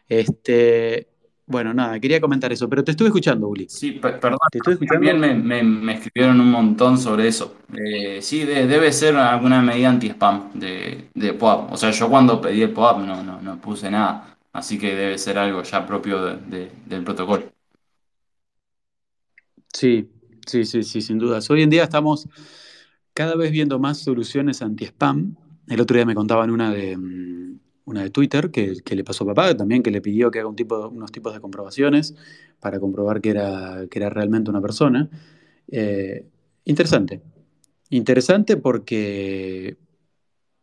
Este, 0.07 1.09
bueno, 1.47 1.73
nada, 1.73 1.99
quería 1.99 2.21
comentar 2.21 2.53
eso, 2.53 2.69
pero 2.69 2.85
te 2.85 2.91
estuve 2.91 3.09
escuchando, 3.09 3.47
Juli. 3.47 3.67
Sí, 3.71 3.93
pe- 3.93 4.13
perdón, 4.13 4.39
Te 4.53 4.59
estuve 4.59 4.75
escuchando. 4.75 5.07
también 5.09 5.19
me, 5.19 5.35
me- 5.35 5.63
me 5.63 5.95
escribieron 5.95 6.39
un 6.41 6.51
montón 6.51 6.99
sobre 6.99 7.27
eso. 7.29 7.57
Eh, 7.75 8.21
sí, 8.21 8.45
de- 8.45 8.67
debe 8.67 8.93
ser 8.93 9.17
alguna 9.17 9.63
medida 9.63 9.89
anti-spam 9.89 10.51
de, 10.55 11.09
de 11.15 11.33
POAP. 11.33 11.73
O 11.73 11.77
sea, 11.79 11.91
yo 11.91 12.09
cuando 12.11 12.39
pedí 12.41 12.63
el 12.63 12.71
POAP 12.71 12.99
no, 12.99 13.23
no, 13.23 13.41
no 13.41 13.61
puse 13.61 13.91
nada, 13.91 14.37
así 14.53 14.79
que 14.79 14.95
debe 14.95 15.17
ser 15.19 15.39
algo 15.39 15.63
ya 15.63 15.87
propio 15.87 16.23
de- 16.23 16.37
de- 16.37 16.73
del 16.87 17.03
protocolo. 17.03 17.45
Sí, 19.73 20.11
sí, 20.47 20.65
sí, 20.65 20.83
sí, 20.83 21.01
sin 21.01 21.19
dudas. 21.19 21.49
Hoy 21.51 21.63
en 21.63 21.71
día 21.71 21.85
estamos 21.85 22.29
cada 23.15 23.37
vez 23.37 23.51
viendo 23.53 23.79
más 23.79 23.99
soluciones 23.99 24.63
anti-spam. 24.63 25.37
El 25.69 25.81
otro 25.81 25.97
día 25.97 26.07
me 26.07 26.15
contaban 26.15 26.51
una 26.51 26.71
de, 26.73 26.97
mm, 26.97 27.56
una 27.87 28.03
de 28.03 28.11
Twitter 28.11 28.51
que, 28.51 28.83
que 28.85 28.95
le 28.95 29.05
pasó 29.05 29.25
a 29.25 29.29
papá, 29.29 29.57
también 29.57 29.83
que 29.83 29.91
le 29.91 30.03
pidió 30.03 30.31
que 30.31 30.41
haga 30.41 30.49
un 30.49 30.57
tipo, 30.57 30.89
unos 30.89 31.11
tipos 31.11 31.33
de 31.33 31.41
comprobaciones 31.41 32.15
para 32.61 32.79
comprobar 32.79 33.21
que 33.21 33.31
era, 33.31 33.87
que 33.91 33.99
era 33.99 34.11
realmente 34.11 34.51
una 34.51 34.61
persona. 34.61 35.09
Eh, 35.69 36.27
interesante. 36.65 37.23
Interesante 37.91 38.57
porque 38.57 39.77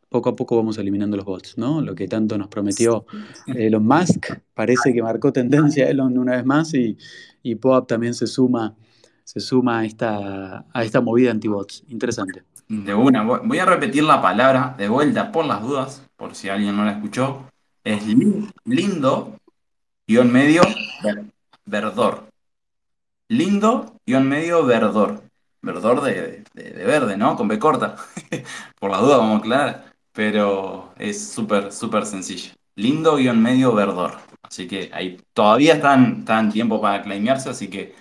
poco 0.09 0.30
a 0.30 0.36
poco 0.36 0.57
vamos 0.57 0.78
eliminando 0.78 1.17
los 1.17 1.26
bots, 1.26 1.57
¿no? 1.57 1.82
Lo 1.82 1.95
que 1.95 2.07
tanto 2.07 2.38
nos 2.38 2.49
prometió 2.49 3.05
Elon 3.47 3.86
Musk 3.86 4.28
parece 4.53 4.93
que 4.93 5.01
marcó 5.01 5.32
tendencia 5.34 5.89
Elon 5.89 6.17
una 6.17 6.34
vez 6.34 6.45
más 6.45 6.74
y, 6.74 6.97
y 7.41 7.55
POAP 7.55 7.88
también 7.88 8.13
se 8.13 8.28
suma, 8.28 8.76
se 9.24 9.39
suma 9.39 9.80
a 9.80 9.86
esta, 9.86 10.67
a 10.71 10.84
esta 10.84 11.01
movida 11.01 11.32
anti-bots. 11.32 11.86
Interesante. 11.88 12.43
De 12.82 12.93
una, 12.95 13.21
voy 13.24 13.59
a 13.59 13.65
repetir 13.65 14.03
la 14.03 14.19
palabra 14.21 14.74
de 14.78 14.88
vuelta 14.89 15.32
por 15.32 15.45
las 15.45 15.61
dudas, 15.61 16.03
por 16.15 16.34
si 16.34 16.49
alguien 16.49 16.76
no 16.76 16.84
la 16.86 16.93
escuchó. 16.93 17.45
Es 17.84 18.07
lin- 18.07 18.51
lindo, 18.65 19.38
guion 20.07 20.32
medio, 20.32 20.63
ver- 21.03 21.26
verdor. 21.65 22.26
Lindo, 23.30 23.95
guion 24.05 24.28
medio, 24.28 24.65
verdor. 24.65 25.24
Verdor 25.61 26.01
de, 26.01 26.43
de- 26.53 26.71
de 26.71 26.84
verde, 26.86 27.15
¿no? 27.15 27.36
Con 27.36 27.47
B 27.47 27.59
corta. 27.59 27.95
Por 28.80 28.91
las 28.91 29.01
dudas 29.01 29.19
vamos 29.19 29.36
a 29.36 29.39
aclarar. 29.39 29.86
Pero 30.11 30.93
es 30.97 31.30
súper, 31.32 31.71
súper 31.71 32.05
sencillo. 32.05 32.53
Lindo, 32.76 33.15
guion 33.17 33.41
medio, 33.41 33.74
verdor. 33.74 34.17
Así 34.41 34.67
que 34.67 34.89
ahí 34.93 35.19
todavía 35.34 35.76
están, 35.76 36.19
están 36.19 36.51
tiempo 36.51 36.82
para 36.82 37.01
claimearse, 37.03 37.49
así 37.49 37.69
que 37.69 37.95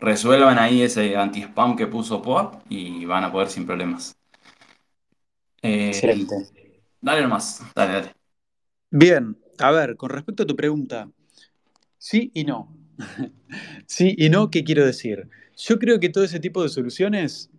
resuelvan 0.00 0.58
ahí 0.58 0.82
ese 0.82 1.16
anti-spam 1.16 1.76
que 1.76 1.86
puso 1.86 2.22
POAP 2.22 2.62
y 2.68 3.04
van 3.04 3.24
a 3.24 3.32
poder 3.32 3.48
sin 3.48 3.66
problemas. 3.66 4.16
Eh, 5.62 5.88
Excelente. 5.88 6.82
dale 7.00 7.22
nomás, 7.22 7.62
dale, 7.74 7.92
dale. 7.92 8.14
Bien, 8.90 9.38
a 9.58 9.70
ver, 9.70 9.96
con 9.96 10.10
respecto 10.10 10.42
a 10.42 10.46
tu 10.46 10.56
pregunta, 10.56 11.10
sí 11.98 12.30
y 12.34 12.44
no. 12.44 12.74
sí 13.86 14.14
y 14.16 14.30
no, 14.30 14.50
¿qué 14.50 14.64
quiero 14.64 14.84
decir? 14.84 15.28
Yo 15.56 15.78
creo 15.78 16.00
que 16.00 16.08
todo 16.08 16.24
ese 16.24 16.40
tipo 16.40 16.62
de 16.62 16.70
soluciones 16.70 17.50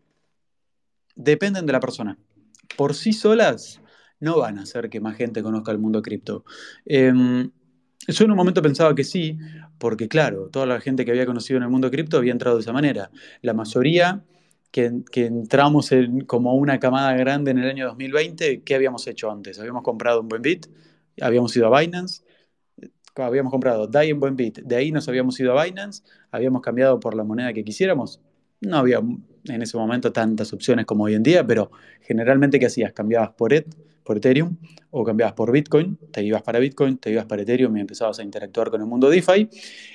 dependen 1.16 1.66
de 1.66 1.74
la 1.74 1.80
persona. 1.80 2.18
Por 2.76 2.96
sí 2.96 3.14
solas 3.14 3.82
no 4.20 4.40
van 4.40 4.58
a 4.58 4.64
hacer 4.64 4.90
que 4.90 5.00
más 5.00 5.18
gente 5.18 5.44
conozca 5.44 5.72
el 5.72 5.80
mundo 5.80 6.02
cripto. 6.02 6.44
Em, 6.86 7.52
yo 8.08 8.26
en 8.26 8.32
un 8.32 8.38
momento 8.38 8.62
pensaba 8.62 8.96
que 8.96 9.04
sí, 9.04 9.38
porque 9.78 10.08
claro, 10.08 10.50
toda 10.50 10.66
la 10.66 10.80
gente 10.80 11.06
que 11.06 11.12
había 11.12 11.26
conocido 11.26 11.58
en 11.58 11.64
el 11.64 11.70
mundo 11.70 11.92
cripto 11.92 12.18
había 12.18 12.32
entrado 12.32 12.58
de 12.58 12.62
esa 12.62 12.74
manera. 12.74 13.12
La 13.42 13.54
mayoría 13.54 14.24
que, 14.72 15.02
que 15.12 15.26
entramos 15.26 15.92
en, 15.92 16.22
como 16.22 16.56
una 16.56 16.80
camada 16.80 17.14
grande 17.16 17.52
en 17.52 17.60
el 17.60 17.70
año 17.70 17.88
2020, 17.88 18.62
¿qué 18.64 18.76
habíamos 18.76 19.08
hecho 19.08 19.32
antes? 19.32 19.60
Habíamos 19.60 19.84
comprado 19.84 20.22
un 20.22 20.30
buen 20.30 20.42
bit, 20.42 20.68
habíamos 21.22 21.56
ido 21.56 21.74
a 21.74 21.80
Binance, 21.80 22.24
habíamos 23.16 23.52
comprado 23.52 23.88
DAI 23.88 24.12
en 24.12 24.20
buen 24.20 24.36
bit, 24.36 24.60
de 24.60 24.76
ahí 24.76 24.92
nos 24.92 25.08
habíamos 25.08 25.40
ido 25.40 25.58
a 25.58 25.64
Binance, 25.64 26.04
habíamos 26.32 26.62
cambiado 26.62 27.00
por 27.00 27.16
la 27.16 27.24
moneda 27.24 27.54
que 27.54 27.64
quisiéramos 27.64 28.22
no 28.62 28.78
había 28.78 29.00
en 29.00 29.62
ese 29.62 29.76
momento 29.76 30.14
tantas 30.14 30.54
opciones 30.54 30.86
como 30.86 31.06
hoy 31.06 31.16
en 31.16 31.24
día, 31.24 31.46
pero 31.46 31.72
generalmente 32.02 32.60
¿qué 32.60 32.68
hacías? 32.68 32.94
Cambiabas 32.94 33.32
por, 33.32 33.54
ETH, 33.54 33.76
por 34.12 34.18
Ethereum 34.18 34.58
o 34.90 35.06
cambiabas 35.06 35.36
por 35.36 35.54
Bitcoin, 35.54 35.98
te 36.12 36.22
ibas 36.22 36.42
para 36.42 36.60
Bitcoin, 36.60 36.98
te 36.98 37.12
ibas 37.12 37.24
para 37.24 37.44
Ethereum 37.44 37.78
y 37.78 37.80
empezabas 37.80 38.20
a 38.20 38.24
interactuar 38.24 38.70
con 38.70 38.82
el 38.82 38.88
mundo 38.88 39.10
DeFi. 39.10 39.48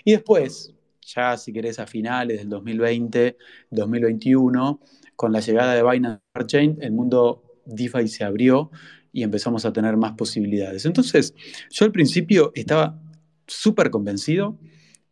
Y 0.07 0.12
después, 0.12 0.75
ya 1.03 1.37
si 1.37 1.53
querés 1.53 1.79
a 1.79 1.87
finales 1.87 2.39
del 2.39 2.49
2020, 2.49 3.37
2021, 3.71 4.81
con 5.17 5.33
la 5.35 5.41
llegada 5.41 5.75
de 5.75 5.83
Binance 5.83 6.23
Chain, 6.47 6.79
el 6.81 6.93
mundo 6.93 7.43
DeFi 7.67 8.09
se 8.09 8.25
abrió 8.25 8.71
y 9.12 9.23
empezamos 9.23 9.67
a 9.67 9.73
tener 9.75 9.99
más 9.99 10.12
posibilidades. 10.12 10.87
Entonces, 10.87 11.35
yo 11.69 11.85
al 11.85 11.93
principio 11.93 12.53
estaba 12.55 12.99
súper 13.47 13.91
convencido 13.91 14.59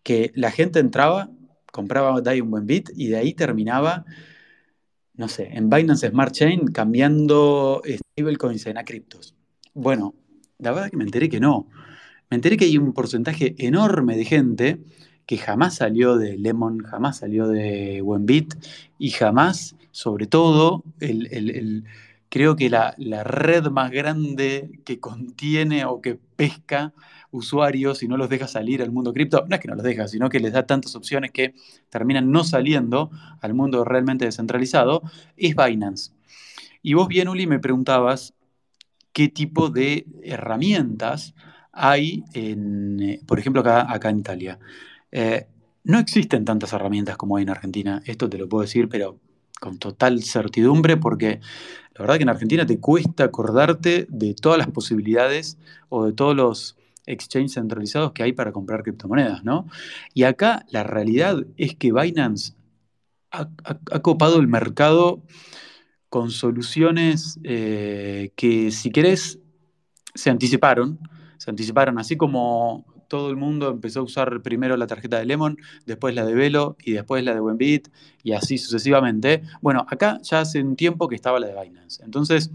que 0.02 0.32
la 0.34 0.50
gente 0.50 0.78
entraba, 0.78 1.30
compraba 1.70 2.22
DAI 2.22 2.40
un 2.40 2.50
buen 2.50 2.66
bit 2.66 2.88
y 2.96 3.08
de 3.08 3.18
ahí 3.18 3.34
terminaba, 3.34 4.06
no 5.16 5.28
sé, 5.28 5.48
en 5.52 5.70
Binance 5.70 6.08
Smart 6.08 6.32
Chain 6.32 6.66
cambiando 6.68 7.82
stablecoins 7.86 8.66
en 8.66 8.78
a 8.78 8.84
criptos. 8.84 9.34
Bueno, 9.72 10.14
la 10.58 10.70
verdad 10.70 10.86
es 10.86 10.90
que 10.90 10.96
me 10.96 11.04
enteré 11.04 11.28
que 11.28 11.40
no. 11.40 11.68
Me 12.30 12.36
enteré 12.36 12.56
que 12.56 12.64
hay 12.64 12.78
un 12.78 12.92
porcentaje 12.92 13.54
enorme 13.58 14.16
de 14.16 14.24
gente 14.24 14.80
que 15.26 15.38
jamás 15.38 15.76
salió 15.76 16.16
de 16.16 16.36
Lemon, 16.36 16.80
jamás 16.80 17.18
salió 17.18 17.48
de 17.48 18.00
Buenbit 18.02 18.54
y 18.98 19.10
jamás, 19.10 19.76
sobre 19.90 20.26
todo, 20.26 20.84
el, 21.00 21.28
el, 21.32 21.50
el, 21.50 21.84
creo 22.28 22.56
que 22.56 22.68
la, 22.68 22.94
la, 22.98 23.24
red 23.24 23.64
más 23.66 23.90
grande 23.90 24.80
que 24.84 25.00
contiene 25.00 25.84
o 25.84 26.00
que 26.00 26.16
pesca 26.36 26.92
usuarios 27.34 28.02
y 28.02 28.08
no 28.08 28.16
los 28.16 28.28
deja 28.28 28.46
salir 28.46 28.80
al 28.80 28.92
mundo 28.92 29.12
cripto, 29.12 29.44
no 29.48 29.56
es 29.56 29.60
que 29.60 29.68
no 29.68 29.74
los 29.74 29.84
deja, 29.84 30.06
sino 30.06 30.30
que 30.30 30.38
les 30.38 30.52
da 30.52 30.66
tantas 30.66 30.94
opciones 30.94 31.32
que 31.32 31.54
terminan 31.90 32.30
no 32.30 32.44
saliendo 32.44 33.10
al 33.40 33.54
mundo 33.54 33.84
realmente 33.84 34.24
descentralizado, 34.24 35.02
es 35.36 35.56
Binance. 35.56 36.12
Y 36.80 36.94
vos 36.94 37.08
bien, 37.08 37.28
Uli, 37.28 37.46
me 37.46 37.58
preguntabas 37.58 38.34
qué 39.12 39.28
tipo 39.28 39.68
de 39.68 40.06
herramientas 40.22 41.34
hay, 41.72 42.22
en, 42.34 43.00
eh, 43.00 43.20
por 43.26 43.40
ejemplo, 43.40 43.62
acá, 43.62 43.92
acá 43.92 44.10
en 44.10 44.18
Italia. 44.20 44.58
Eh, 45.10 45.46
no 45.82 45.98
existen 45.98 46.44
tantas 46.44 46.72
herramientas 46.72 47.16
como 47.16 47.36
hay 47.36 47.42
en 47.42 47.50
Argentina, 47.50 48.00
esto 48.06 48.28
te 48.28 48.38
lo 48.38 48.48
puedo 48.48 48.62
decir, 48.62 48.88
pero 48.88 49.18
con 49.60 49.78
total 49.78 50.22
certidumbre, 50.22 50.96
porque 50.96 51.40
la 51.94 52.00
verdad 52.00 52.16
que 52.16 52.22
en 52.22 52.28
Argentina 52.28 52.64
te 52.64 52.78
cuesta 52.78 53.24
acordarte 53.24 54.06
de 54.08 54.34
todas 54.34 54.58
las 54.58 54.68
posibilidades 54.68 55.58
o 55.88 56.06
de 56.06 56.12
todos 56.12 56.36
los 56.36 56.76
exchanges 57.06 57.54
centralizados 57.54 58.12
que 58.12 58.22
hay 58.22 58.32
para 58.32 58.52
comprar 58.52 58.82
criptomonedas, 58.82 59.44
¿no? 59.44 59.66
Y 60.12 60.24
acá 60.24 60.64
la 60.70 60.82
realidad 60.82 61.44
es 61.56 61.76
que 61.76 61.92
Binance 61.92 62.54
ha, 63.30 63.48
copado 64.00 64.38
el 64.38 64.46
mercado 64.46 65.22
con 66.08 66.30
soluciones 66.30 67.40
eh, 67.42 68.32
que, 68.36 68.70
si 68.70 68.90
querés, 68.90 69.40
se 70.14 70.30
anticiparon, 70.30 71.00
se 71.38 71.50
anticiparon, 71.50 71.98
así 71.98 72.16
como 72.16 72.84
todo 73.08 73.30
el 73.30 73.36
mundo 73.36 73.70
empezó 73.70 74.00
a 74.00 74.02
usar 74.04 74.42
primero 74.42 74.76
la 74.76 74.86
tarjeta 74.86 75.18
de 75.18 75.26
Lemon, 75.26 75.58
después 75.86 76.14
la 76.14 76.24
de 76.24 76.34
Velo 76.34 76.76
y 76.84 76.92
después 76.92 77.22
la 77.24 77.34
de 77.34 77.40
Buenbit 77.40 77.88
y 78.22 78.32
así 78.32 78.58
sucesivamente. 78.58 79.42
Bueno, 79.60 79.86
acá 79.88 80.18
ya 80.22 80.40
hace 80.40 80.62
un 80.62 80.76
tiempo 80.76 81.08
que 81.08 81.14
estaba 81.14 81.38
la 81.38 81.48
de 81.48 81.60
Binance. 81.60 82.02
Entonces, 82.04 82.50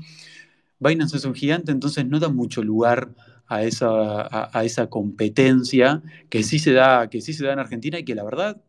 Binance 0.79 1.17
es 1.17 1.25
un 1.25 1.35
gigante, 1.35 1.71
entonces 1.71 2.05
no 2.05 2.19
da 2.19 2.29
mucho 2.29 2.63
lugar 2.63 3.09
a 3.47 3.63
esa, 3.63 4.21
a, 4.21 4.49
a 4.57 4.63
esa 4.63 4.87
competencia 4.87 6.01
que 6.29 6.43
sí, 6.43 6.59
se 6.59 6.71
da, 6.71 7.09
que 7.09 7.21
sí 7.21 7.33
se 7.33 7.45
da 7.45 7.53
en 7.53 7.59
Argentina 7.59 7.99
y 7.99 8.05
que 8.05 8.15
la 8.15 8.23
verdad 8.23 8.61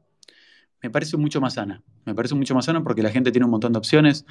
me 0.82 0.90
parece 0.90 1.16
mucho 1.16 1.40
más 1.40 1.54
sana. 1.54 1.82
Me 2.04 2.14
parece 2.14 2.34
mucho 2.34 2.54
más 2.54 2.64
sana 2.64 2.82
porque 2.82 3.02
la 3.02 3.11
gente 3.11 3.30
tiene 3.30 3.44
un 3.44 3.50
montón 3.50 3.72
de 3.72 3.78
opciones. 3.78 4.24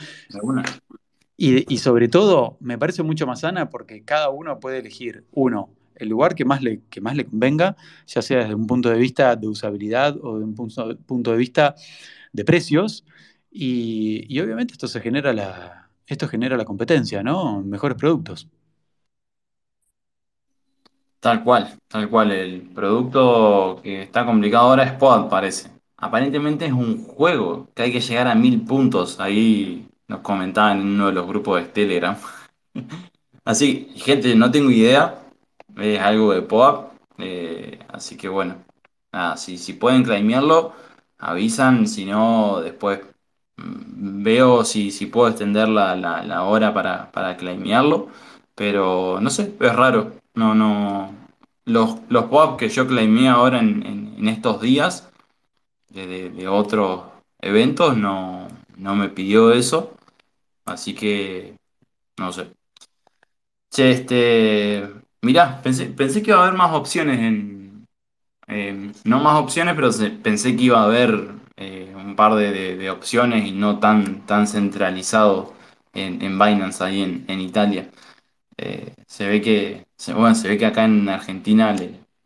Y, 1.37 1.73
y, 1.73 1.77
sobre 1.77 2.09
todo, 2.09 2.57
me 2.59 2.77
parece 2.77 3.03
mucho 3.03 3.25
más 3.25 3.41
sana 3.41 3.69
porque 3.69 4.03
cada 4.03 4.29
uno 4.29 4.59
puede 4.59 4.79
elegir, 4.79 5.23
uno, 5.31 5.69
el 5.95 6.09
lugar 6.09 6.35
que 6.35 6.43
más 6.43 6.61
le, 6.61 6.81
que 6.89 6.99
más 6.99 7.15
le 7.15 7.25
convenga, 7.25 7.77
ya 8.07 8.21
sea 8.21 8.39
desde 8.39 8.55
un 8.55 8.67
punto 8.67 8.89
de 8.89 8.97
vista 8.97 9.35
de 9.35 9.47
usabilidad 9.47 10.17
o 10.21 10.39
de 10.39 10.43
un 10.43 10.55
punto, 10.55 10.97
punto 11.05 11.31
de 11.31 11.37
vista 11.37 11.75
de 12.33 12.43
precios. 12.43 13.05
Y, 13.51 14.25
y, 14.27 14.39
obviamente 14.41 14.73
esto 14.73 14.87
se 14.87 14.99
genera 14.99 15.31
la, 15.33 15.78
esto 16.09 16.27
genera 16.27 16.57
la 16.57 16.65
competencia, 16.65 17.23
¿no? 17.23 17.61
Mejores 17.61 17.97
productos. 17.97 18.47
Tal 21.19 21.43
cual, 21.43 21.77
tal 21.87 22.09
cual. 22.09 22.31
El 22.31 22.61
producto 22.61 23.79
que 23.83 24.03
está 24.03 24.25
complicado 24.25 24.69
ahora 24.69 24.83
es 24.83 24.93
Pod, 24.93 25.29
parece. 25.29 25.69
Aparentemente 25.97 26.65
es 26.65 26.71
un 26.73 27.03
juego 27.05 27.67
que 27.73 27.83
hay 27.83 27.91
que 27.91 28.01
llegar 28.01 28.27
a 28.27 28.35
mil 28.35 28.61
puntos. 28.65 29.19
Ahí 29.19 29.87
nos 30.07 30.21
comentaban 30.21 30.81
en 30.81 30.87
uno 30.87 31.07
de 31.07 31.13
los 31.13 31.27
grupos 31.27 31.61
de 31.61 31.67
Telegram. 31.67 32.17
Así, 33.45 33.91
gente, 33.95 34.35
no 34.35 34.51
tengo 34.51 34.69
idea 34.71 35.19
es 35.77 35.99
algo 35.99 36.33
de 36.33 36.41
POAP, 36.41 36.91
eh, 37.19 37.79
así 37.89 38.17
que 38.17 38.29
bueno, 38.29 38.57
nada, 39.11 39.37
si, 39.37 39.57
si 39.57 39.73
pueden 39.73 40.03
claimearlo, 40.03 40.73
avisan, 41.17 41.87
si 41.87 42.05
no, 42.05 42.61
después 42.61 43.01
veo 43.63 44.63
si, 44.65 44.91
si 44.91 45.05
puedo 45.07 45.29
extender 45.29 45.67
la, 45.69 45.95
la, 45.95 46.23
la 46.23 46.43
hora 46.43 46.73
para, 46.73 47.11
para 47.11 47.37
claimearlo, 47.37 48.09
pero 48.55 49.19
no 49.21 49.29
sé, 49.29 49.55
es 49.59 49.75
raro, 49.75 50.13
no, 50.35 50.55
no, 50.55 51.13
los, 51.65 51.97
los 52.09 52.25
POAP 52.25 52.59
que 52.59 52.69
yo 52.69 52.87
claimé 52.87 53.29
ahora 53.29 53.59
en, 53.59 53.85
en, 54.17 54.27
estos 54.27 54.61
días 54.61 55.09
de, 55.89 56.29
de, 56.29 56.47
otros 56.47 57.03
eventos 57.41 57.97
no, 57.97 58.47
no 58.77 58.95
me 58.95 59.09
pidió 59.09 59.53
eso, 59.53 59.93
así 60.65 60.93
que 60.93 61.55
no 62.17 62.31
sé. 62.33 62.51
Che, 63.71 63.91
este, 63.91 64.99
Mirá, 65.21 65.61
pensé, 65.61 65.87
pensé 65.87 66.21
que 66.23 66.31
iba 66.31 66.39
a 66.39 66.43
haber 66.47 66.57
más 66.57 66.73
opciones 66.73 67.19
en... 67.19 67.87
eh, 68.47 68.91
no 69.03 69.19
más 69.19 69.41
opciones, 69.41 69.75
pero 69.75 69.89
pensé 70.23 70.55
que 70.55 70.63
iba 70.63 70.81
a 70.81 70.85
haber 70.85 71.29
eh, 71.59 71.93
un 71.95 72.15
par 72.17 72.35
de, 72.35 72.77
de- 72.77 72.91
opciones 72.91 73.45
y 73.47 73.53
no 73.53 73.79
tan, 73.79 74.25
tan 74.27 74.47
centralizado 74.47 75.53
en, 75.93 76.21
en 76.23 76.39
Binance 76.39 76.83
ahí 76.83 77.01
en, 77.03 77.25
en 77.29 77.41
Italia. 77.41 77.89
Eh, 78.57 78.93
se 79.07 79.27
ve 79.27 79.41
que, 79.41 79.85
bueno, 80.13 80.35
se 80.35 80.49
ve 80.49 80.57
que 80.57 80.65
acá 80.67 80.85
en 80.85 81.09
Argentina 81.09 81.73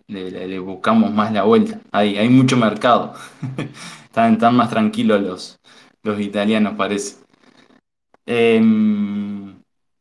le 0.08 0.60
buscamos 0.60 1.12
más 1.14 1.32
la 1.34 1.44
vuelta. 1.44 1.80
Hay, 1.92 2.18
hay 2.18 2.30
mucho 2.30 2.58
mercado. 2.58 3.14
Están, 4.06 4.34
están 4.34 4.56
más 4.56 4.70
tranquilos 4.70 5.22
los, 5.22 5.60
los 6.04 6.20
italianos, 6.22 6.76
parece. 6.78 7.18
Em, 8.26 9.56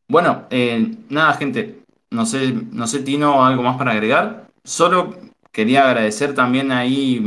bueno, 0.07 0.45
eh, 0.49 0.95
nada, 1.09 1.33
gente. 1.33 1.83
No 2.11 2.25
sé, 2.25 2.53
no 2.71 2.87
sé, 2.87 2.99
Tino, 3.01 3.43
algo 3.45 3.63
más 3.63 3.77
para 3.77 3.91
agregar. 3.91 4.47
Solo 4.63 5.17
quería 5.51 5.85
agradecer 5.87 6.35
también 6.35 6.71
ahí, 6.71 7.19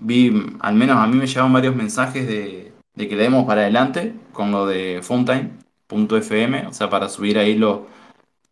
vi, 0.00 0.32
al 0.60 0.74
menos 0.74 0.96
a 0.98 1.06
mí 1.06 1.16
me 1.16 1.26
llegaron 1.26 1.52
varios 1.52 1.74
mensajes 1.76 2.26
de, 2.26 2.72
de 2.94 3.08
que 3.08 3.16
le 3.16 3.24
demos 3.24 3.44
para 3.46 3.62
adelante 3.62 4.14
con 4.32 4.50
lo 4.52 4.66
de 4.66 5.00
Fountain.fm, 5.02 6.66
o 6.66 6.72
sea, 6.72 6.90
para 6.90 7.08
subir 7.08 7.38
ahí 7.38 7.56
lo- 7.56 7.86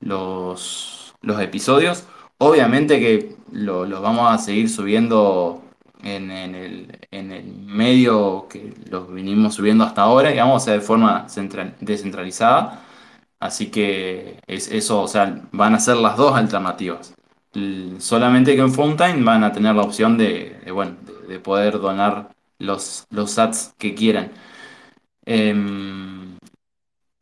los, 0.00 1.14
los 1.22 1.40
episodios. 1.40 2.06
Obviamente 2.38 3.00
que 3.00 3.36
lo- 3.52 3.86
los 3.86 4.02
vamos 4.02 4.30
a 4.32 4.38
seguir 4.38 4.68
subiendo 4.70 5.62
en, 6.02 6.30
el, 6.30 6.98
en 7.10 7.32
el 7.32 7.44
medio 7.66 8.46
que 8.48 8.74
los 8.90 9.12
vinimos 9.12 9.54
subiendo 9.54 9.84
hasta 9.84 10.02
ahora, 10.02 10.30
digamos, 10.30 10.62
o 10.62 10.64
sea, 10.64 10.74
de 10.74 10.80
forma 10.80 11.28
central- 11.28 11.74
descentralizada. 11.80 12.82
Así 13.40 13.66
que 13.70 14.38
es 14.46 14.70
eso, 14.72 15.02
o 15.02 15.08
sea, 15.08 15.42
van 15.52 15.74
a 15.74 15.80
ser 15.80 15.96
las 15.96 16.16
dos 16.16 16.34
alternativas. 16.36 17.14
Solamente 17.98 18.54
que 18.54 18.60
en 18.60 18.72
Fountain 18.72 19.24
van 19.24 19.42
a 19.44 19.52
tener 19.52 19.74
la 19.74 19.82
opción 19.82 20.18
de, 20.18 20.60
de, 20.64 20.72
bueno, 20.72 20.92
de, 21.06 21.12
de 21.26 21.40
poder 21.40 21.78
donar 21.80 22.34
los, 22.58 23.06
los 23.10 23.32
sats 23.32 23.74
que 23.78 23.94
quieran. 23.94 24.32
Em, 25.24 26.38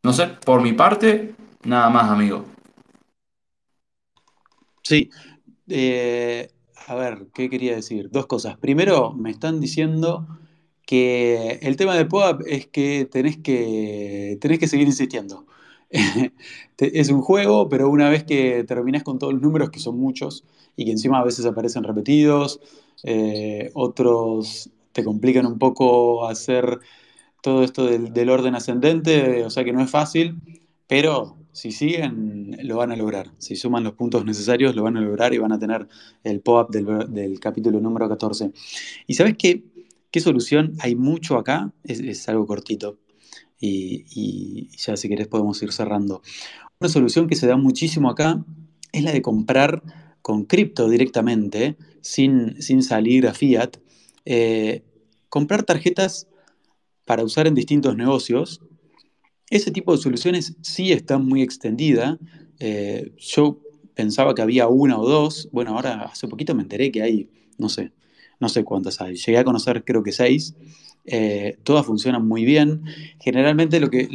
no 0.02 0.12
sé, 0.12 0.28
por 0.44 0.62
mi 0.62 0.72
parte, 0.72 1.34
nada 1.64 1.88
más, 1.90 2.10
amigo. 2.10 2.44
Sí, 4.82 5.10
eh, 5.68 6.50
a 6.86 6.94
ver, 6.94 7.28
¿qué 7.34 7.48
quería 7.48 7.74
decir? 7.74 8.10
Dos 8.10 8.26
cosas. 8.26 8.58
Primero, 8.58 9.12
me 9.12 9.30
están 9.30 9.60
diciendo 9.60 10.26
que 10.86 11.58
el 11.62 11.76
tema 11.76 11.96
de 11.96 12.04
POAP 12.04 12.42
es 12.46 12.66
que 12.66 13.08
tenés 13.10 13.38
que, 13.38 14.36
tenés 14.40 14.58
que 14.58 14.68
seguir 14.68 14.86
insistiendo. 14.86 15.46
Es 16.76 17.10
un 17.10 17.22
juego, 17.22 17.68
pero 17.68 17.88
una 17.88 18.10
vez 18.10 18.24
que 18.24 18.64
terminás 18.64 19.04
con 19.04 19.18
todos 19.18 19.32
los 19.32 19.42
números, 19.42 19.70
que 19.70 19.78
son 19.78 19.98
muchos, 19.98 20.44
y 20.76 20.84
que 20.84 20.90
encima 20.90 21.20
a 21.20 21.24
veces 21.24 21.46
aparecen 21.46 21.84
repetidos, 21.84 22.60
eh, 23.02 23.70
otros 23.74 24.70
te 24.92 25.04
complican 25.04 25.46
un 25.46 25.58
poco 25.58 26.26
hacer 26.26 26.78
todo 27.42 27.62
esto 27.62 27.84
del, 27.84 28.30
orden 28.30 28.54
ascendente, 28.54 29.44
o 29.44 29.50
sea 29.50 29.64
que 29.64 29.72
no 29.72 29.82
es 29.82 29.90
fácil, 29.90 30.40
pero 30.86 31.36
si 31.52 31.72
siguen, 31.72 32.56
lo 32.62 32.76
van 32.76 32.90
a 32.90 32.96
lograr. 32.96 33.30
Si 33.38 33.54
suman 33.54 33.84
los 33.84 33.92
puntos 33.94 34.24
necesarios, 34.24 34.74
lo 34.74 34.82
van 34.82 34.96
a 34.96 35.00
lograr 35.02 35.34
y 35.34 35.38
van 35.38 35.52
a 35.52 35.58
tener 35.58 35.86
el 36.22 36.40
POAP 36.40 36.70
del, 36.70 37.40
capítulo 37.40 37.80
número 37.80 38.08
14. 38.08 38.50
¿Y 39.06 39.14
sabes 39.14 39.36
qué? 39.38 39.62
¿Qué 40.10 40.20
solución? 40.20 40.74
Hay 40.80 40.94
mucho 40.96 41.36
acá, 41.36 41.70
es, 41.82 42.00
es 42.00 42.28
algo 42.28 42.46
cortito. 42.46 42.98
Y, 43.60 44.04
y 44.14 44.68
ya 44.76 44.96
si 44.96 45.08
querés 45.08 45.28
podemos 45.28 45.62
ir 45.62 45.72
cerrando. 45.72 46.22
Una 46.80 46.88
solución 46.88 47.26
que 47.26 47.36
se 47.36 47.46
da 47.46 47.56
muchísimo 47.56 48.10
acá 48.10 48.42
es 48.92 49.02
la 49.02 49.12
de 49.12 49.22
comprar 49.22 49.82
con 50.24 50.46
cripto 50.46 50.88
directamente, 50.88 51.76
sin, 52.00 52.62
sin 52.62 52.82
salir 52.82 53.28
a 53.28 53.34
fiat. 53.34 53.76
Eh, 54.24 54.82
comprar 55.28 55.64
tarjetas 55.64 56.28
para 57.04 57.22
usar 57.22 57.46
en 57.46 57.54
distintos 57.54 57.94
negocios. 57.94 58.62
Ese 59.50 59.70
tipo 59.70 59.92
de 59.92 59.98
soluciones 59.98 60.56
sí 60.62 60.92
están 60.92 61.26
muy 61.26 61.42
extendida. 61.42 62.18
Eh, 62.58 63.12
yo 63.18 63.60
pensaba 63.92 64.34
que 64.34 64.40
había 64.40 64.66
una 64.66 64.98
o 64.98 65.06
dos. 65.06 65.50
Bueno, 65.52 65.76
ahora 65.76 66.04
hace 66.04 66.26
poquito 66.26 66.54
me 66.54 66.62
enteré 66.62 66.90
que 66.90 67.02
hay, 67.02 67.28
no 67.58 67.68
sé, 67.68 67.92
no 68.40 68.48
sé 68.48 68.64
cuántas 68.64 69.02
hay. 69.02 69.16
Llegué 69.16 69.36
a 69.36 69.44
conocer 69.44 69.84
creo 69.84 70.02
que 70.02 70.12
seis. 70.12 70.54
Eh, 71.04 71.58
todas 71.64 71.84
funcionan 71.84 72.26
muy 72.26 72.46
bien. 72.46 72.84
Generalmente 73.20 73.78
lo 73.78 73.90
que, 73.90 74.08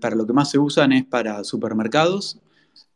para 0.00 0.16
lo 0.16 0.26
que 0.26 0.32
más 0.32 0.50
se 0.50 0.58
usan 0.58 0.92
es 0.92 1.04
para 1.04 1.44
supermercados, 1.44 2.40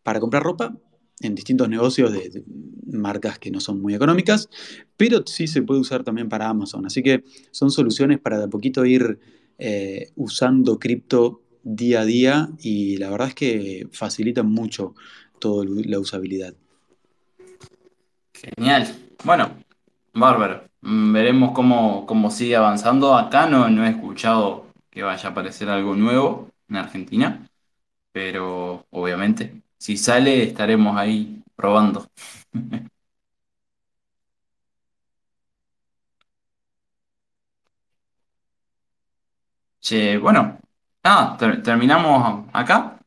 para 0.03 0.21
comprar 0.21 0.43
ropa 0.43 0.75
en 1.21 1.35
distintos 1.35 1.69
negocios 1.69 2.13
de, 2.13 2.45
marcas 2.93 3.39
que 3.39 3.51
no 3.51 3.61
son 3.61 3.83
muy 3.83 3.95
económicas, 3.95 4.49
pero 4.97 5.23
sí 5.27 5.47
se 5.47 5.63
puede 5.63 5.81
usar 5.81 6.05
también 6.05 6.29
para 6.29 6.49
Amazon. 6.49 6.87
Así 6.87 7.03
que 7.03 7.25
son 7.51 7.71
soluciones 7.71 8.19
para 8.21 8.39
de 8.39 8.45
a 8.45 8.49
poquito 8.49 8.85
ir 8.85 9.19
eh, 9.59 10.11
usando 10.17 10.79
cripto 10.79 11.43
día 11.63 12.03
a 12.03 12.05
día 12.05 12.49
y 12.61 12.97
la 12.99 13.11
verdad 13.11 13.29
es 13.29 13.35
que 13.35 13.89
facilitan 13.91 14.47
mucho 14.47 14.95
toda 15.41 15.65
la 15.69 15.99
usabilidad. 15.99 16.55
Genial. 18.35 18.95
Bueno, 19.25 19.51
bárbaro. 20.15 20.63
Mm, 20.83 21.13
Veremos 21.13 21.53
cómo, 21.53 22.07
cómo 22.07 22.31
sigue 22.31 22.57
avanzando. 22.57 23.17
Acá 23.17 23.47
no, 23.47 23.69
no 23.69 23.85
he 23.85 23.91
escuchado 23.91 24.67
que 24.91 25.03
vaya 25.03 25.29
a 25.29 25.33
aparecer 25.33 25.69
algo 25.69 25.95
nuevo 25.97 26.51
en 26.69 26.77
Argentina, 26.77 27.47
pero 28.13 28.87
obviamente, 28.91 29.63
si 29.79 29.97
sale, 29.97 30.43
estaremos 30.45 30.97
ahí 30.97 31.43
probando. 31.57 32.07
Che, 39.81 40.19
bueno, 40.19 40.59
ah, 41.05 41.37
ter- 41.39 41.63
terminamos 41.63 42.47
acá. 42.53 42.99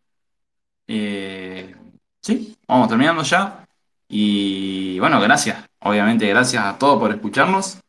Eh, 0.88 1.76
sí, 2.22 2.58
vamos 2.68 2.90
terminando 2.90 3.24
ya. 3.24 3.66
Y 4.10 5.00
bueno, 5.00 5.20
gracias. 5.22 5.66
Obviamente, 5.82 6.28
gracias 6.28 6.66
a 6.66 6.78
todos 6.78 7.00
por 7.00 7.12
escucharnos. 7.12 7.80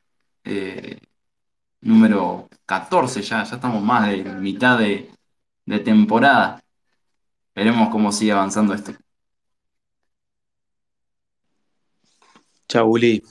Eh, 0.44 0.98
número 1.82 2.48
14 2.66 3.22
ya, 3.22 3.44
ya 3.44 3.56
estamos 3.56 3.82
más 3.82 4.08
de 4.08 4.24
mitad 4.24 4.78
de 5.66 5.78
temporada. 5.80 6.62
Veremos 7.54 7.88
cómo 7.90 8.12
sigue 8.12 8.32
avanzando 8.32 8.74
esto. 8.74 8.92
Chau, 12.68 12.88
Uli. 12.88 13.22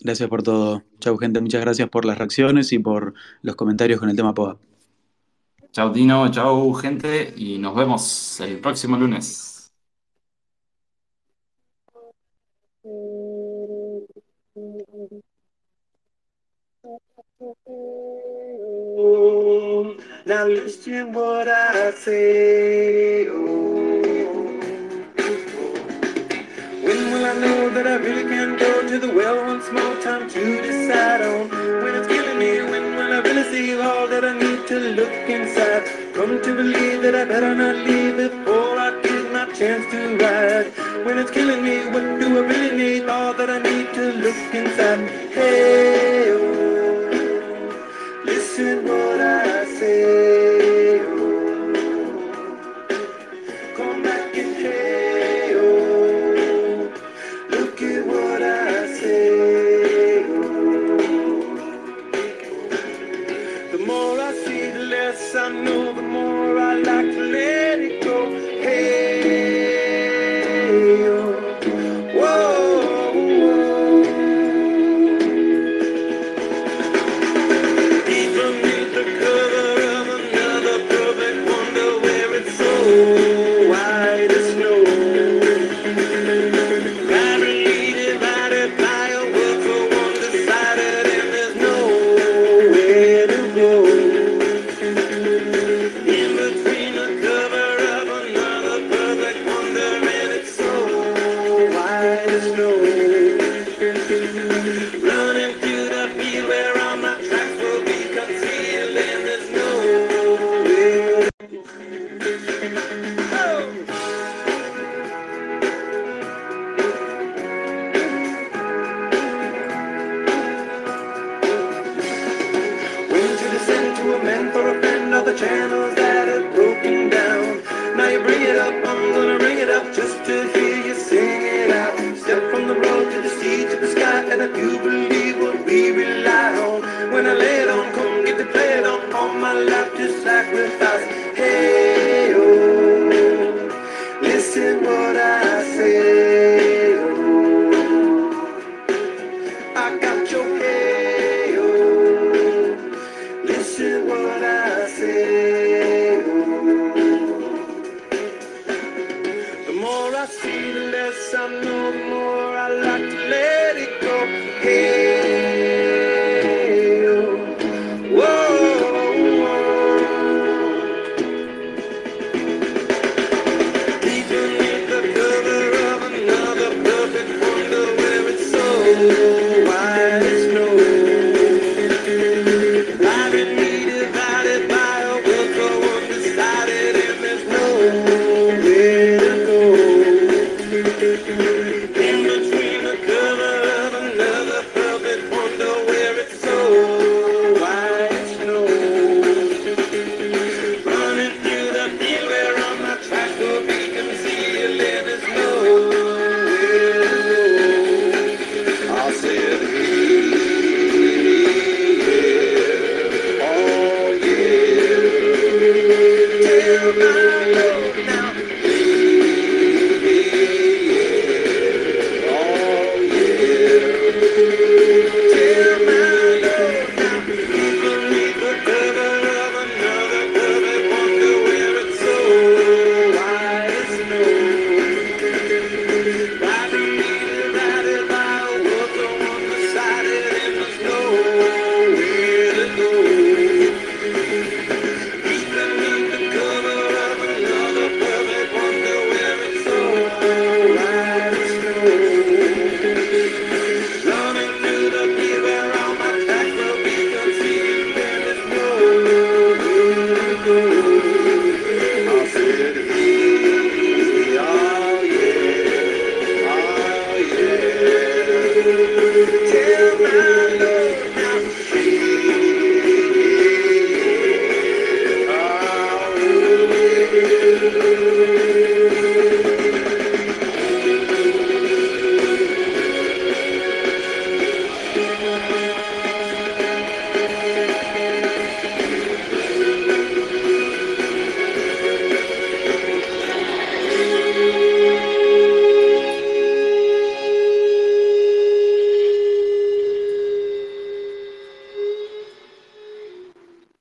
Gracias 0.00 0.28
por 0.28 0.42
todo. 0.42 0.82
Chau, 1.00 1.16
gente. 1.18 1.40
Muchas 1.40 1.60
gracias 1.60 1.88
por 1.88 2.04
las 2.04 2.18
reacciones 2.18 2.72
y 2.72 2.78
por 2.78 3.14
los 3.42 3.56
comentarios 3.56 4.00
con 4.00 4.10
el 4.10 4.16
tema 4.16 4.34
POA. 4.34 4.58
Chau 5.72 5.92
Tino, 5.92 6.30
chau 6.30 6.72
gente 6.74 7.32
y 7.36 7.58
nos 7.58 7.74
vemos 7.76 8.40
el 8.40 8.58
próximo 8.58 8.96
lunes. 8.96 9.70
Now 20.26 20.46
listen 20.46 21.12
what 21.12 21.48
I 21.48 21.90
say. 21.92 23.26
Oh. 23.28 23.58
When 26.84 27.00
will 27.12 27.24
I 27.24 27.34
know 27.44 27.70
that 27.70 27.86
I 27.86 27.96
really 27.96 28.24
can 28.24 28.58
go 28.58 28.86
to 28.88 28.98
the 28.98 29.10
well 29.12 29.38
once 29.46 29.70
more 29.72 29.96
time 30.02 30.28
to 30.28 30.42
decide 30.62 31.22
on 31.22 31.48
when 31.82 31.94
it's 31.94 32.08
killing 32.08 32.38
me? 32.38 32.60
When 32.70 32.84
will 32.96 33.12
I 33.12 33.20
really 33.20 33.44
see 33.52 33.80
all 33.80 34.06
that 34.08 34.24
I 34.24 34.34
need 34.38 34.66
to 34.68 34.78
look 34.98 35.12
inside? 35.36 35.84
Come 36.14 36.42
to 36.42 36.54
believe 36.54 37.02
that 37.02 37.14
I 37.14 37.24
better 37.24 37.54
not 37.54 37.76
leave 37.86 38.16
before 38.16 38.78
I 38.78 39.00
get 39.02 39.32
my 39.32 39.44
chance 39.52 39.84
to 39.92 40.16
ride. 40.18 40.66
When 41.06 41.16
it's 41.18 41.30
killing 41.30 41.62
me, 41.62 41.76
what 41.92 42.04
do 42.20 42.26
I 42.38 42.40
really 42.52 42.76
need? 42.76 43.08
All 43.08 43.32
that 43.34 43.48
I 43.48 43.58
need 43.58 43.94
to 43.94 44.12
look 44.24 44.54
inside. 44.54 45.08
Hey, 45.32 46.32
oh, 46.32 46.67
watching 48.58 48.88
what 48.88 49.20
I 49.20 49.64
see. 49.66 50.47